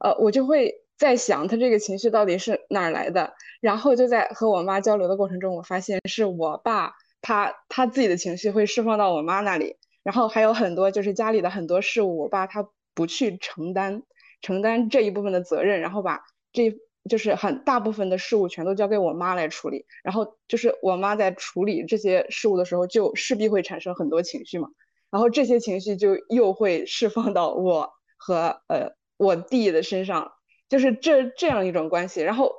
[0.00, 14.02] 呃，我就会在想他这个情绪到底是哪儿来的，然后就在和我妈交流的过程中，我发现是我爸他他自己的情绪会释放到我妈那里，然后还有很多就是家里的很多事物，我爸他不去承担
[14.40, 16.20] 承担这一部分的责任，然后把
[16.52, 16.76] 这。
[17.10, 24.68] 就是很大部分的事物全都交给我妈来处理，然后就是我妈在处理这些事物的时候，就势必会产生很多情绪嘛，
[25.10, 30.30] 然后这些情绪就又会释放到我和呃我弟的身上，
[30.72, 32.22] 就是这这样一种关系。
[32.22, 32.50] 然后，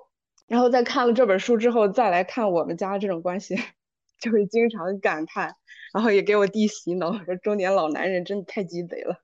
[0.46, 3.56] 然后在看了这本书之后，再来看我们家这种关系，
[4.22, 5.56] 就会经常感叹，
[5.92, 9.20] 然后也给我弟洗脑，说中年老男人真的太鸡贼了。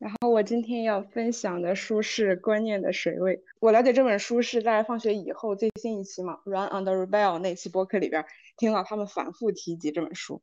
[0.00, 3.36] 然后我今天要分享的书是《观念的水位》。
[3.60, 10.42] 我了解这本书是在放学以后最新一期嘛，《Run on the Rebell》那期播客里边听到他们反复提及这本书，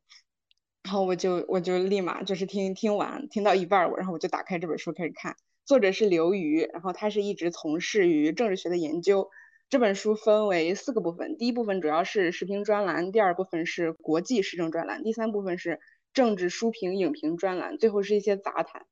[0.82, 5.36] 然后我就我就立马就是听听完，听到一半我然后我就打开这本书开始看。
[5.64, 9.30] 作者是刘瑜，然后他是一直从事于政治学的研究。
[9.68, 15.80] 这本书分为四个部分，第一部分主要是时评专栏，第二部分是国际时政专栏，第三部分是
[16.12, 18.84] 政治书评影评专栏，最后是一些杂谈。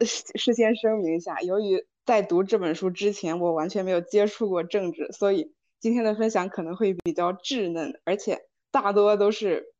[0.04, 8.40] 事先声明一下，由于在读这本书之前，我完全没有接触过政治，所以今天的分享可能会比较稚嫩，而且
[8.70, 9.72] 大多都是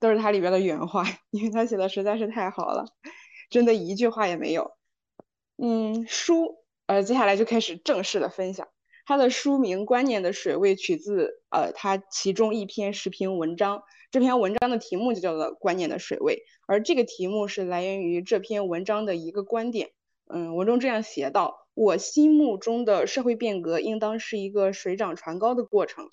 [0.00, 2.84] 都是它里边的原话，因为它写的实在是太好了，
[3.52, 4.72] 真的一句话也没有。
[5.56, 6.56] 嗯，书
[6.86, 8.66] 呃，接下来就开始正式的分享。
[9.04, 13.82] 它的书名《观念的水位》取自呃，它其中一篇时评文章。
[14.10, 16.34] 这篇文章的题目就叫做《观念的水位》，
[16.66, 19.90] 而这个题目是来源于这篇文章的一个观点。
[20.26, 26.08] 嗯，文中这样写道：“我心目中的社会变革应当是一个水涨船高的过程。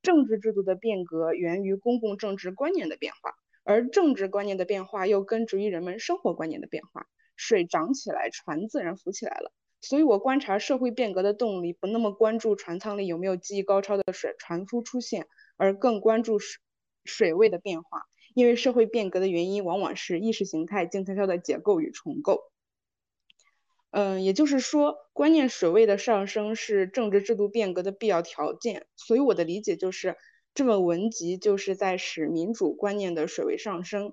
[0.00, 3.34] 政治制度的变革源于公共政治观念的变化，
[3.68, 7.06] 而政治观念的变化又根植于人们生活观念的变化。
[7.36, 15.26] 水涨起来，船自然浮起来了。”所以，我观察社会变革的动力，不那么关注船舱里有没有技艺高超的水船夫出现，
[15.58, 16.62] 而更关注水
[17.04, 18.04] 水位的变化。
[18.34, 22.40] 因为社会变革的原因，往往是意识形态静悄悄的解构与重构。
[23.90, 28.86] 嗯，也就是说，观念水位的上升是政治制度变革的必要条件。
[28.96, 30.16] 所以，我的理解就是，
[30.58, 34.12] 这本文集就是在使民主观念的水位上升。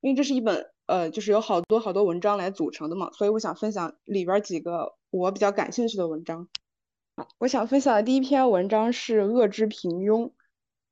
[0.00, 4.94] 因为这是一本呃，就是有好多好多文章来组成的嘛，所以我想分享里边几个。
[5.10, 6.48] 我比较感兴趣的文章，
[7.16, 10.26] 啊，我想分享的第一篇文章是《恶之平庸》，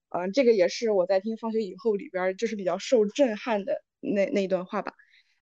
[0.09, 4.95] 嗯，这个也是我在听《放学以后》里边就是比较受震撼的那那一段话吧。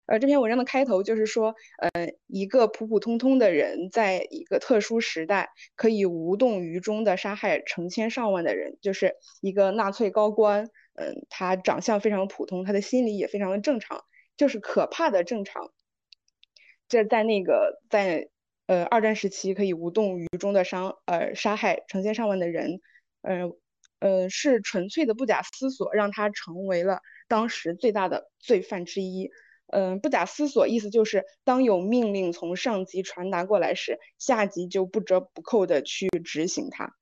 [0.05, 10.65] 呃，这篇文章的开头就是说，呃，一个普普通通的人，在一个特殊时代，可以无动于衷的杀害成千上万的人，就是一个纳粹高官，
[10.95, 14.03] 嗯，他长相非常普通，他的心理也非常的正常，
[14.37, 15.71] 就是可怕的正常。
[16.87, 18.29] 这在那个在。
[18.65, 22.79] 呃，二战时期可以无动于衷的伤呃杀害成千上万的人，
[23.21, 23.51] 呃
[23.99, 29.29] 呃是纯粹的不假思索让他成为了当时最大的罪犯之一。
[29.75, 36.93] 嗯，不假思索意思就是当有命令从上级传达过来时，下级就不折不扣的去执行它。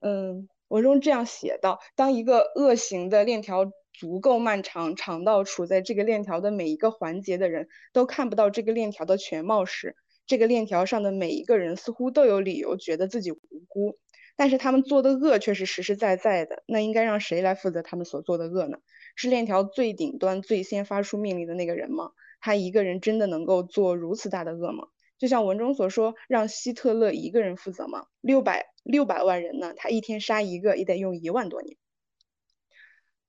[0.00, 9.96] 嗯，文中这样写道：当一个恶行的链条足够漫长，长到处在这个链条的每一个环节的人都看不到这个链条的全貌时。
[10.24, 13.98] 这个链条上的每一个人似乎都有理由觉得自己无辜，
[14.36, 16.62] 但是他们做的恶却是实实在在的。
[16.66, 18.78] 那应该让谁来负责他们所做的恶呢？
[19.14, 22.12] 是链条最顶端最先发出命令的那个人吗？
[22.40, 24.88] 他一个人真的能够做如此大的恶吗？
[25.18, 28.06] 就像文中所说，让希特勒一个人负责吗？
[28.20, 29.72] 六百六百万人呢？
[29.76, 31.76] 他一天杀一个也得用一万多年。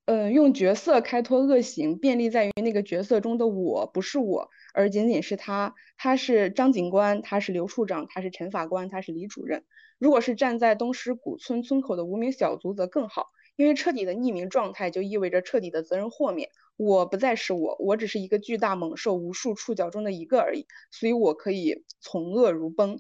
[0.06, 5.76] 嗯，用角色开脱恶行，便利在于那个角色中的我不是我，而仅仅是他。
[5.96, 9.64] 他是张警官，他是刘处长，他是陈法官，他是李主任。
[10.00, 16.50] 如果是站在东施古村村口的无名小卒，则更好，因为彻底的匿名状态就意味着彻底的责任豁免。
[16.76, 23.00] 我不再是我，我只是一个巨大猛兽无数触角中的一个而已，所以我可以从恶如崩。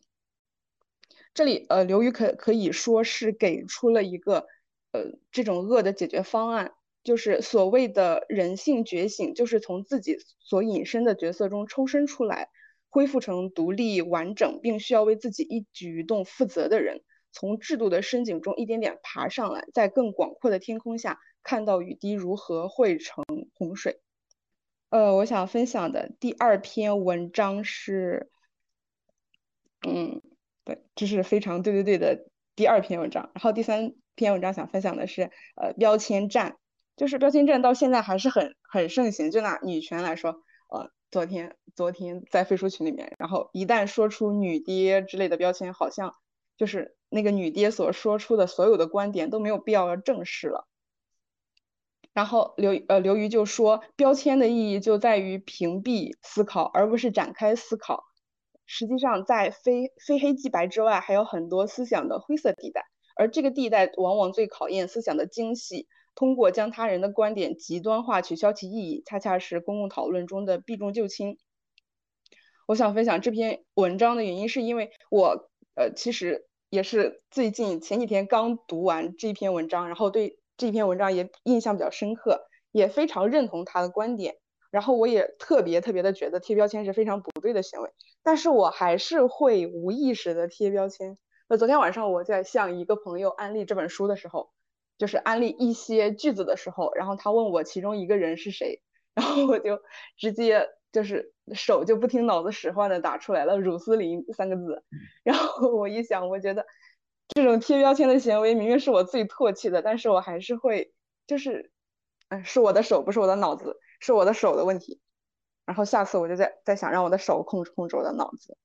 [1.34, 4.46] 这里，呃，刘瑜可可以说是给出了一个，
[4.92, 6.74] 呃，这种恶的解决方案。
[7.04, 12.48] 就是所谓的人性觉醒，就是从自己所隐身的角色中抽身出来，
[12.90, 17.02] 恢复成独立完整，并需要为自己一举一动负责的人，
[17.34, 24.00] 从制度的深井中一点点爬上来，在更广阔的天空下看到雨滴如何汇成洪水。
[24.90, 28.30] 呃，我想分享的第二篇文章是，
[29.86, 30.22] 嗯，
[30.64, 33.32] 对，这是非常对对对的第二篇文章。
[33.34, 36.58] 然后第三篇文章想分享的是，呃，标签战。
[36.96, 39.32] 就是标签战到现在还是很很盛行。
[39.32, 46.14] 就拿女权来说，呃，昨天昨天在飞书群里面，然后一旦说出“女爹”之类的标签，好像
[46.58, 50.68] 就是那个女爹所说出的所有的观点都没有必要要正视了。
[52.14, 58.04] 然后刘呃刘瑜就说，标签的意义就在于屏蔽思考，而不是展开思考。
[58.66, 62.86] 实际上，在非非黑即白之外，还有很多思想的灰色地带，
[63.16, 65.88] 而这个地带往往最考验思想的精细。
[66.16, 71.40] 通过将他人的观点极端化，取消其意义，恰恰是公共讨论中的避重就轻。
[72.68, 84.36] 我想分享这篇文章的原因，是因为我呃，其实也是最近前几天刚读完这篇文章，然后对这篇文章也印象比较深刻，也非常认同他的观点。
[84.72, 87.90] 然后我也特别特别的觉得贴标签是非常不对的行为，
[88.24, 91.18] 但是我还是会无意识的贴标签。
[91.48, 94.52] 那昨天晚上我在向一个朋友安利这本书的时候。
[94.96, 98.80] 就是安利一些句子的时候，然后他问我其中一个人是谁，
[99.16, 99.82] 然后我就
[100.18, 104.82] 直接就是手就不听脑子使唤的打出来了“乳斯林”三个字。
[105.24, 106.66] 然后我一想，我觉得
[107.30, 110.94] 这种贴标签的行为明明是我最唾弃的，但是我还是会，
[111.28, 111.72] 就是，
[112.30, 115.02] 嗯，是我的手不是我的脑子，是我的手的问题。
[115.66, 118.58] 然后下次我就在在想让我的手控制控制我的脑子。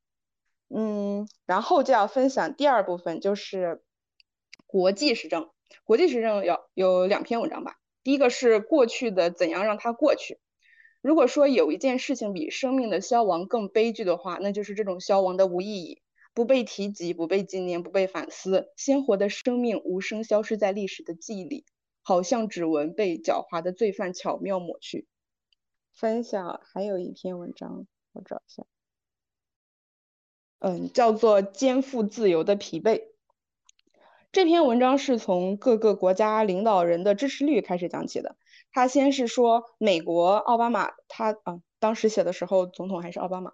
[0.69, 3.83] 嗯，然后就要分享第二部分，就是
[4.67, 5.49] 国际时政。
[5.85, 10.39] 国际时政有有两篇文章吧，第一个是过去的怎样让它过去。
[11.09, 16.03] 如果说有一件事情比生命的消亡更悲剧的话，那就是这种消亡的无意义，
[16.35, 21.65] 不被提及，不被纪念，不被反思，鲜活的生命无声消失在历史的记忆里，
[22.03, 25.07] 好像指纹被狡猾的罪犯巧妙抹去。
[25.95, 28.67] 分享还有一篇文章，我找一下，
[30.59, 32.99] 嗯，叫做《肩负自由的疲惫》。
[34.31, 38.37] 这篇文章是从各个国家领导人的支持率开始讲起的。
[38.73, 43.53] 他先是说美国奥巴马，他啊，当时写的时候总统还是奥巴马，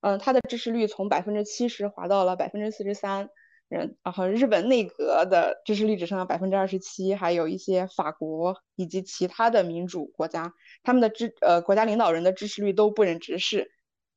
[0.00, 3.28] 嗯，他的支持率从百分之七十滑到了百分之四十三，
[3.68, 13.70] 人，然后日本内阁的支持率只剩下百分之二十七，还有一些法国以及其他的民主国家，他们的支呃国家领导人的支持率都不忍直视。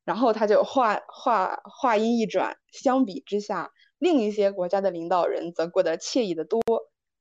[0.05, 3.71] 然后他就话话话音一转，相比之下。
[3.99, 6.61] 另一些国家的领导人则过得惬意的多，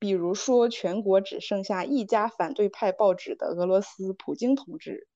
[0.07, 5.09] 比如说全国只剩下一家反对派报纸的俄罗斯普京同志，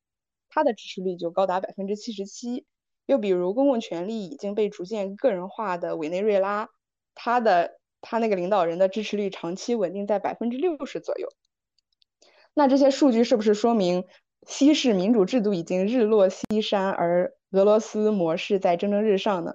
[0.48, 2.66] 他的支持率就高达百分之七十七。
[3.06, 6.70] 又比如公共权力已经被逐渐个人化的委内瑞拉，
[7.14, 11.28] 他的他那个领导人的支持率长期稳定在百分之六十左右。
[12.52, 14.06] 那这些数据是不是说明
[14.44, 19.54] 西式民主制度已经日落西山，而俄罗斯模式在蒸蒸日上呢？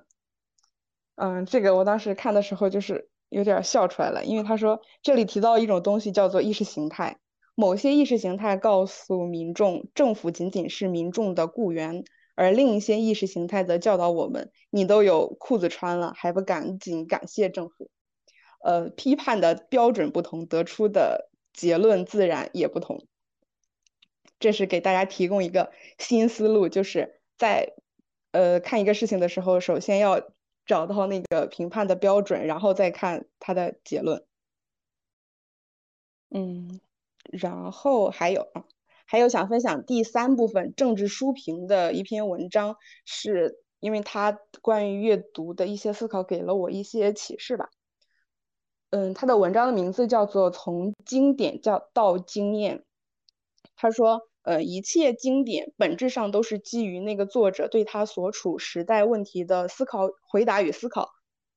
[1.15, 7.17] 嗯，这个我当时看的时候就是有点笑出来了，因为他说这里提到一种东西叫做意识形态，
[7.53, 12.05] 某些意识形态告诉民众政府仅仅是民众的雇员，
[12.35, 17.89] 而另一些意识形态则教导我们你都有裤子穿了，还不赶紧感谢政府？
[18.63, 23.05] 呃，批判的标准不同，得出的结论自然也不同。
[24.39, 27.73] 这是给大家提供一个新思路，就是在
[28.31, 30.23] 呃看一个事情的时候，首先要。
[30.65, 34.25] 找到那个评判的标准，然后再看他的结论。
[36.29, 36.79] 嗯，
[37.31, 38.65] 然后还有啊
[39.05, 47.69] 还有想分享第三部分政治书评的一篇文章，是因为他关于阅读的一些思考给了我一些启示吧。
[48.89, 52.79] 嗯，他的文章的名字叫做《从经典叫到经验》。
[53.75, 61.09] 他说，呃，一切经典本质上都是基于那个作者对他所处时代问题的思考、回答与思考。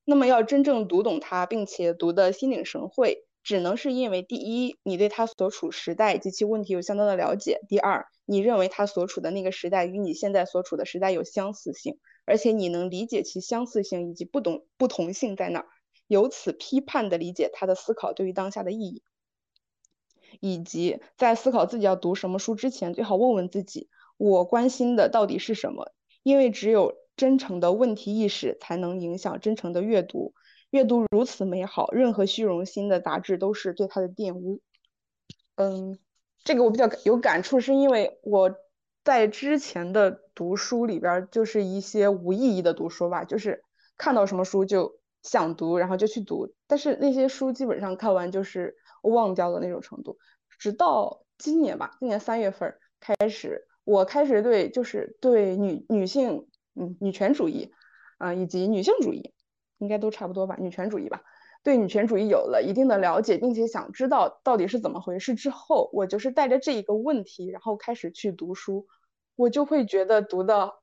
[0.06, 15.66] 那么，要真正读懂它，并且读得心领神会，只能是因为第一，你对他所处时代及其问题有相当的了解；第二，你认为他所处的那个时代与你现在所处的时代有相似性，而且你能理解其相似性以及不懂不同性在哪儿，
[16.06, 19.02] 由此批判的理解他的思考对于当下的意义。
[20.40, 25.92] 以及在思考自己要读什么书之前，最好问问自己：我关心的到底是什么？
[26.22, 30.34] 因为只有真诚的问题意识，才能影响真诚的阅读。
[30.70, 34.60] 阅读如此美好，任何虚荣心的杂志都是对它的玷污。
[35.56, 35.98] 嗯，
[36.44, 38.54] 这个我比较有感触，是因为我
[39.02, 43.62] 在之前的读书里边，就是一些无意义的读书吧，就是
[43.96, 48.76] 看到什么书就想读，然后就去读，但是那些书基本上看完就是。
[49.02, 50.18] 忘掉的那种程度，
[50.58, 57.72] 直到今年吧，今年三月份开始，我开始对就是对女女性，嗯，女权主义，
[58.18, 59.32] 啊，以及女性主义，
[59.78, 61.22] 应该都差不多吧，女权主义吧，
[61.62, 68.86] 对女权主义有了一定的了解，并且想知道到底是怎么回事之后，我就是带着这一个问题，然后开始去读书，
[69.36, 70.74] 我就会觉得读的，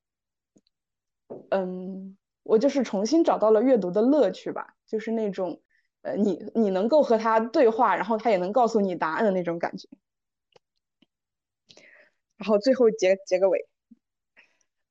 [1.50, 5.62] 嗯，我就是重新找到了阅读的乐趣吧，就是那种。
[6.06, 9.90] 呃，你你能够和他对话，然后他也能告诉你答案的那种感觉。
[12.38, 13.58] 然后最后结结个尾，《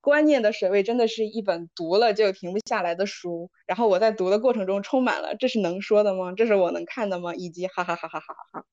[0.00, 3.48] 观念的水位》真的是一本读了就停不下来的书。
[3.64, 6.32] 然后我在读的过程中充满了这是能说的吗？
[6.36, 7.32] 这是我能看的吗？
[7.36, 8.66] 以及哈哈哈哈哈哈哈。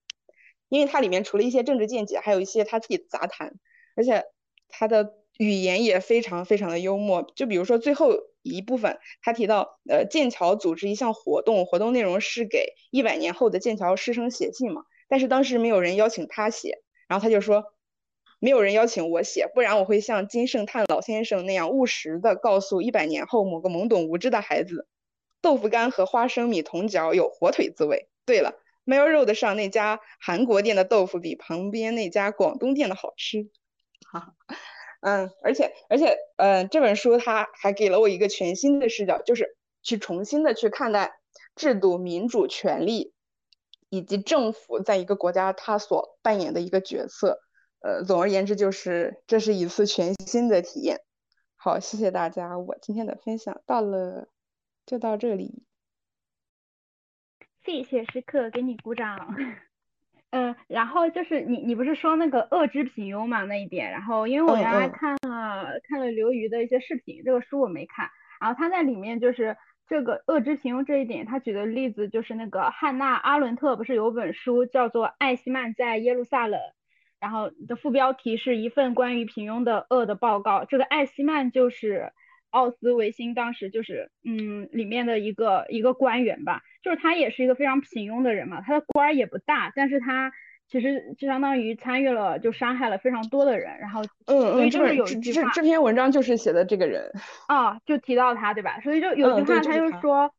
[0.68, 3.53] 因为它里面除了一些政治见解，还有一些他自己的杂谈，
[3.95, 4.23] 而且
[4.68, 7.31] 他的语言也非常非常的幽默。
[7.35, 8.11] 就比如说最后。
[8.43, 17.65] 一部分，他提到，呃，剑桥组织一项活动，活动内容是给一百年后的剑桥师生写信嘛，但是当时没有人邀请他写，然后他就说，
[18.39, 24.88] 没有人邀请我写，不然我会像金圣叹老先生那样务实的告诉一百年后某个懵懂无知的孩子，
[25.39, 28.09] 豆腐干和花生米同嚼有火腿滋味。
[28.26, 28.55] 对了
[28.88, 33.51] ，Mail Road 上那家韩国店的豆腐比旁边那家广东店的好吃。
[34.11, 34.34] 哈。
[35.01, 41.19] 嗯，而且而且，嗯，这本书它还给了我一个全新的视角，就是去重新的去看待
[41.55, 43.13] 制度、民主、权利
[43.89, 47.39] 以及政府在一个国家它所扮演的一个角色。
[47.79, 51.01] 呃，总而言之，就是这是一次全新的体验。
[51.55, 54.27] 好，谢谢大家，我今天的分享到了，
[54.85, 55.63] 就到这里。
[57.65, 59.35] 谢谢时刻给你鼓掌。
[60.31, 68.09] 嗯，然后就是你，你不是说那个恶之平庸嘛那一点，然后因为我原来看了看了刘瑜的一些视频，这个书我没看，
[68.39, 69.57] 然后他在里面就是
[69.89, 76.59] 这个恶之平庸这一点，他举的例子就是那个汉娜阿伦特不是有本书叫做《艾希曼在耶路撒冷》，
[77.19, 82.13] 然后的副标题是一份关于平庸的恶的报告，这个艾希曼就是
[82.51, 86.61] 奥斯维辛当时就是嗯里面的一个一个官员吧。
[86.83, 90.31] 就是他也是一个非常平庸的人嘛，他的官儿也不大，但是他
[90.67, 97.11] 其实就相当于参与了，就杀害了非常多的人，然后嗯嗯，就是有这这篇文章就是写的这个人
[97.47, 98.79] 啊，就提到他对吧？
[98.81, 100.33] 所以就有句话，他就说，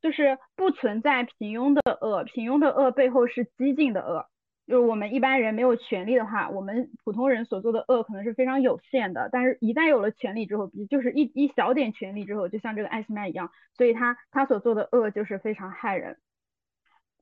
[0.00, 4.24] 就是不存在平庸的恶，平庸的恶背后是激进的恶。
[4.68, 9.30] 就是我们一般人没有权利的话，我们普通人所做的恶可能是非常有限的。
[9.32, 16.18] 但是，一旦有了权利之后，比就是一一小点权利之后，就像这个艾希曼一样，所以他他所做的恶就是非常害人。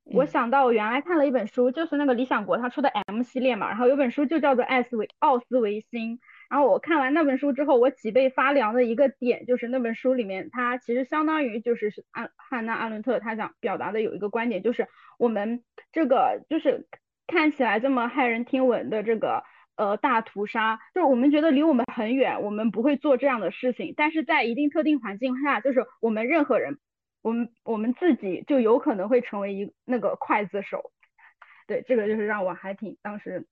[0.06, 6.16] 我想到我原来看了一本书，就是那个理想国他出的 M 系列嘛，然后有本书就叫做《艾斯维奥斯维辛》。
[6.50, 15.62] 然后我看完那本书之后，我脊背发凉的一个点就是那本书里面，它其实相当于就是是安汉娜阿伦特他想表达的有一个观点，就是我们
[15.92, 16.88] 这个就是。
[17.26, 19.42] 看起来这么骇人听闻的这个
[19.76, 23.94] 呃大屠杀，就是我们觉得离我们很远，我们不会做这样的事情。
[23.96, 26.78] 但是在一定特定环境下，就是我们任何人，
[27.22, 30.92] 我们我们自己就有可能会成为一那个刽子手。
[31.66, 33.46] 对，这个就是让我还挺当时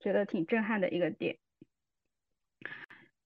[0.00, 1.38] 觉得挺震撼的一个点。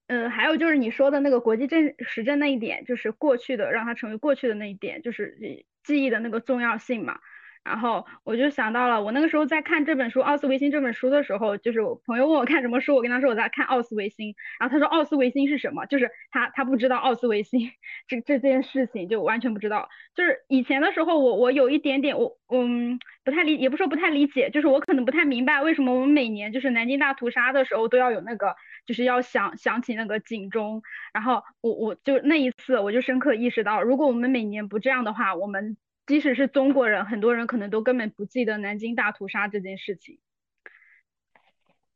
[0.07, 7.19] 嗯，还有就是你说的那个国际政时政那一点，就是过去的让它成为过去的那一点，就是记忆的那个重要性嘛。
[7.65, 15.87] 然后我就想到了，我那个时候在看这本书《奥斯维辛》这本书的时候，就是我朋友问我看什么书，我跟他说我在看奥斯维辛，然后他说奥斯维辛是什么？
[15.87, 17.71] 就是他他不知道奥斯维辛
[18.07, 19.89] 这这件事情，就完全不知道。
[20.15, 28.55] 就是以前的时候，我我有一点点我嗯不太理，也不说不太理解，就是我可能不太明白为什么我们每年就是南京大屠杀的时候都要有那个，
[28.85, 30.83] 就是要想想起那个警钟。
[31.15, 35.79] 然后我我就那一次我就深刻意识到，如果我们每年不这样的话，我们。
[36.07, 40.19] 即使是中国人，很多人可能都根本不记得南京大屠杀这件事情。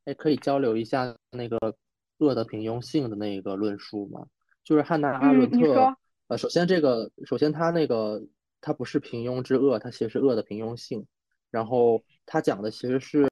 [0.07, 1.77] 哎，可以交流一下那个
[2.19, 4.27] 恶的平庸性的那个论述吗？
[4.65, 5.95] 就是汉娜·阿伦特。
[6.29, 8.23] 呃，首先这个，首先他那个，
[8.61, 11.07] 他不是平庸之恶，他其实是恶的平庸性。
[11.51, 13.29] 然后他讲的其实是，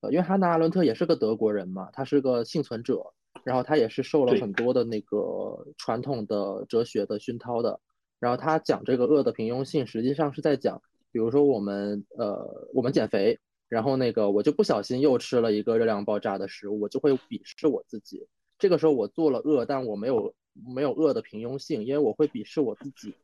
[0.00, 3.12] 呃，因为汉娜·阿伦特也是个德国人嘛，他是个幸存者，
[3.44, 7.80] 然后他也是受了很多的那个传统的哲学的熏陶的。
[8.20, 10.82] 然后他讲这个恶的平庸性，实际上是在讲，
[11.12, 13.38] 比如说我们呃我们减肥，
[13.68, 18.26] 然后那个我就不小心又吃了一个热量爆炸的食物，我就会鄙视我自己。
[18.58, 20.34] 这个时候我做了恶，但我没有
[20.74, 23.14] 没有恶的平庸性，因为我会鄙视我自己。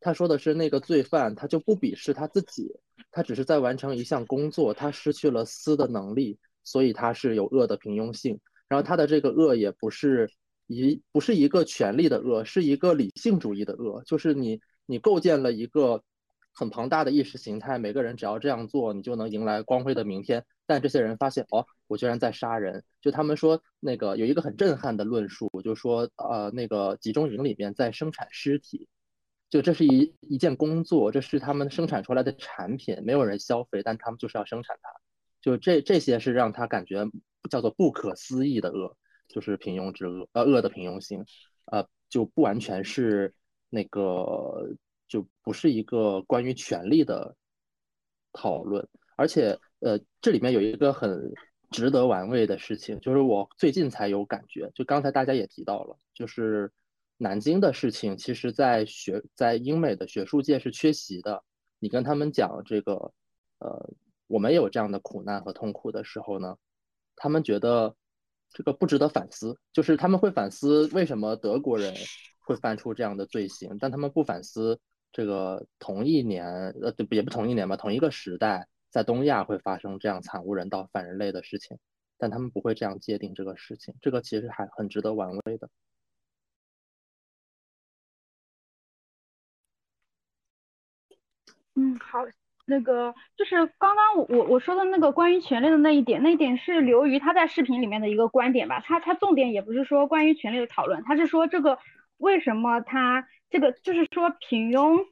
[0.00, 2.70] 他说的是那个罪犯，他就不鄙视他自己，
[3.10, 8.38] 他只是在完成一项工作，他失去了思的能力，所以他是有恶的平庸性。
[8.68, 10.30] 然后他的这个恶也不是。
[10.74, 16.02] 一不是一个权力的恶，是一个理性主义的恶，就是你你构建了一个
[16.54, 20.44] 很庞大的意识形态，每个人只要这样做，你就能迎来光辉的明天。
[20.66, 22.82] 但这些人发现，哦，我居然在杀人。
[23.00, 28.88] 就他们说那个有一个很震撼的论述，就说呃那个集中营里面在生产尸体，
[29.50, 34.90] 就这是一一件工作，这是他们生产出来的产品，没有人消费，但他们就是要生产它。
[35.40, 37.04] 就这这些是让他感觉
[37.50, 38.96] 叫做不可思议的恶。
[39.32, 41.24] 就是平庸之恶，呃，恶的平庸性，
[41.64, 43.34] 呃，就不完全是
[43.70, 44.68] 那个，
[45.08, 47.34] 就不是一个关于权力的
[48.32, 48.86] 讨论，
[49.16, 51.32] 而且，呃，这里面有一个很
[51.70, 56.70] 值得玩味的事情，就是我最近才有感觉，就刚才大家也提到了，就是
[57.16, 61.42] 南京的事情，其实在学在英美的学术界是缺席的。
[61.78, 63.12] 你跟他们讲这个，
[63.60, 63.90] 呃，
[64.26, 66.58] 我们有这样的苦难和痛苦的时候呢，
[67.16, 67.96] 他们觉得。
[68.52, 71.94] 这个不值得反思，就是他们会反思为什么德国人
[72.40, 74.78] 会犯出这样的罪行，但他们不反思
[75.12, 76.46] 这个同一年，
[76.82, 81.78] 呃，也不同一年吧，同一个时代在东亚会发生这样惨无人道、反人类的事情，
[82.18, 85.68] 但他们不会这样界定这个事情，这个其实还很值得玩味的。
[91.74, 92.18] 嗯，好。
[92.64, 98.80] 那个就是刚刚我我我说的那个关于权力的那一点，那一点是刘瑜他在视频里面的一个观点吧。
[98.80, 101.78] 他他重点也不是说关于权力的讨论，他是说这个
[102.18, 105.04] 为什么他这个就是说平庸，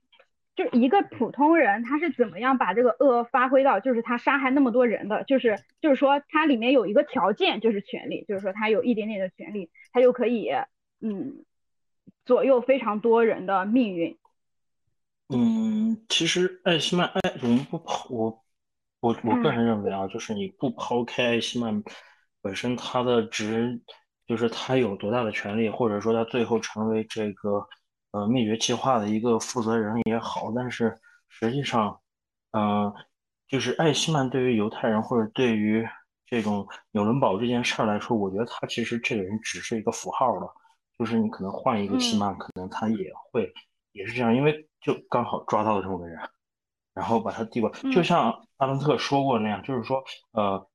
[0.55, 10.49] 就一个普通人他是怎么样把这个恶发挥到，就是他杀害那么多人的，就是就是说他里面有一个条件就是权力，就是说他有一点点的权力，他就可以
[11.01, 11.45] 嗯
[12.25, 14.17] 左右非常多人的命运。
[15.33, 18.43] 嗯，其实艾希曼，艾我们不抛我，
[19.01, 21.83] 我我个人认为啊，就是你不抛开艾希曼
[22.43, 23.81] 本身他的职，
[24.27, 27.65] 就是他有多大的权利，或者说他最后成为这个
[28.11, 30.99] 呃灭绝计划的一个负责人也好，但是
[31.29, 32.01] 实际上，
[32.51, 32.93] 嗯，
[33.47, 35.87] 就是艾希曼对于犹太人或者对于
[36.27, 40.53] 这种纽伦堡这件事儿来说，我觉得他其实这个人只是一个符号了，
[40.99, 43.53] 就是你可能换一个希曼，可能他也会
[43.93, 44.67] 也是这样，因为。
[44.83, 46.19] 就刚好抓到了这么个人，
[46.95, 50.67] 然后把他递过来就像阿伦特说过那样，就是说，呃，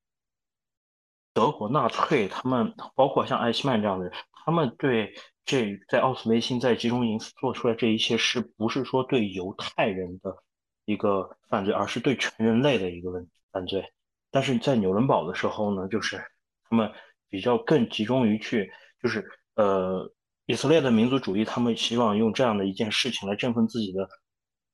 [1.33, 4.13] 德国纳粹他们，包括像艾希曼这样的人，
[4.45, 5.11] 他们对
[5.43, 10.37] 这在奥斯维辛在集中营做出来这一切，是不是说对犹太人的
[10.85, 13.91] 一个犯罪，而是对全人类的一个问犯罪？
[14.29, 16.23] 但是在纽伦堡的时候呢，就是
[16.69, 16.93] 他们
[17.27, 18.71] 比较更集中于去，
[19.01, 20.13] 就是呃。
[20.47, 24.09] 以色列的民族主义，他们希望用这样的一件事情来振奋自己的，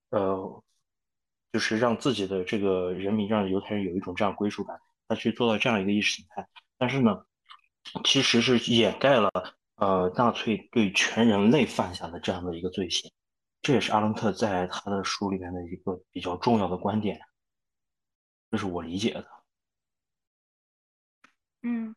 [0.09, 0.63] 呃，
[1.53, 4.77] 就是让自己的这个人民，让犹太人有一种这样归属感，
[5.07, 6.45] 他去做到这样一个意识形态。
[6.77, 7.25] 但是呢，
[8.03, 9.31] 其实是掩盖了
[9.75, 13.09] 呃纳粹对全人类犯下的这样的一个罪行。
[13.61, 17.17] 这也是阿伦特在他的书里面的一个比较重要的观点，
[18.49, 19.25] 这是我理解的。
[21.61, 21.95] 嗯。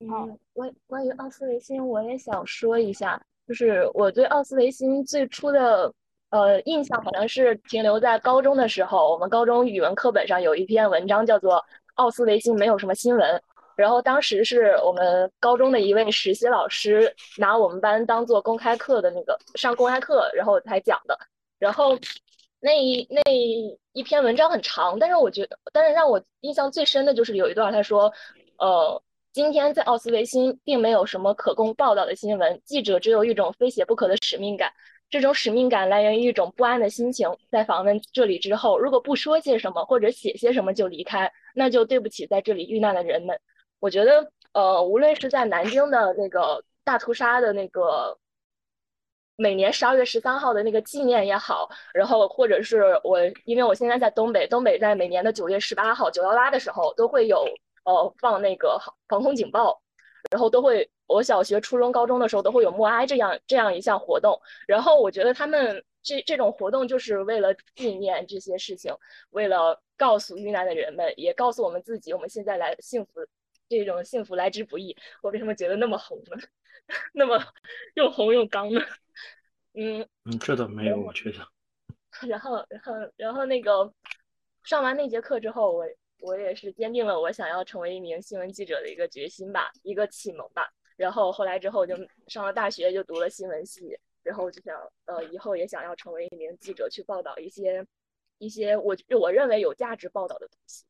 [0.00, 5.92] 嗯，关关于奥斯维辛，我也想说一下，就是我对奥斯维辛最初的
[6.30, 11.54] 呃印象，好像是停留在高中的时候，我们高中语文课本上有一篇文章叫做
[11.94, 13.36] 《奥斯维辛没有什么新闻》，
[13.76, 21.18] 然后当时是我们高中的一位实习老师拿我们班当做公开课的那个上公开课，然后才讲的，
[21.58, 21.96] 然后
[22.60, 23.22] 那一那
[23.92, 28.12] 一篇文章很长，但是我觉得，但是让我印象最深的就是有一段他说，
[28.58, 29.00] 呃，
[29.34, 34.72] 今天在奥斯维辛并没有什么可供报道的新闻，记者只有一种非写不可的使命感。
[35.10, 37.28] 这种使命感来源于一种不安的心情。
[37.50, 43.36] 在访问这里之后，如果不说些什么或者写些什么就离开，那就对不起在这里遇难的人们。
[43.80, 48.16] 我觉得，呃，无论是在南京的那个大屠杀的那个
[49.34, 57.44] 每年十二月十三号的那个纪念也好，然后或者是我，因为我现在在东北，东北在每年的九月十八号九幺八的时候都会有
[57.84, 58.78] 呃放那个
[59.08, 59.80] 防空警报，
[60.30, 60.90] 然后都会。
[61.06, 68.90] 我小学、初中、高中的时候都会有默哀这样这样一项活动，然后我觉得他们这这种活动就是为了纪念这些事情，
[69.28, 73.20] 为了告诉遇难的人们，也告诉我们自己，我们现在来幸福，
[73.68, 74.96] 这种幸福来之不易。
[75.20, 76.42] 我为什么觉得那么红呢？
[77.12, 77.38] 那么
[77.94, 78.80] 又红又刚呢？
[79.74, 81.46] 嗯 嗯，这倒没有，我觉得。
[82.26, 83.92] 然后，然后，然后那个
[84.62, 85.84] 上完那节课之后，我
[86.24, 90.72] 我也是坚定了我想要成为一名新闻记者的一个决心吧，一个启蒙吧。
[90.96, 91.94] 然后后来之后就
[92.28, 94.74] 上了大学，就读了新闻系，然后就想
[95.06, 97.84] 呃以后也想要成为一名记者，去报道一些
[98.38, 100.84] 一些我我认为有价值报道的东西。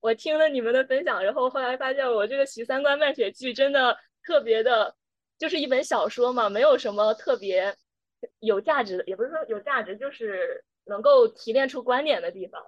[0.00, 4.96] 我听了你们的分享，然后后来发现我这个《许三观卖血记》真的特别的，
[5.38, 7.76] 就是一本小说嘛，没有什么特别
[8.40, 12.60] 有价值的，也不是说有价值，就是能够提炼出观点的地方。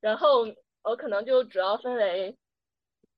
[0.00, 0.46] 然后
[0.82, 2.36] 我可能就主要分为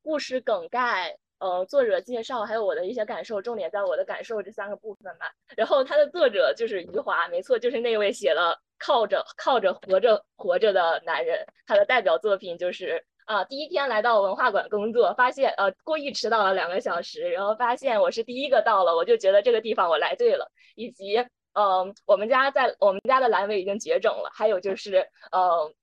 [0.03, 1.17] 故事梗概。
[1.41, 5.33] 呃，作者介绍还有我的一些感受，重点在我的感受这三个部分吧。
[5.57, 11.39] 然后他的作者就是余华，没错，就是那位写了《靠着靠着活着活着的男人》。
[11.67, 20.47] 他的代表作品就是啊，第一天来到文化馆工作，发现呃故意迟到了两个小时，然后发现我是第一个到了，我就觉得这个地方我来对了。
[20.75, 21.17] 以及
[21.55, 25.75] 嗯，我们家在我们家的阑尾已经结肿了，还有就是嗯。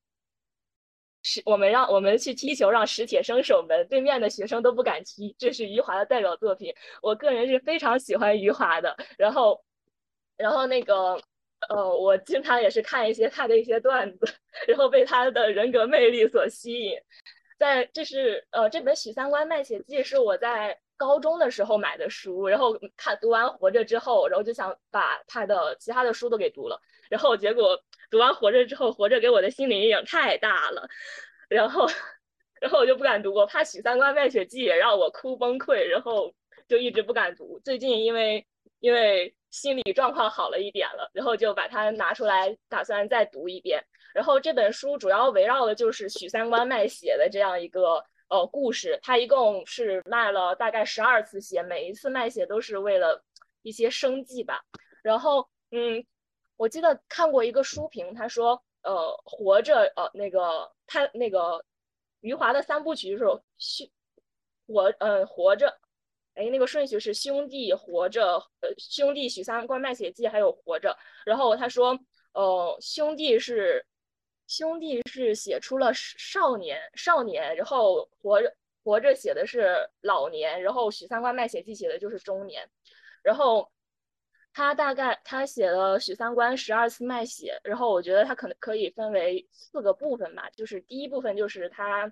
[1.29, 5.35] 是我们让我们去踢球，让史铁生守门，对面的学生都不敢踢。
[5.37, 8.95] 这是余华的代表作品，我个人是非常喜欢余华的。
[9.17, 9.61] 然后，
[10.37, 11.19] 然后那个，
[11.67, 14.25] 呃，我经常也是看一些他的一些段子，
[14.69, 16.97] 然后被他的人格魅力所吸引。
[17.59, 26.79] 在这是呃，这本《许三观卖血记》是我在高中的时候买的书，然后看读完《活着》之后，然后就想把他的其他的书都给读了，
[27.09, 27.77] 然后结果。
[28.09, 30.87] 读完《活着》之后，《活着》给我的心理阴影太大了，
[31.49, 31.87] 然后，
[32.61, 36.33] 然后我就不敢读，我怕《许三观卖血记》也让我哭崩溃，然后
[36.67, 37.59] 就一直不敢读。
[37.59, 38.45] 最近因为
[38.79, 43.83] 因为心理状况好了一点了，然后就把它拿出来，打算再读一遍。
[44.13, 53.23] 然后这本书主要围绕的就是许三观卖血的这样一个呃故事，他一共是卖了大概十二次血，每一次卖血都是为了
[53.63, 54.61] 一些生计吧。
[55.03, 56.05] 然后，嗯。
[56.57, 61.63] 我记得看过一个书评，他说，呃，活着，呃，那个他那个
[62.21, 63.23] 余华的三部曲就是
[63.59, 63.87] 兄
[64.65, 65.79] 活，呃，活着，
[66.33, 70.97] 哎，那个顺序是兄弟活着，呃，兄弟许三观卖血记，还有活着。
[71.25, 71.97] 然后他说，
[72.33, 73.85] 呃，兄弟是
[74.47, 78.51] 兄弟是写出了少年少年，然后活着
[78.83, 82.67] 活着写的是老年，然后许三观卖血记写的就是中年，
[83.21, 83.71] 然后。
[84.57, 92.11] 他大概他写了许三观十二次卖血，然后我觉得他可能可以分为四个部分吧，就是第一部分就是他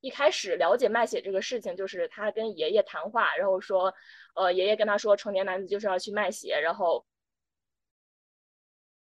[0.00, 3.94] 一开始了解卖血这个事情，就是他跟爷爷谈话，然后说，
[4.34, 7.06] 呃，爷爷跟他说成年男子就是要去卖血，然后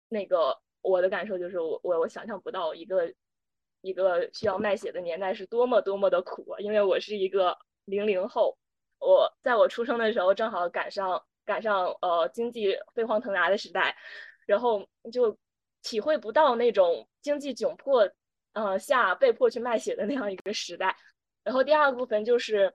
[0.10, 3.14] 那个我的感受就是我我我想象不到一个
[3.80, 8.58] 一个需要卖血的年代是多么多么的苦，因为我是一个零零后，
[9.00, 11.24] 我在我出生的时候正好赶上。
[11.46, 13.96] 赶上呃经济飞黄腾达的时代，
[14.46, 15.38] 然后就
[15.82, 18.10] 体会不到那种经济窘迫
[18.54, 20.96] 呃下被迫去卖血的那样一个时代。
[21.44, 22.74] 然后第二个部分就是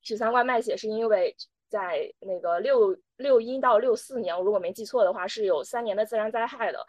[0.00, 1.36] 许三观卖血，是因为
[1.68, 6.84] 在那个六六一到六四年，我如果没记错的话，是有三年的自然灾害的，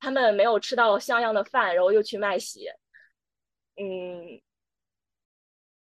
[0.00, 2.78] 他们没有吃到像样的饭，然后又去卖血。
[3.76, 4.38] 嗯，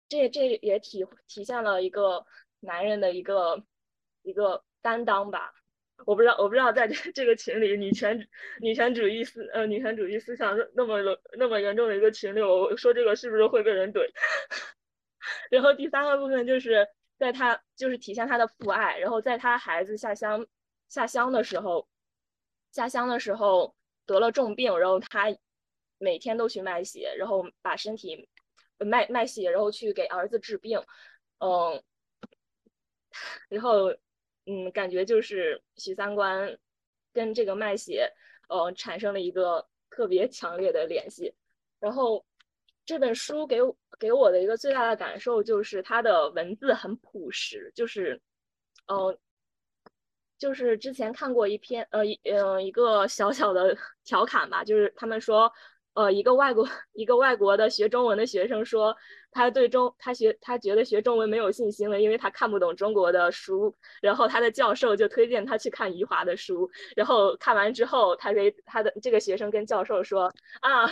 [0.08, 2.26] 这这也体体现了一个
[2.60, 3.64] 男人的一个。
[4.28, 5.54] 一个担当吧，
[6.04, 8.28] 我不知道，我不知道在这这个群里，女权
[8.60, 10.98] 女权主义思呃女权主义思想那么
[11.38, 14.06] 那么严重的一个群里，我说这个是不是会被人怼？
[15.50, 16.86] 然后第三个部分就是
[17.18, 20.46] 在他就是体现他的父爱，然后在他孩子下乡
[20.90, 21.88] 下乡的时候，
[22.70, 23.74] 下乡的时候
[24.04, 25.26] 得了重病，然后他
[25.96, 28.28] 每天都去卖血，然后把身体
[28.78, 30.78] 卖卖血，然后去给儿子治病，
[31.38, 31.82] 嗯，
[33.48, 33.96] 然后。
[34.48, 36.58] 嗯，感觉就是许三观
[37.12, 38.10] 跟这个卖血，
[38.48, 41.34] 呃，产生了一个特别强烈的联系。
[41.78, 42.24] 然后
[42.86, 43.58] 这本书给
[43.98, 48.20] 给我的一个最大的感受就是它的文字很朴实，就是，
[48.86, 49.18] 呃，
[50.38, 55.52] 就是之前看过一篇呃一呃一个小小的 调侃吧，就是他们说。
[55.94, 58.96] 呃，一个外国一个外国的学中文的学生说，
[59.38, 63.72] 他对中他学他觉得学中文没有信心了，因为他看不懂中国的书。
[64.02, 66.68] 然后他的教授就推荐他去看余华的书。
[66.96, 70.90] 然后看完之后，他给他的这个学生跟教授说：“啊，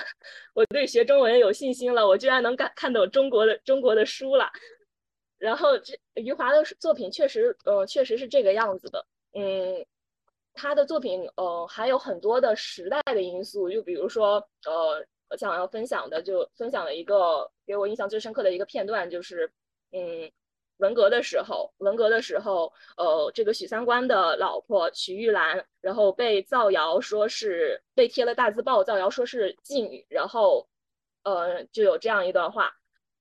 [0.54, 4.48] 我对学中文有信心了，我居然能看看懂中国的中国的书了。”
[5.38, 9.04] 然后这余华的作品确实，呃，确实是这个样子的，
[9.34, 9.84] 嗯。
[10.58, 19.50] 他的作品，呃，还有很多的时代的因素，就比如说，呃，我想要分享的，就分享了一个给我印象最深刻的一个片段，就是，
[19.92, 20.30] 嗯，
[20.78, 30.68] 文革的时候，文革的时候，呃，这个许三观的老婆许玉兰，然后被造谣说是被贴了大字报，造谣说是妓女，然后，
[31.24, 32.72] 呃，就有这样一段话，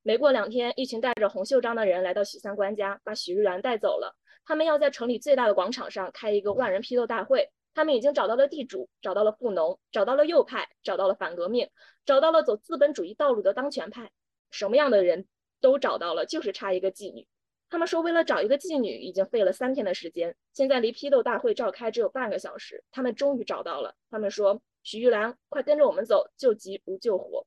[0.02, 4.16] 没过两天，一群带着红袖章的人来到许三观家，把许玉兰带走了。
[4.44, 7.50] 他们要在城里最大的广场上开一个万人批斗大会。
[7.76, 11.68] 他们已经找到了地主，找到了富农，找到了右派，找到了反革命，
[12.06, 14.10] 找到了走资本主义道路的当权派，
[14.50, 15.26] 什么样的人
[15.60, 17.28] 都找到了，就是差一个妓女。
[17.68, 20.34] 他们说，为了找一个妓女，已经费了三天的时间。
[20.54, 23.94] 现在离批斗大会召开只有半个小时，他们终于找到了。
[24.08, 27.46] 他们说：“许玉兰，快跟着我们走，救急不救火。”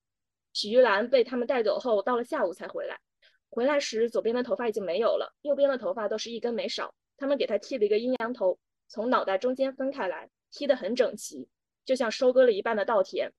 [0.54, 3.00] 许玉兰被他们带走后，到了下午才回来。
[3.50, 6.94] 回来时，左边的头发已经没有了，右边的头发倒是一根没少。
[7.18, 11.48] 他们给他剃了一个阴阳头，从脑袋中间分开来，剃得很整齐，
[11.86, 13.32] 就像收割了一半的稻田。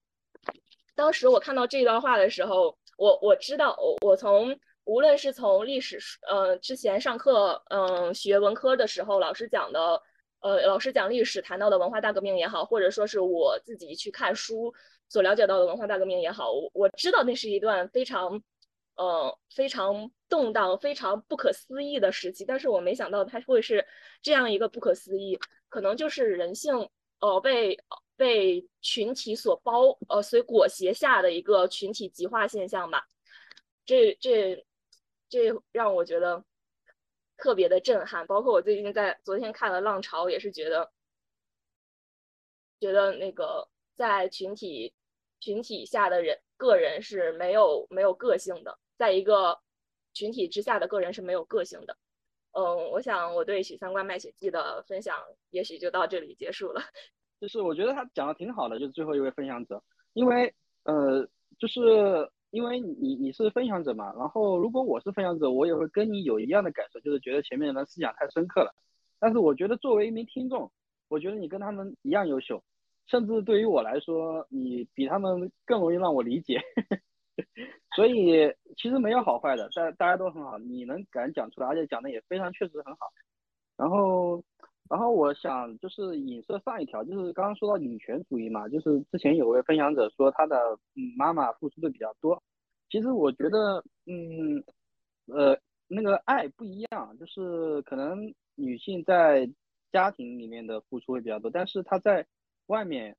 [0.95, 10.01] 当时我看到这段话的时候，我我知道，我我从无论是从历史，呃，之前上课，嗯，学文科的时候，老师讲的，
[10.39, 14.73] 呃，老师讲历史谈到的文化大革命也好，或者说是我自己去看书
[15.09, 18.41] 所了解到的文化大革命也好，我我知道那是一段非常。
[19.01, 23.83] 呃，非常动荡、非常不可思议的时期，但是我没想到它会是
[24.21, 26.87] 这样一个不可思议，可能就是人性
[27.19, 27.79] 呃被
[28.15, 33.07] 被群体所包呃所裹挟下的一个群体极化现象吧。
[33.85, 34.63] 这这
[35.27, 36.45] 这让我觉得
[37.37, 40.91] 特别的震撼，包括我最近在昨天看了《浪潮》，也是觉得
[42.79, 44.93] 觉得那个在群体
[45.39, 46.39] 群体下的人。
[46.61, 49.57] 个人是没有没有个性的，在一个
[50.13, 51.97] 群体之下的个人是没有个性的。
[52.51, 55.17] 嗯，我想我对《许三观卖血记》的分享
[55.49, 56.79] 也许就到这里结束了。
[57.41, 59.81] 就是我觉得他讲的挺好的，就是最后一位分享者，
[60.13, 60.53] 因为
[60.83, 68.71] 呃，就是因为你你是分享者嘛，然后如果我是分享者，我也会跟你有一样的感受，就是觉得前面的思想太深刻了。
[69.19, 70.71] 但是我觉得作为一名听众，
[71.07, 72.63] 我觉得你跟他们一样优秀。
[73.07, 76.61] 甚至对于我来说，你比他们更容易让我理解，
[77.95, 83.07] 所以其实没有好坏的，大大家都很好，你能敢讲出来，而且讲的也非常确实很好。
[83.77, 84.43] 然后，
[84.89, 90.77] 然后我想就是影射上一条，就是刚刚说到女权主义嘛，就是之前有位分享者说他的
[91.17, 92.41] 妈妈付出的比较多，
[92.89, 94.63] 其实我觉得嗯
[95.27, 95.57] 呃
[95.87, 99.49] 那个爱不一样，就是可能女性在
[99.91, 102.25] 家庭里面的付出会比较多，但是她在
[102.67, 103.17] 外面，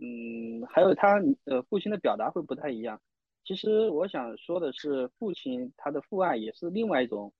[0.00, 3.00] 嗯，还有她呃父亲的表达会不太一样。
[3.44, 7.32] 其实我想说的是，父亲他的父爱也是另外一种，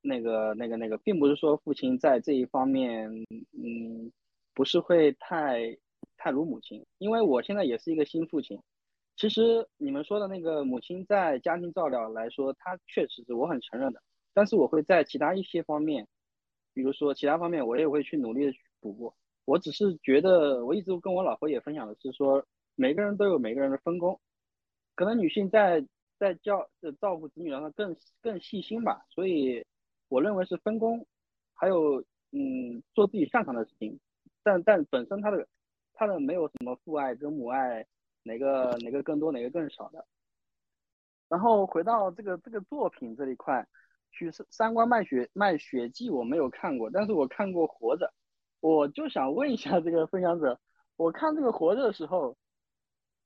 [0.00, 3.10] 那个那个那个，并不是说父亲在这一方面，
[3.52, 4.12] 嗯，
[4.54, 5.76] 不是会太
[6.16, 6.84] 太如母亲。
[6.98, 8.60] 因为我现在也是一个新父亲。
[9.16, 14.00] 其实你们说的那个母亲在家庭照料来说，她确实是我很承认的。
[14.32, 16.06] 但是我会在其他一些方面，
[16.72, 19.12] 比如说其他方面，我也会去努力的去补过。
[19.46, 22.46] 我只是觉得，我一直跟我老婆也分享的是说，
[22.76, 24.20] 每个人都有每个人的分工，
[24.98, 25.86] 可能女性在
[26.18, 29.64] 在教呃照顾子女上更更细心吧，所以
[30.08, 31.06] 我认为是分工，
[31.54, 32.00] 还有
[32.32, 34.00] 嗯做自己擅长的事情，
[34.42, 35.46] 但但本身他的
[35.94, 37.86] 他的没有什么父爱跟母爱
[38.24, 40.04] 哪个哪个更多哪个更少的。
[41.28, 43.64] 然后回到这个这个作品这一块，
[44.10, 48.12] 去三观卖血卖血记我没有看过，但是我看过活着。
[48.58, 50.58] 我就想问一下这个分享者，
[50.96, 52.36] 我看这个活着的时候，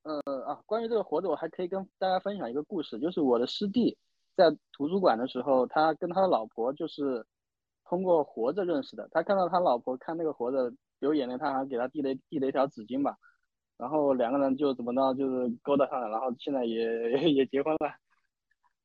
[0.05, 3.97] 呃啊，关于这个活着，我还可以跟大家分享一个故事，就是我的师弟
[4.37, 7.25] 在图书馆的时候，他跟他的老婆就是
[7.85, 9.09] 通过活着认识的。
[9.13, 13.17] 他看到他老婆看那个活着流眼泪，他还给他递了递了一条纸巾吧，
[13.77, 17.95] 然后两个人就怎么着就是勾搭上了，然后现在也 也结婚了，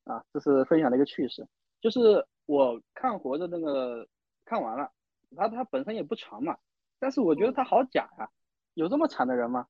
[0.04, 1.46] 啊，这是分享的一个趣事。
[1.80, 4.06] 就是我看活着那个
[4.44, 4.90] 看完了。
[5.36, 6.56] 他他本身也不长嘛，
[6.98, 8.30] 但是我觉得他好假呀，
[8.74, 9.66] 有这么惨的人吗？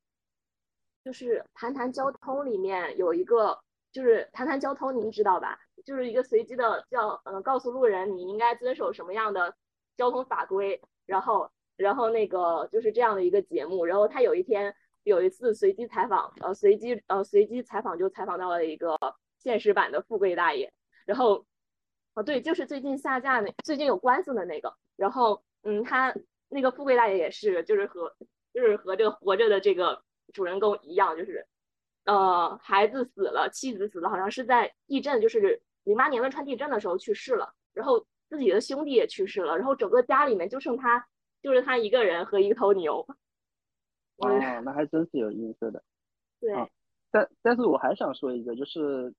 [1.08, 3.58] 就是谈谈交通里面有一个，
[3.90, 5.58] 就是谈谈交通，您知道吧？
[5.82, 9.56] 就是一个随机的叫，呃，告诉路人你应该遵守什么样的
[9.96, 13.86] 交通法规，然后，然后那个就是这样的一个节目。
[13.86, 18.94] 然后他有一天有一次随机采访，呃，随机呃随机采访就采访到了一个
[19.38, 20.70] 现实版的富贵大爷。
[21.06, 21.42] 然后，
[22.12, 24.76] 哦对，就是最近下架那最近有官司的那个。
[24.94, 26.14] 然后，嗯，他
[26.50, 28.14] 那个富贵大爷也是，就是和
[28.52, 30.02] 就是和这个活着的这个
[30.32, 31.46] 主人公一样，就是
[32.04, 37.52] 呃孩子死了，妻子死了，好像是在地震，就是零八年汶川地震的时候去世了。
[37.74, 41.06] 然后自己的兄弟也去世了，然后整个家里面就剩他，
[41.42, 43.06] 就是他一个人和一头牛。
[44.16, 45.82] 哇，那还真是有意思的。
[46.40, 46.52] 对，
[47.10, 49.14] 但但是我还想说一个，就是。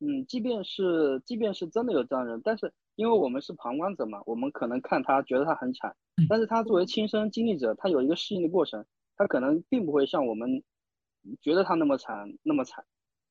[0.00, 5.92] 嗯，即便是即便是真的有这样人，但是因为我们是旁观者嘛，我们可能看他觉得他很惨，
[6.28, 8.86] 但是他作为亲身经历者，他有一个适应的过程，
[9.18, 10.62] 他可能并不会像我们
[11.42, 12.86] 觉得他那么惨那么惨。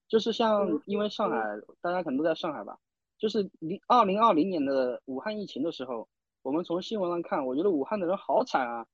[0.08, 1.44] 就是像因为上海，
[1.82, 2.78] 大家可能都在上海吧，
[3.18, 6.08] 就是零二零二零年的武汉疫情的时候，
[6.44, 8.86] 我们从新闻上看，我觉得武汉的人好惨啊。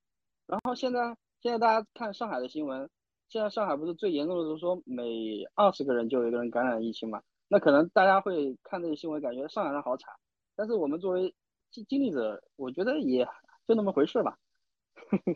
[0.48, 2.90] 然后现在现在大家看上海的新闻，
[3.30, 7.22] 现在上海不是最严重的，时候说每二十个人就有一个人感染疫情嘛？
[7.48, 10.12] 那可能大家会看这个新闻，感觉上海人好惨，
[10.56, 11.36] 但是我们作为
[11.70, 13.24] 经经历者，我觉得也
[13.68, 14.36] 就那么回事吧。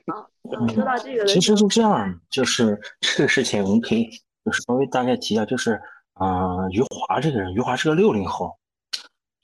[0.08, 0.30] 好，
[0.74, 4.10] 说到这个，其实是这样，就是这个事情我们可以
[4.44, 5.82] 就是稍微大概提一下，就是
[6.20, 8.58] 嗯，余华这个人，余华是个六零后，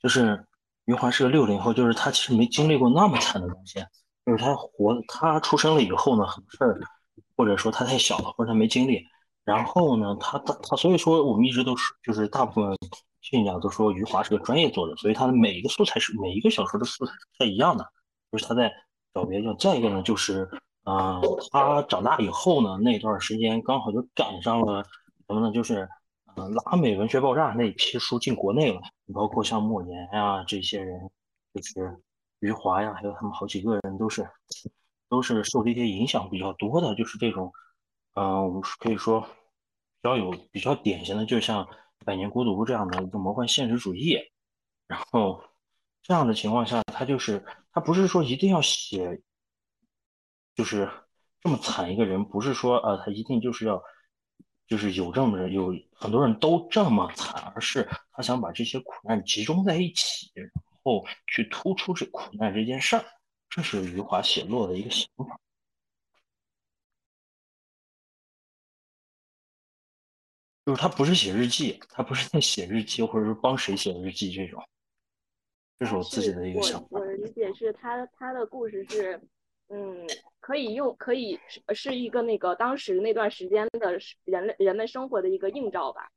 [0.00, 0.44] 就是
[0.86, 3.84] 余华是个六零后，就是他其实没经历过那么惨的东西，
[4.26, 6.80] 就是他活他出生了以后呢，很多事儿，
[7.36, 9.04] 或者说他太小了，或者他没经历。
[9.44, 12.74] 然后呢，他他他，所以说我们一直都是，就是大部分
[13.20, 17.86] 信仰都说余华是个专业作者，所以他的每一个素材是每一个小说的素材是不太一样的，
[18.32, 18.72] 就是他在
[19.14, 19.56] 找别人。
[19.56, 20.46] 再一个呢，就是
[20.84, 24.84] 嗯，他长大以后呢，那段时间刚好就赶上了
[25.26, 25.50] 什么呢？
[25.52, 25.88] 就是
[26.36, 28.80] 嗯，拉美文学爆炸那批书进国内了，
[29.14, 31.08] 包括像莫言呀这些人，
[31.54, 31.96] 就是
[32.40, 34.28] 余华呀，还有他们好几个人都是
[35.08, 37.52] 都是受这些影响比较多的，就是这种。
[38.16, 39.28] 嗯，我们可以说比
[40.04, 41.64] 较有比较典型的，就像
[42.04, 44.16] 《百年孤独》这样的一个魔幻现实主义。
[44.86, 45.42] 然后
[46.00, 49.20] 这样的情况下，他就是他不是说一定要写，
[50.54, 50.90] 就是
[51.40, 53.82] 这么惨一个人，不是说呃他一定就是要
[54.66, 60.48] 就是有这么有很多人都这么惨，而是他想把这些苦难集中在一起，然
[60.82, 63.04] 后去突出这苦难这件事儿。
[63.50, 65.38] 这是余华写作的一个想法。
[70.66, 74.66] 就是他不是写日记，他不是在写日记，或者是帮谁写日记这种，
[75.84, 76.86] 这是我自己的一个想法。
[76.90, 79.20] 我的理解是他他的故事是，
[79.68, 80.06] 嗯，
[80.40, 86.08] 可以用可以是是一个那个当时那段时间的人类人们生活的一个映照吧。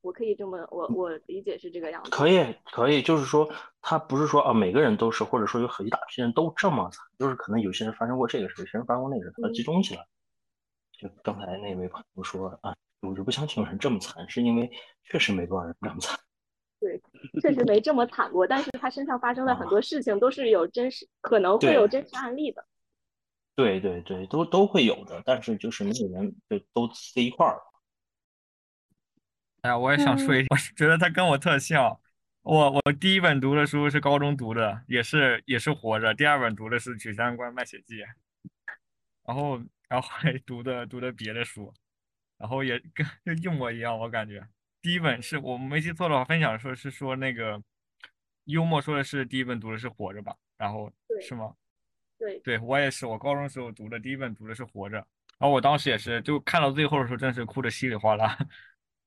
[0.00, 2.10] 我可以这么我我理解是这个样子。
[2.10, 3.48] 可以可以，就是说
[3.80, 10.06] 他不是说啊每个人都是，或者说有很一大批人都这么惨，就是可能有些人发生过这个事，有些人发生过那个事，他集中起来。
[10.98, 12.74] 就刚才那位朋友说啊。
[13.04, 14.70] 我就不相信有人这么惨，是因为
[15.02, 16.16] 确实没多少人这么惨。
[16.82, 17.00] 对，
[17.40, 22.66] 确实没这么惨过，但是他身上发生的很多事情都是有真实，可能会有真实案例的。
[23.54, 27.62] 对对对，都都会有的，但是就是没有人就都塞一块儿。
[29.60, 31.96] 哎呀，我也想说一，我觉得他跟我特像。
[32.42, 36.12] 我我第一本读的书是高中读的，也是也是活着。
[36.12, 37.98] 第二本读的是《曲三观卖血记》，
[39.24, 41.72] 然后然后还读的读的别的书。
[42.38, 44.44] 然后也跟就一模一样，我感觉
[44.82, 47.62] 第一本是我没记错的话，分享说是说那个
[48.44, 51.54] 幽默说的是第一本读的是《活着》吧，然后是吗？
[52.18, 54.96] 对，对我也是，我高中时候读的第一本读的是《活着》，
[55.38, 58.36] 然后我当时也是就看到最后的时候，真是哭的稀里哗啦。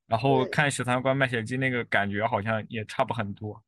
[0.08, 3.62] 然后看《十三观卖血记》那个感觉好像也差不很多，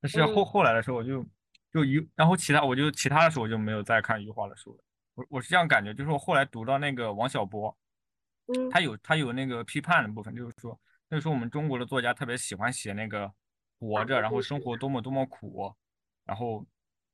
[0.00, 1.24] 但是后后来的时候我就
[1.72, 4.84] 就余，然后其他我就其他的时候我就没有再看余华的书了。
[5.14, 7.76] 我我是这样感觉，就是我后来读到那个王小波。
[8.70, 10.78] 他有他有那个批判的部分，就是说，
[11.14, 13.30] 那时候我们中国的作家特别喜欢写那个
[13.78, 15.70] 活着，然后生活多么多么苦，
[16.24, 16.66] 然后，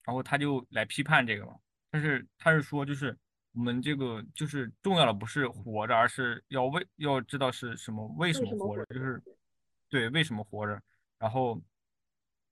[0.05, 1.59] 然后他就来批判这个嘛。
[1.91, 3.19] 但是他是说，就是
[3.51, 9.21] 我们这个就是重要的不是活着，而是要为要知道是什么为什么活着，就是
[9.89, 10.81] 对为什么活着。
[11.19, 11.61] 然后，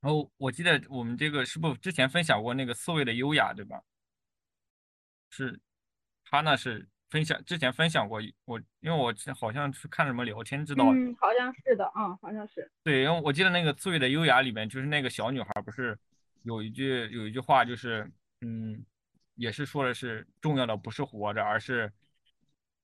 [0.01, 3.81] 然后我记得我们这个是不之前分享过那个刺猬的优雅，对吧？
[5.31, 5.61] 是，
[6.25, 6.89] 他那是。
[7.09, 12.71] 分享之前分享过我，因为我好像是看什么聊天知道，嗯，好像是的，嗯，好像是。
[12.83, 15.97] 对，因为我记得那个《刺猬的优雅》里面，就是那个小女孩不是
[16.43, 18.11] 有一句有一句话，就是
[18.41, 18.85] 嗯，
[19.37, 21.93] 也是说的是重要的不是活着，而是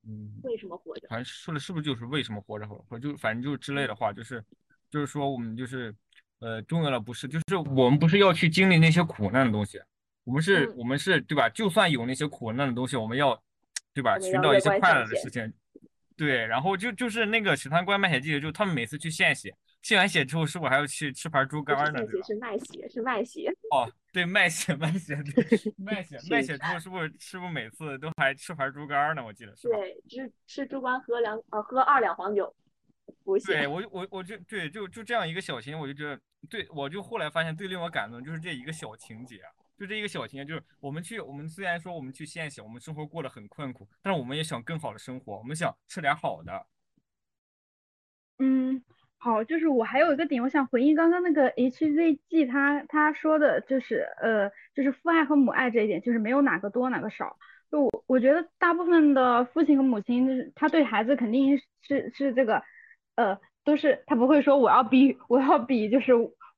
[0.04, 1.08] 嗯，为什么活着？
[1.08, 4.44] 好像说的是不是就是为什么活着，或者就反正就是之类的话，就是
[4.88, 5.94] 就是说我们就是
[6.38, 9.80] 呃重要的不是，就是我们不是要去经历那些苦难的东西，
[10.24, 11.48] 我们是嗯我们是对吧？
[11.48, 13.42] 就算有那些苦难的东西，我们要
[13.94, 14.18] 对吧？
[14.18, 15.52] 寻找一些快乐的事情，
[16.16, 22.04] 对，然后就就是那个《使团官卖血记》，就他们每次去献血，献完血之后，是不是还要去吃盘猪肝呢？
[22.06, 22.26] 对吧？
[22.26, 23.50] 是卖血，是卖血。
[23.70, 25.44] 哦，对，卖血卖血，对，
[25.76, 29.24] 卖血卖血之后，是不是是不是每次都还吃盘猪肝呢？
[29.24, 29.76] 我记得是吧？
[29.76, 32.54] 对，吃吃猪肝喝两呃喝二两黄酒。
[33.46, 39.40] 对我我我就对就就这样一个小情节，我就觉得对我就后来发现最令我感动就是这一个小情节，
[39.78, 46.66] 就这一个小情节，就是我们去我们虽然说我们去献血，我们生活过得很困苦，但是我们也想更好的生活，我们想吃点好的。
[48.38, 48.82] 嗯，
[49.18, 57.36] 好，就是我还有一个点，我想回应刚刚那个 HZG 他他说的，就是呃，就是父爱和母爱这一点，就是没有哪个多哪个少。
[57.70, 62.62] 就我我觉得大部分的父亲和母亲，就是他对孩子肯定是是这个，
[63.14, 66.12] 呃，都是他不会说我要比我要比就是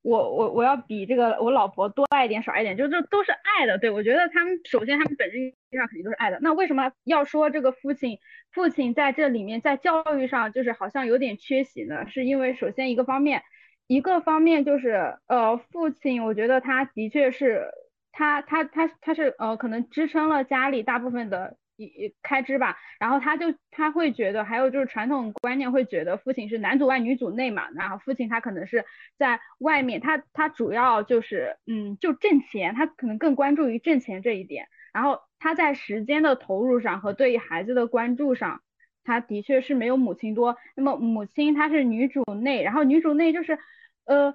[0.05, 3.79] 我我我要比这个我老婆多爱一点少爱一点，就这都是爱的。
[3.79, 6.39] 对我觉得他们首先他们本质上肯定都是爱的。
[6.43, 8.19] 那为什么要说这个父亲
[8.53, 12.07] 父亲在这里面在教育上就是好像有点缺席呢？
[12.07, 13.43] 是因为首先一个方面，
[13.87, 17.71] 一个方面就是呃父亲，我觉得他的确是
[18.13, 28.85] 他他他他是呃可能支撑了家里大部分的一一开支吧，然后他就他会觉得，还有就是传统观念会觉得父亲是男主外女主内嘛，然后父亲他可能是
[29.19, 38.61] 在外面，他他主要就是嗯就挣钱，他可能更关注于挣钱这一点，然后他在时间的投入上和对于孩子的关注上。
[39.07, 43.59] 他的确是没有母亲多，那么母亲她是女主内，然后女主内就是，
[44.07, 44.33] 呃，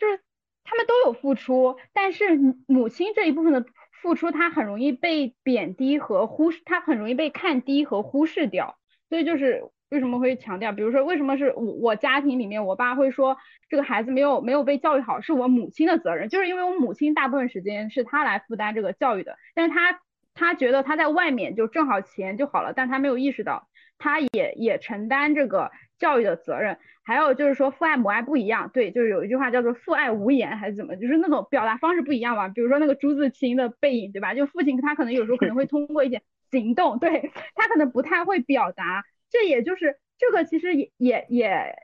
[0.00, 0.20] 就是
[0.64, 2.36] 他们都有付出，但是
[2.66, 3.64] 母亲这一部分的
[4.02, 8.76] 付出，她很容易被贬低和忽视，她很容易被看低和忽视掉，
[9.08, 13.36] 所以就是为什么会强调，比如说为什么是我我家庭里面，我爸会说
[13.68, 20.00] 这个孩子没有没有被教育好，是我母亲的责任，就是因为我母亲大部分时间是她来负担这个教育的，但是她
[20.34, 23.68] 他觉得他在外面就挣好钱就好了，但他没有意识到，
[23.98, 25.70] 他也也承担这个
[26.02, 26.76] 教育的责任。
[27.04, 32.48] 还有就是说父爱母爱不一样，对，就是有一句话叫做父爱无言还是怎么，就是那种表达方式不一样吧。
[32.48, 34.34] 比如说那个朱自清的背影，对吧？
[34.34, 39.04] 就父亲他可能有时候可能会通过一点 行动，对 他可能不太会表达。
[39.30, 41.74] 这也就是这个其实也也也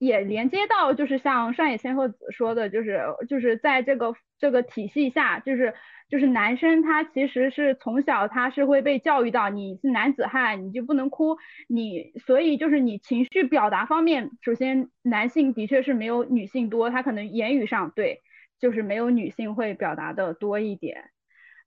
[0.00, 5.72] 也连接到就是像上野千鹤子说的，就是就是在这个这个体系下，就是。
[6.10, 11.36] 就是男生他其实是从小他是会被教育到你是男子汉你就不能哭，
[11.68, 18.22] 你所以就是你情绪表达方面，首先男性的确是没有女性多，他可能言语上对
[18.58, 21.10] 就是没有女性会表达的多一点。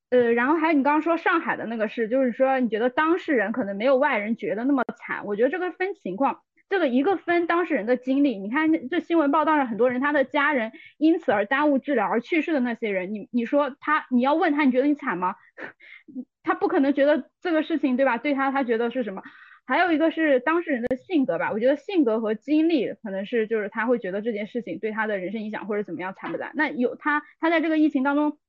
[0.09, 6.41] 呃，然后还有你刚刚说上海的那个事，就是说你觉得当事人可能没有外人觉得那么惨，我觉得这个分情况。
[6.73, 15.35] 这个一个分当事人的经历，你看这新闻报道上很多人，他的家人因此而耽误治疗而去世的那些人，你你说他，你要问他，你觉得你惨吗？
[16.41, 18.17] 他不可能觉得这个事情对吧？
[18.17, 19.21] 对他，他觉得是什么？
[19.67, 26.53] 还有一个是当事人的性格吧，我觉得性格和经历可能是就是他会觉得这件事情对他的人生影响或者怎么样惨不惨？
[26.55, 28.39] 那有他他在这个疫情当中，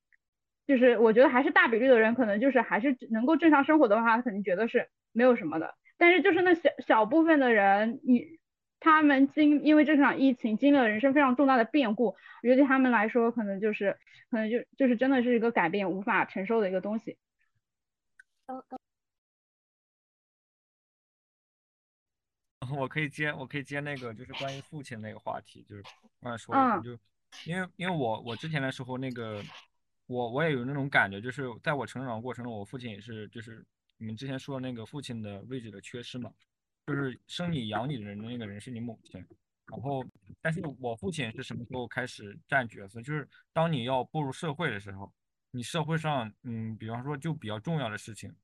[0.65, 5.75] 就是我觉得还是大比例的人可能就是还是能够正常生活的话，他肯定觉得是没有什么的。
[5.97, 8.37] 但是就是那小小部分的人，你
[8.79, 13.97] 他们经因为这场疫情经历了人生非常重大的变故，我觉得对他们来说可能就是
[14.29, 17.17] 可能就就是真的是一个改变无法承受的一个东西。
[22.77, 25.83] 我可以接，我可以接那个就是关于父亲那个话题，就是
[26.21, 26.91] 刚才说的，就
[27.45, 29.41] 因为因为我我之前的时候那个
[30.07, 33.65] 我我也有那种感觉，就是在我成长过程中，我父亲也是就是。
[33.97, 36.31] 你们之前说的那个父亲的位置的缺失嘛，
[36.85, 39.23] 就是生你养你的人的那个人是你母亲，
[39.67, 40.05] 然后，
[40.41, 43.01] 但是我父亲是什么时候开始占角色？
[43.01, 45.11] 就是当你要步入社会的时候，
[45.51, 48.35] 你社会上，嗯，比方说就比较重要的事情，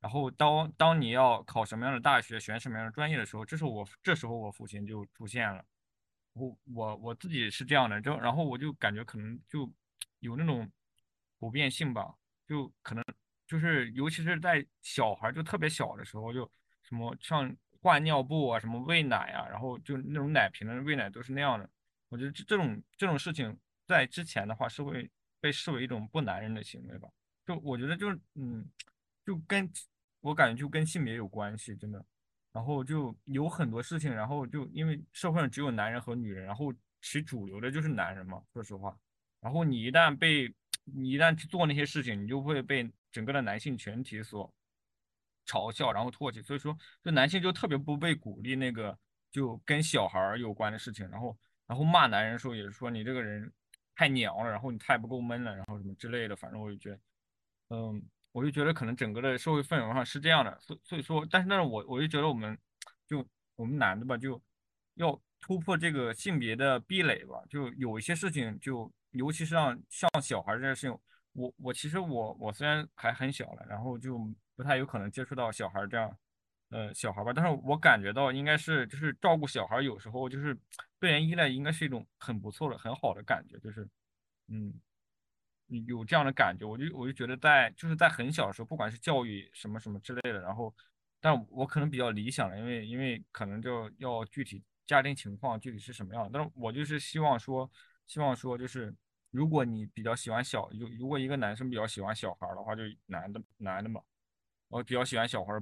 [0.00, 5.64] 然后当当你要考什么样的大学，选什么样的专业的时候，这是我这时候我父亲就出现了，
[6.34, 9.70] 我我我自己是这样的，就然后我就感觉可能就
[10.20, 10.70] 有那种
[11.38, 12.14] 普遍性吧，
[12.46, 13.04] 就可能。
[13.50, 16.48] 就是尤其是在小孩就特别小的时候，就
[16.84, 17.52] 什么像
[17.82, 21.68] 换尿布啊，什么喂奶啊，然后就那种奶瓶的喂奶都是那样的。
[22.10, 23.58] 我觉得这这种这种事情
[23.88, 25.10] 在之前的话是会
[25.40, 27.08] 被视为一种不男人的行为吧。
[27.44, 28.64] 就我觉得就是嗯，
[29.26, 29.68] 就跟
[30.20, 32.04] 我感觉就跟性别有关系，真的。
[32.52, 36.72] 然后就有很多事情，然后就因为社会上只有男人和女人，然后
[37.02, 38.96] 其主流的就是男人嘛，说实话。
[39.40, 40.54] 然后你一旦被
[40.84, 44.52] 你一旦去做那些事情，你就会被整个的男性群体所
[45.46, 48.96] 嘲笑，然后唾弃，所以说就男性就特别不被鼓励那个
[49.32, 53.52] 就跟小孩有关的事情，然后然后骂男人的时候也是说你这个人
[53.96, 57.00] 太娘了，然后你太不够闷了，然后什么之类的，反正我就觉得，
[57.70, 62.56] 嗯，我就觉得可能整个的社会氛围上是这样的，所所以说，但是但是我我就觉得我们
[63.08, 63.26] 就
[63.56, 64.40] 我们男的吧，就
[64.94, 70.96] 要突破这个性别的壁垒吧，就有一些事情就尤其是让像小孩这件事情。
[71.32, 74.18] 我我其实我我虽然还很小了，然后就
[74.56, 76.18] 不太有可能接触到小孩这样，
[76.70, 80.58] 呃小孩吧，但是我感觉到应该是就是照顾小孩有时候就是
[80.98, 83.88] 被人依赖，应该是一种很不错的很好的感觉，就是
[84.48, 84.74] 嗯
[85.86, 90.74] 有这样的感觉，我就我就觉得在就是在很小的时候，不管是教育什么什么之类的，然后
[91.20, 97.70] 但我可能比较理想了，因为因为可能就要具体家庭情况具体是什么样，但是我就是希望说
[98.08, 98.92] 希望说就是。
[99.30, 104.00] 如果你比较喜欢小，如如果一个男生比较喜欢小孩的话，就男的男的嘛，
[104.68, 105.52] 我比较喜欢小孩，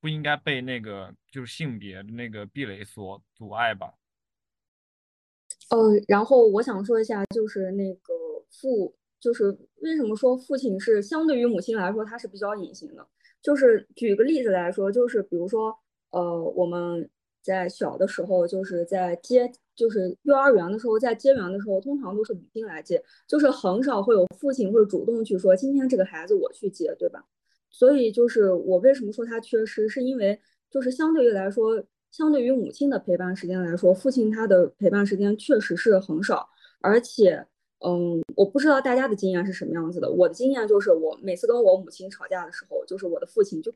[0.00, 3.94] 不应该被那个就是性别的那个壁垒所阻碍吧。
[5.70, 5.76] 呃，
[6.06, 8.14] 然后我想说一下，就是那个
[8.50, 9.50] 父，就是
[9.82, 13.06] 为什么说父亲是相对于母亲来说，他是比较隐形的。
[13.40, 15.78] 就是举个例子来说，就是比如说，
[16.10, 17.08] 呃，我们
[17.48, 19.50] 在小的时候，就是在接。
[19.78, 27.24] 就是幼儿园的时候，在接园的时候，通常都是母亲来接，就是很少会有父亲会主动去说今天这个孩子我去接，对吧？
[27.70, 30.36] 所以就是我为什么说他缺失，是因为
[30.68, 31.80] 就是相对于来说，
[32.10, 36.48] 相对于母亲的陪伴时间来说，父亲他的陪伴时间确实是很少。
[36.80, 37.46] 而且，
[37.86, 43.72] 嗯，我不知道大家的经验是什么样子的，我的经验就是我每次跟我母亲吵架的时候，就是我的父亲就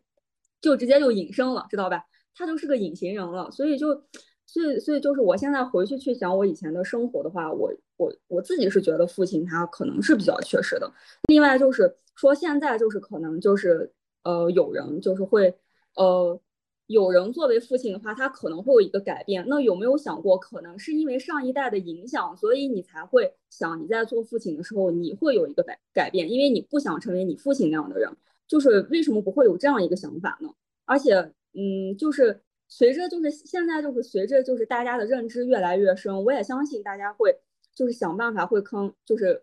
[0.61, 2.03] 就直接就隐身了，知道吧？
[2.34, 4.02] 他就是个隐形人了，所以就。
[4.44, 10.92] 所以，所以就是我现在回去去想我以前的生活的话，我我我自己是觉得父亲他可能是比较缺失的。
[11.28, 13.90] 另外就是说，现在就是可能就是
[14.24, 15.54] 呃，有人就是会
[15.94, 16.38] 呃，
[16.86, 19.42] 有人作为父亲的话，他可能会有一个改变。
[19.48, 28.10] 那有没有想过，可能是因为上一代的影响，所以你才会想你在做父亲的时候，你会有一个改改变，因为你不想成为你父亲那样的人。
[28.46, 30.50] 就是为什么不会有这样一个想法呢？
[30.84, 32.41] 而且，嗯，就是。
[32.74, 37.39] 随着就是现在就是随着就是大家的认知越来越深，我也相信大家会
[37.74, 39.43] 就是想办法会坑，就是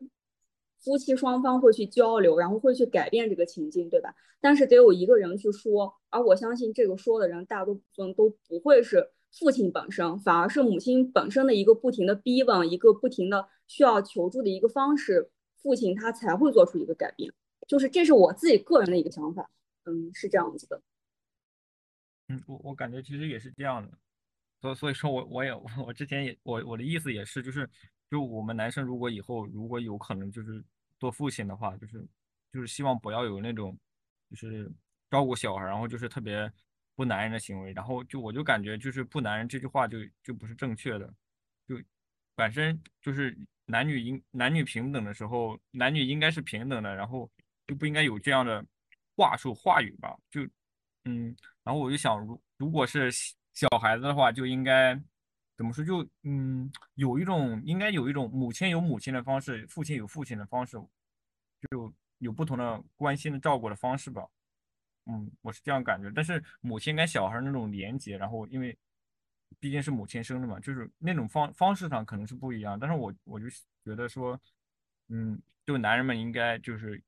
[0.79, 4.15] 夫妻双方会去交流，然后会去改变这个情境，对吧？
[4.41, 15.29] 但是得有一个人去说，而我相信这个说的人大多分都不会是父亲本身，反而是母亲本身的一个不停的逼问，一个不停的需要求助的一个方式，
[15.61, 17.31] 父亲他才会做出一个改变。
[17.67, 19.51] 就是这是我自己个人的一个想法，
[19.85, 20.81] 嗯，是这样子的。
[22.29, 23.97] 嗯，我我感觉其实也是这样的，
[24.61, 25.51] 所所以说我我也
[25.83, 27.67] 我之前也我我的意思也是，就是
[28.09, 30.63] 就我们男生如果以后如果有可能就是
[30.99, 32.07] 做父亲的话，就是
[32.53, 33.75] 就是希望不要有那种
[34.29, 34.71] 就是
[35.09, 36.51] 照顾小孩，然后就是特别
[36.95, 41.11] 不男人的行为，然后就我就感觉就是不男人这句话就就不是正确的，
[41.67, 41.75] 就
[42.35, 43.35] 本身就是
[43.65, 47.27] 男女应男女平等的时候，男女应该是平等的，然后
[47.65, 48.63] 就不应该有这样的
[49.15, 50.47] 话术话语吧，就。
[51.05, 51.33] 嗯，
[51.69, 53.11] 然后我就想，如如果是
[53.53, 54.99] 小孩子的话，就应该
[55.55, 55.85] 怎么说？
[55.85, 60.77] 就嗯，有一种应该有一种母亲有母亲的方式，父亲有父亲的方式，
[61.69, 64.27] 就有不同的关心的照顾的方式吧。
[65.05, 66.11] 嗯，我是这样感觉。
[66.15, 68.75] 但是母亲跟小孩那种连接，然后因为
[69.59, 72.79] 毕竟是母亲生的嘛，就是那种方方式上可能是不一样。
[72.79, 73.45] 但是我我就
[73.85, 74.41] 觉得说，
[75.09, 76.99] 嗯，就男人们应该就是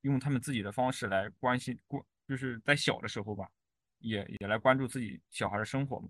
[0.00, 2.04] 用他们自己的方式来关心过。
[2.26, 3.48] 就是在小的时候吧，
[4.00, 6.08] 也也来关注自己小孩的生活嘛，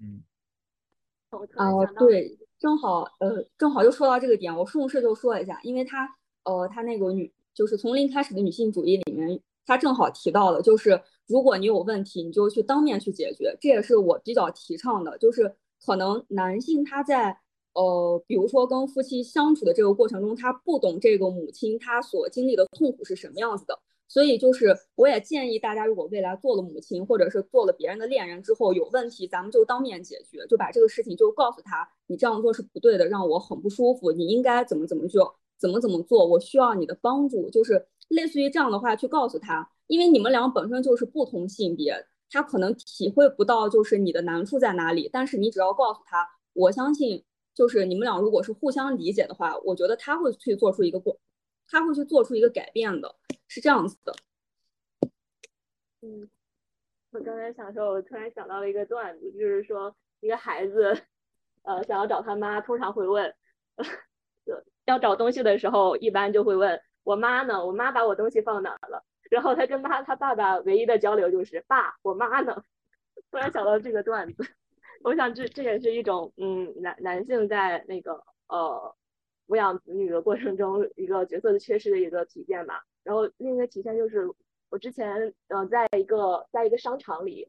[0.00, 0.22] 嗯，
[1.56, 6.08] 啊，对，正好，呃，正好又说到这个点，我顺势就说一下，因为他，
[6.44, 15.54] 呃，他那个女，就是从零开始的女性主义里面，他正好提到了，就是如果你有问题，你就去当面去解决，这也是我比较提倡的，就是
[15.84, 17.38] 可能男性他在，
[17.74, 23.78] 呃，比如说跟夫妻相处的这个过程中，他不懂这个母亲她所经历的痛苦是什么样子的。
[24.06, 47.24] 所以就是，我也建议大家，如果未来做了母亲，或者是做了别人的恋人之后有问题，咱们就当面解决，就把这个事情就告诉他，你这样做是不对的，让我很不舒服，你应该怎么怎么做，怎么怎么做，我需要你的帮助，就是类似于这样的话去告诉他，因为你们俩本身就是不同性别，他可能体会不到就是你的难处在哪里，但是你只要告诉他，我相信
[47.54, 51.18] 就是你们俩如果是互相理解的话，我觉得他会去做出一个过。
[51.68, 53.14] 他会去做出一个改变的，
[53.48, 54.14] 是这样子的。
[56.02, 56.28] 嗯，
[57.12, 61.02] 我刚才想说，我突然想到了一个段子，就是说一个孩子，
[61.62, 63.34] 呃，想要找他妈，通常会问，
[64.84, 69.04] 要找东西的时候，一般就会问我妈呢，我妈把我东西放哪了？
[69.30, 72.62] 然后他跟他他爸爸唯一的交流就是爸，我妈呢？
[73.30, 74.44] 突然想到这个段子，
[75.02, 78.94] 我想这这也是一种嗯男男性在那个呃
[79.46, 82.82] 抚养子女的过程中一个角色的缺失的一个体现吧。
[83.02, 84.30] 然后另一个体现就是
[84.70, 87.48] 我之前呃在一个在一个商场里，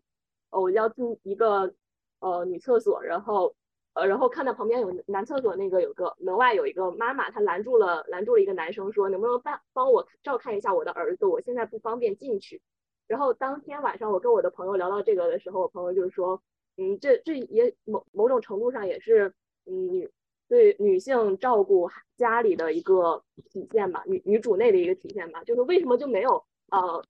[0.50, 1.74] 呃我要进一个
[2.20, 3.56] 呃女厕所，然后。
[3.98, 12.62] 呃，然后看到旁边有男厕所那个有个门外有一个妈妈，她拦住了拦住了一个男生，说能不能帮帮我照看一下我的儿子，我现在不方便进去。
[13.08, 16.44] 然后当天晚上我跟我的朋友聊到这个的时候，我朋友就是说，
[16.76, 19.34] 嗯，这这也某某种程度上也是
[19.66, 20.10] 嗯
[20.48, 27.04] 对女性照顾家里的一个体现吧，女女主内的一个体现吧，就是为什么就没有呃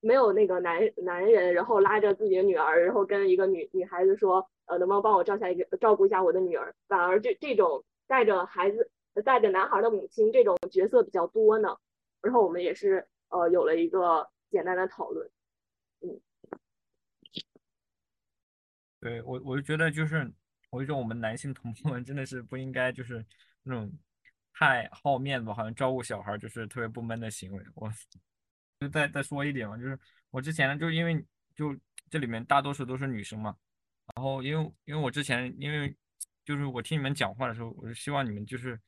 [0.00, 4.46] 没有那个男男人，然后拉着自己的女儿，然后跟一个女女孩子说。
[4.66, 6.74] 呃，能不能帮我照下一个照顾一下我的女儿？
[6.88, 8.90] 反而这这种带着孩子、
[9.22, 11.76] 带着男孩的母亲这种角色比较多呢。
[12.22, 15.30] 然后我们也是呃有了一个简单的讨论。
[16.00, 16.18] 嗯，
[19.02, 20.32] 对我我就觉得就是，
[20.74, 23.24] 我就说我们男性同胞们 真的是不应该就是
[23.62, 23.90] 那种
[24.52, 27.64] 太好面子，好像照顾小孩就是特别不闷的行为。
[27.76, 27.90] 我
[28.80, 29.98] 就再再说一点嘛，就是
[30.30, 31.24] 我之前呢，就因为
[31.54, 31.76] 就
[32.10, 33.56] 这里面大多数都是女生嘛。
[34.14, 35.96] 然后，因为因为我之前，因为
[36.44, 38.78] 就是我听你们讲话的时候，我是希望你们就是，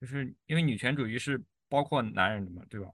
[0.00, 2.88] 就是因为女权主义是包括男人的嘛，对吧？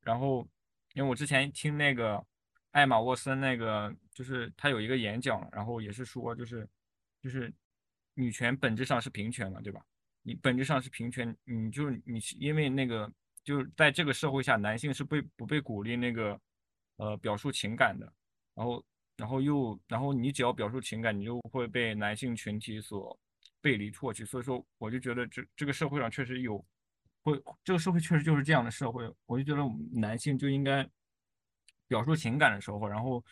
[0.00, 0.48] 然后，
[0.94, 2.24] 因为我之前听那个
[2.72, 6.68] 艾玛沃森那个，就是他有一个演讲，然后也是说，就是
[7.22, 7.52] 就是
[8.14, 9.84] 女权本质上是平权嘛，对吧？
[10.22, 13.12] 你本质上是平权，你就是你因为那个
[13.44, 16.40] 就是在这个社会下，男性是被不被鼓励那个
[16.96, 18.12] 呃表述情感的，
[18.54, 18.84] 然后。
[19.16, 23.16] 然后又，然后你只要表述情感，你就会被男性群体所
[23.60, 24.24] 背离唾弃。
[24.24, 26.58] 所以说，我就觉得这这个社会上确实有，
[27.22, 29.08] 会这个社会确实就是这样的社会。
[29.26, 29.62] 我就觉得
[29.92, 30.84] 男性就应该
[31.86, 33.24] 表述情感的时候，然后，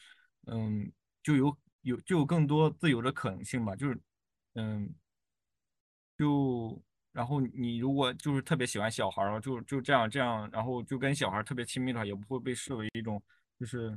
[0.47, 0.89] 嗯，
[1.21, 3.75] 就有有就有更多自由的可能性吧。
[3.75, 4.01] 就是，
[4.55, 4.95] 嗯，
[6.19, 6.81] 就
[7.12, 13.23] 然后你如果就是特别喜欢小孩儿，就就这样这样，然后就跟小孩特别亲密的话，也不会被视为一种
[13.59, 13.91] 就是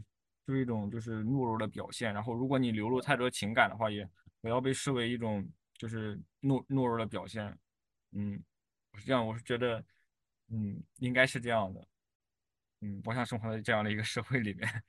[0.46, 0.54] 就。
[0.54, 4.08] 是一种就是懦弱的表现，然后如果你流露太多情感的话，也
[4.42, 5.44] 不要被视为一种
[5.76, 7.58] 就是懦懦弱的表现。
[8.12, 8.40] 嗯，
[8.94, 9.84] 我是这样，我是觉得，
[10.50, 11.88] 嗯，应该是这样的。
[12.82, 14.84] 嗯，我想生活在这样的一个社会里面。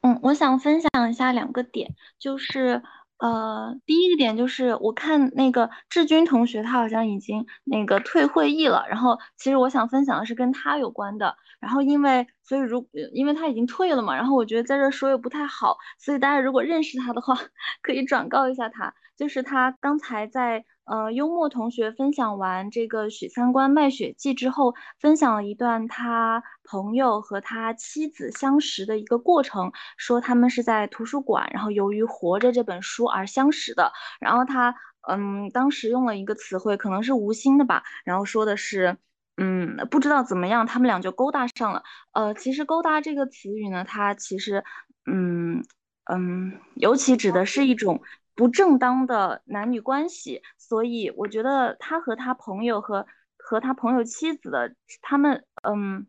[0.00, 2.82] 嗯，我想分享一下两个点，就是。
[3.18, 8.84] 呃，第一个点就是我看那个志军同学，他好像已经那个退会议了。
[8.88, 11.36] 然后其实我想分享的是跟他有关的。
[11.58, 17.34] 然后因为所以如因为他已经退了嘛，然后我觉得在这说又不太好，所以大家如果认识他的话，
[17.82, 20.64] 可以转告一下他，就是他刚才在。
[20.86, 33.92] 呃，幽默同学分享完这个许三观卖血记之后，分享了一段他朋友和他妻子相识的一个过程，说他们是在图书馆，然后由于《活着》这本书而相识的。
[34.20, 34.76] 然后他，
[35.08, 38.96] 嗯，当时用了一个词汇，可能是无心的吧，然后说的是，
[39.38, 41.82] 嗯，不知道怎么样，他们俩就勾搭上了。
[42.12, 44.62] 呃，其实勾搭这个词语呢，它其实，
[45.04, 45.64] 嗯
[46.04, 48.00] 嗯，尤其指的是一种。
[48.36, 53.06] 不正当的男女关系，所以我觉得他和他朋友和
[53.38, 56.06] 和他朋友妻子的他们，嗯，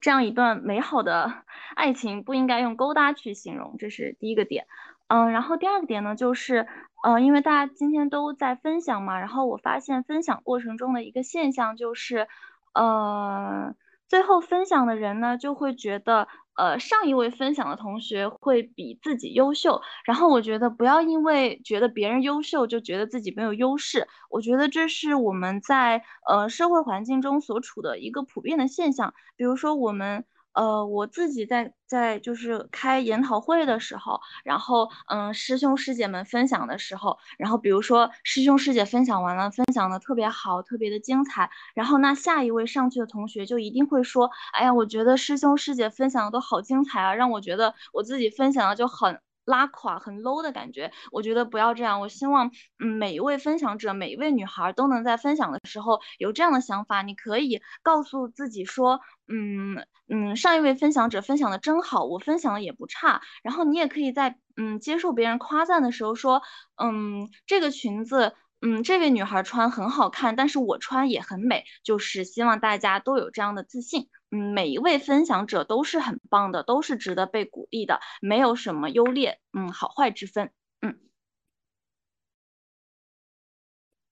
[0.00, 1.32] 这样一段美好的
[1.74, 4.66] 爱情不应该用勾搭去形容，这是第一个点。
[5.08, 6.66] 嗯，然后第二个点呢，就是，
[7.04, 12.26] 呃，因为大家今天都在分享嘛，然后我发现分享过程中的一个现象就是，
[12.74, 13.74] 呃，
[14.08, 16.28] 最后分享的人呢就会觉得。
[16.58, 30.24] 呃，上一位分享的同学会比自己优秀，然后我觉得不要因为觉得别人优秀就觉得自己没有优势，我觉得这是我们在呃社会环境中所处的一个普遍的现象，比如说我们。
[30.56, 49.20] 呃，我自己在在就是开研讨会的时候，然后嗯，师兄师姐们分享的时候，然后比如说师兄师姐分享完了，分享的特别好，特别的精彩，然后那下一位上去的同学就一定会说，哎呀，我觉得师兄师姐分享的都好精彩啊，让我觉得我自己分享的就很。
[49.46, 52.00] 拉垮很 low 的感觉，我觉得不要这样。
[52.00, 57.00] 我希望，嗯，每一位分享者，每一位女孩都能在分享的时候有这样的想法。
[57.02, 63.22] 你可以告诉自己说，嗯嗯，上一位分享者分享的真好，我分享的也不差。
[63.42, 66.42] 然后你也可以在，嗯，接受别人夸赞的时候说，
[66.76, 71.64] 嗯，这个裙子，嗯，这位女孩穿很好看，但是我穿也很美。
[71.84, 74.08] 就是希望大家都有这样的自信。
[74.32, 80.98] 嗯，每一位分享者都是很棒的，都是值得被鼓励的，没有什么优劣，嗯，好坏之分，嗯。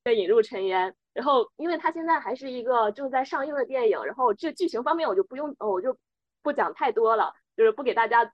[0.04, 0.94] 被引入尘烟。
[1.14, 5.96] 然后，因为它现在还是一个正在上映的电影，然后这剧情方面我就不用，我就
[6.42, 8.32] 不讲太多了，就是不给大家透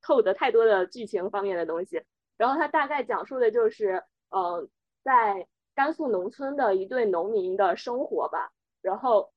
[0.00, 2.02] 透的太多的剧情方面的东西。
[2.36, 4.68] 然后它大概讲述的就是，呃，
[5.02, 8.52] 在甘肃农村的一对农民的生活吧。
[8.80, 9.31] 然后，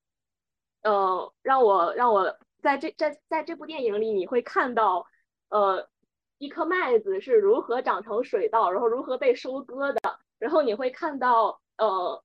[0.86, 5.06] 呃，让我让我在这在在这部电影里，你会看到，
[5.50, 5.90] 呃，
[6.38, 10.00] 一颗麦子是如何长成水稻，然后如何被收割的。
[10.40, 12.24] 然后你会看到，呃。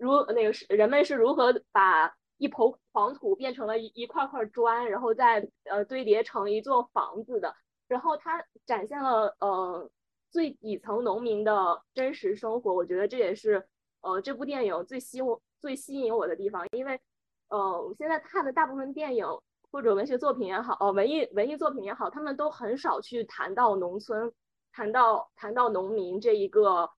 [0.00, 7.52] 如那个是人们是如何把一捧黄土变成了一一块块砖，然后再呃堆叠成一座房子的。
[7.88, 9.90] 然后它展现了呃
[10.30, 12.72] 最底层农民的真实生活。
[12.72, 13.66] 我觉得这也是
[14.02, 16.64] 呃这部电影最吸我最吸引我的地方。
[16.70, 17.00] 因为
[17.48, 19.26] 呃我现在看的大部分电影
[19.70, 24.32] 或者文学作品也好，呃文艺文艺作品也好，他们都很少去谈到农村，
[24.72, 26.90] 谈到谈到农民这一个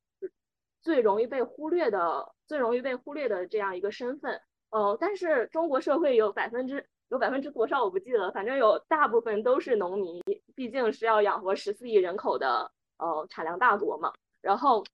[0.83, 2.35] 最容易被忽略的。
[2.51, 10.21] 最容易被忽略的这样一个身份，呃，但是中国社会有百分之有百分之多少我不记得了，反正有大部分都是农民，
[10.57, 12.69] 毕竟是要养活十四亿人口的
[12.99, 14.13] 呃产粮大国嘛。
[14.43, 14.85] 然后，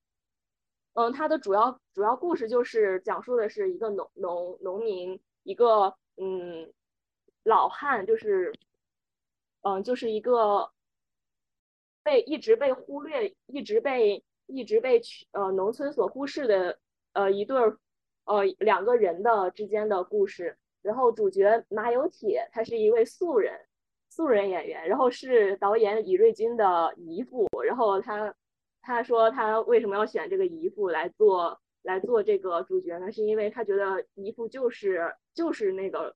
[0.93, 6.71] 嗯，它的主要主要故事就是讲述的是一个农农农民，一个嗯
[7.45, 8.53] 老汉，就是
[9.63, 10.71] 嗯就是一个
[12.03, 15.01] 被一直被忽略，一直被一直被
[15.33, 16.79] 呃农村所忽视的。
[17.17, 17.79] 呃，一对儿，
[18.27, 20.55] 呃，两个人的之间的故事。
[20.83, 23.59] 然后主角马有铁，他是一位素人，
[24.11, 27.49] 素人演员，然后是导演李瑞军的姨父。
[27.65, 28.35] 然后他
[28.83, 33.11] 他说他为什么要选这个姨父来做来做这个主角呢？
[33.11, 36.15] 是因为他觉得姨父就是就是那个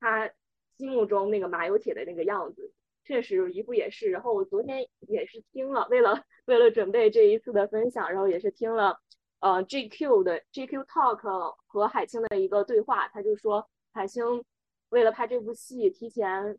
[0.00, 0.28] 他
[0.76, 2.72] 心目中那个马有铁的那个样子。
[3.04, 4.10] 确实，姨父也是。
[4.10, 9.00] 然后我昨天也是听了，为了为了准备这一次的分享，然后也是听了。
[9.40, 14.44] 呃，GQ 的 GQ Talk 和海清的一个对话，他就说海清
[14.90, 16.56] 为了拍这部戏，提前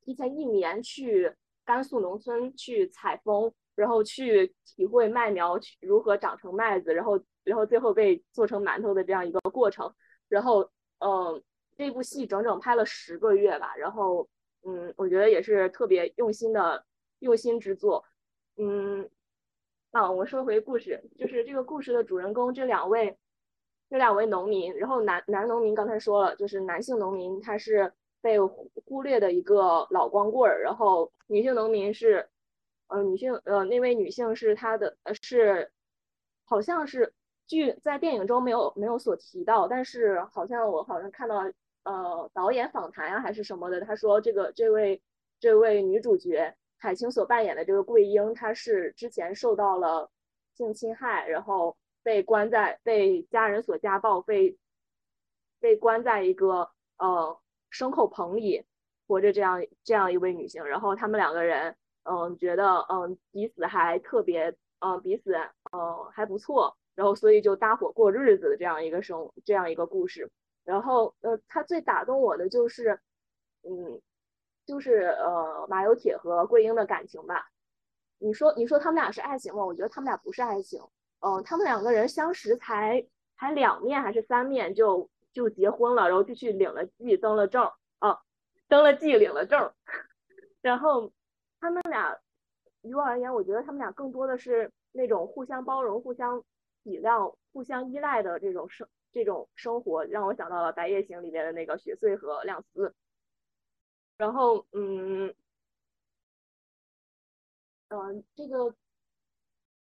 [0.00, 1.30] 提前一年去
[1.66, 9.92] 甘肃农村去采风，然后去体会麦苗如何长成麦子，然后然后最后被做成馒头的这样一个过程。
[10.28, 11.42] 然后，嗯，
[11.76, 13.74] 这部戏整整拍了十个月吧。
[13.76, 14.28] 然后，
[14.64, 16.84] 嗯，我觉得也是特别用心的
[17.20, 18.04] 用心之作，
[18.56, 19.08] 嗯。
[19.90, 23.16] 啊，我说回故事，就是这个故事的主人公这两位，
[23.88, 32.28] 这两位农民，然后男男农民刚才说了，就是男性农民他是被忽略的一个老光棍儿，然后女性农民是，
[32.88, 35.70] 呃，女性呃那位女性是她的呃是，
[36.44, 37.12] 好像是
[37.46, 41.36] 剧在电影中没有没有所提到，但是好像我好像看到
[41.84, 45.02] 呃导演访谈啊还是什么的，他说这个这位
[45.40, 46.54] 这位女主角。
[46.76, 50.10] 海清所扮演的这个桂英，她是之前受到了
[50.54, 54.58] 性侵害，然后被关在被家人所家暴，被
[55.60, 57.40] 被关在一个呃
[57.72, 58.66] 牲口棚里
[59.06, 60.62] 活着这样这样一位女性。
[60.62, 61.74] 然后他们两个人
[62.04, 65.34] 嗯觉得嗯彼此还特别嗯彼此
[65.72, 70.30] 嗯还不错，然后所以就搭伙过日子的这样一个生这样一个故事。
[70.64, 72.98] 然后呃，他最打动我的就是
[73.62, 74.00] 嗯。
[74.66, 77.50] 就是呃马有铁和桂英的感情吧，
[78.18, 79.62] 你说你说他们俩是爱情吗？
[79.62, 80.80] 我觉得他们俩不是爱情，
[81.20, 83.06] 嗯，他们两个人相识才
[83.36, 88.18] 才两面还是三面就就结婚了，然后就去领了记登了证啊，
[88.66, 89.70] 登了记领了证，
[90.62, 91.12] 然后
[91.64, 92.14] 他们俩
[92.82, 96.44] 于我而言，我觉得他们俩更多的是那种互相包容、互相
[96.82, 102.94] 体谅、互相依赖的这种生这种生活，让我想到了《白夜行》里面的那个雪穗和亮司。
[104.18, 105.34] 然后，嗯，
[107.88, 108.74] 嗯，这个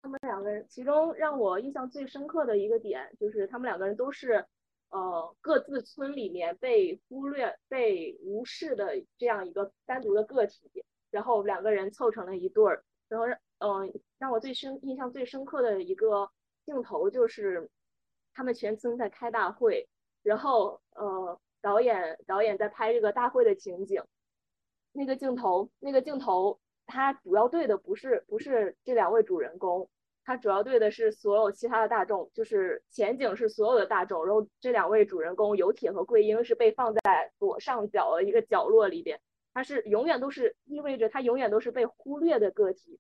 [0.03, 4.45] 他们两个人，其中让我印象最深刻的一个点，就是他们两个人都是，
[4.91, 12.83] 呃，各自村里面被忽略、被无视的这样一个单独的个体，然后两个人凑成了一对儿。
[13.09, 16.29] 然后让，嗯，让我最深印象最深刻的一个
[16.67, 17.71] 镜头就是，
[18.35, 19.89] 他们全村在开大会，
[20.25, 21.39] 然后，呃。
[21.63, 24.03] 导演导演在拍这个大会的情景，
[24.91, 29.89] 那个镜头那个镜头，他主要对的不是不是这两位主人公，
[30.25, 39.21] 他主要对的是所有其他的大众，就是前景是所有的大众，然后这两位主人公有铁和桂英是被放在左上角的一个角落里边，
[39.55, 42.99] 他是永远都是意味着他永远都是被忽略的个体，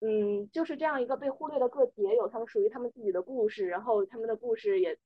[0.00, 4.98] 嗯，就是这样一个被忽略的个体，也有他们属于他们自己的故事，然后他们的故事也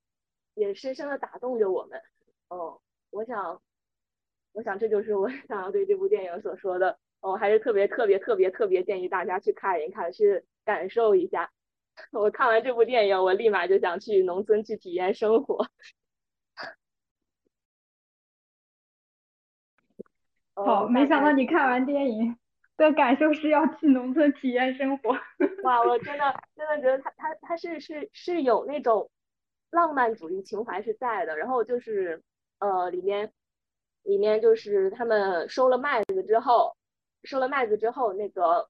[0.55, 2.01] 也深深的打动着我们。
[2.49, 2.81] 哦，
[3.11, 3.63] 我想，
[4.53, 6.99] 我想这就是我 想要对这部电影所说的。
[7.21, 11.51] 哦，还是特别特别特别特别建议大家去看一看，去感受一下。
[12.13, 15.67] 我看完这部电影，我立马就想去农村去体验生活。
[20.55, 22.37] 好，没想到你看完电影
[22.77, 25.11] 的感受是要去农村体验生活。
[25.65, 29.11] 哇，我真的真的觉得他他他是是是有那种
[29.71, 32.23] 浪漫主义情怀是在的，然后就是
[32.59, 33.33] 呃里面
[34.03, 36.77] 里面就是他们收了麦子之后，
[37.25, 38.69] 收了麦子之后那个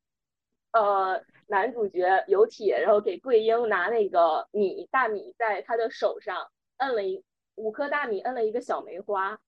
[0.73, 7.25] 呃男主角有铁，然后给桂英拿那个米大米在他的手上摁了一
[7.57, 9.39] 五颗大米摁了一个小梅花。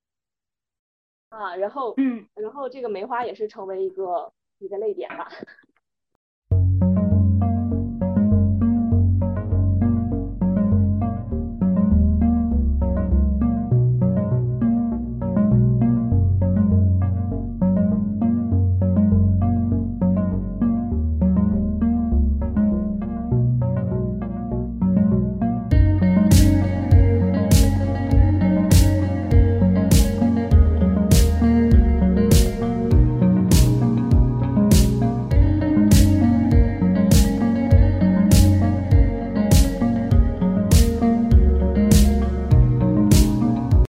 [1.35, 5.28] 啊，然后，嗯，然后这个梅花也是成为一个一个泪点吧。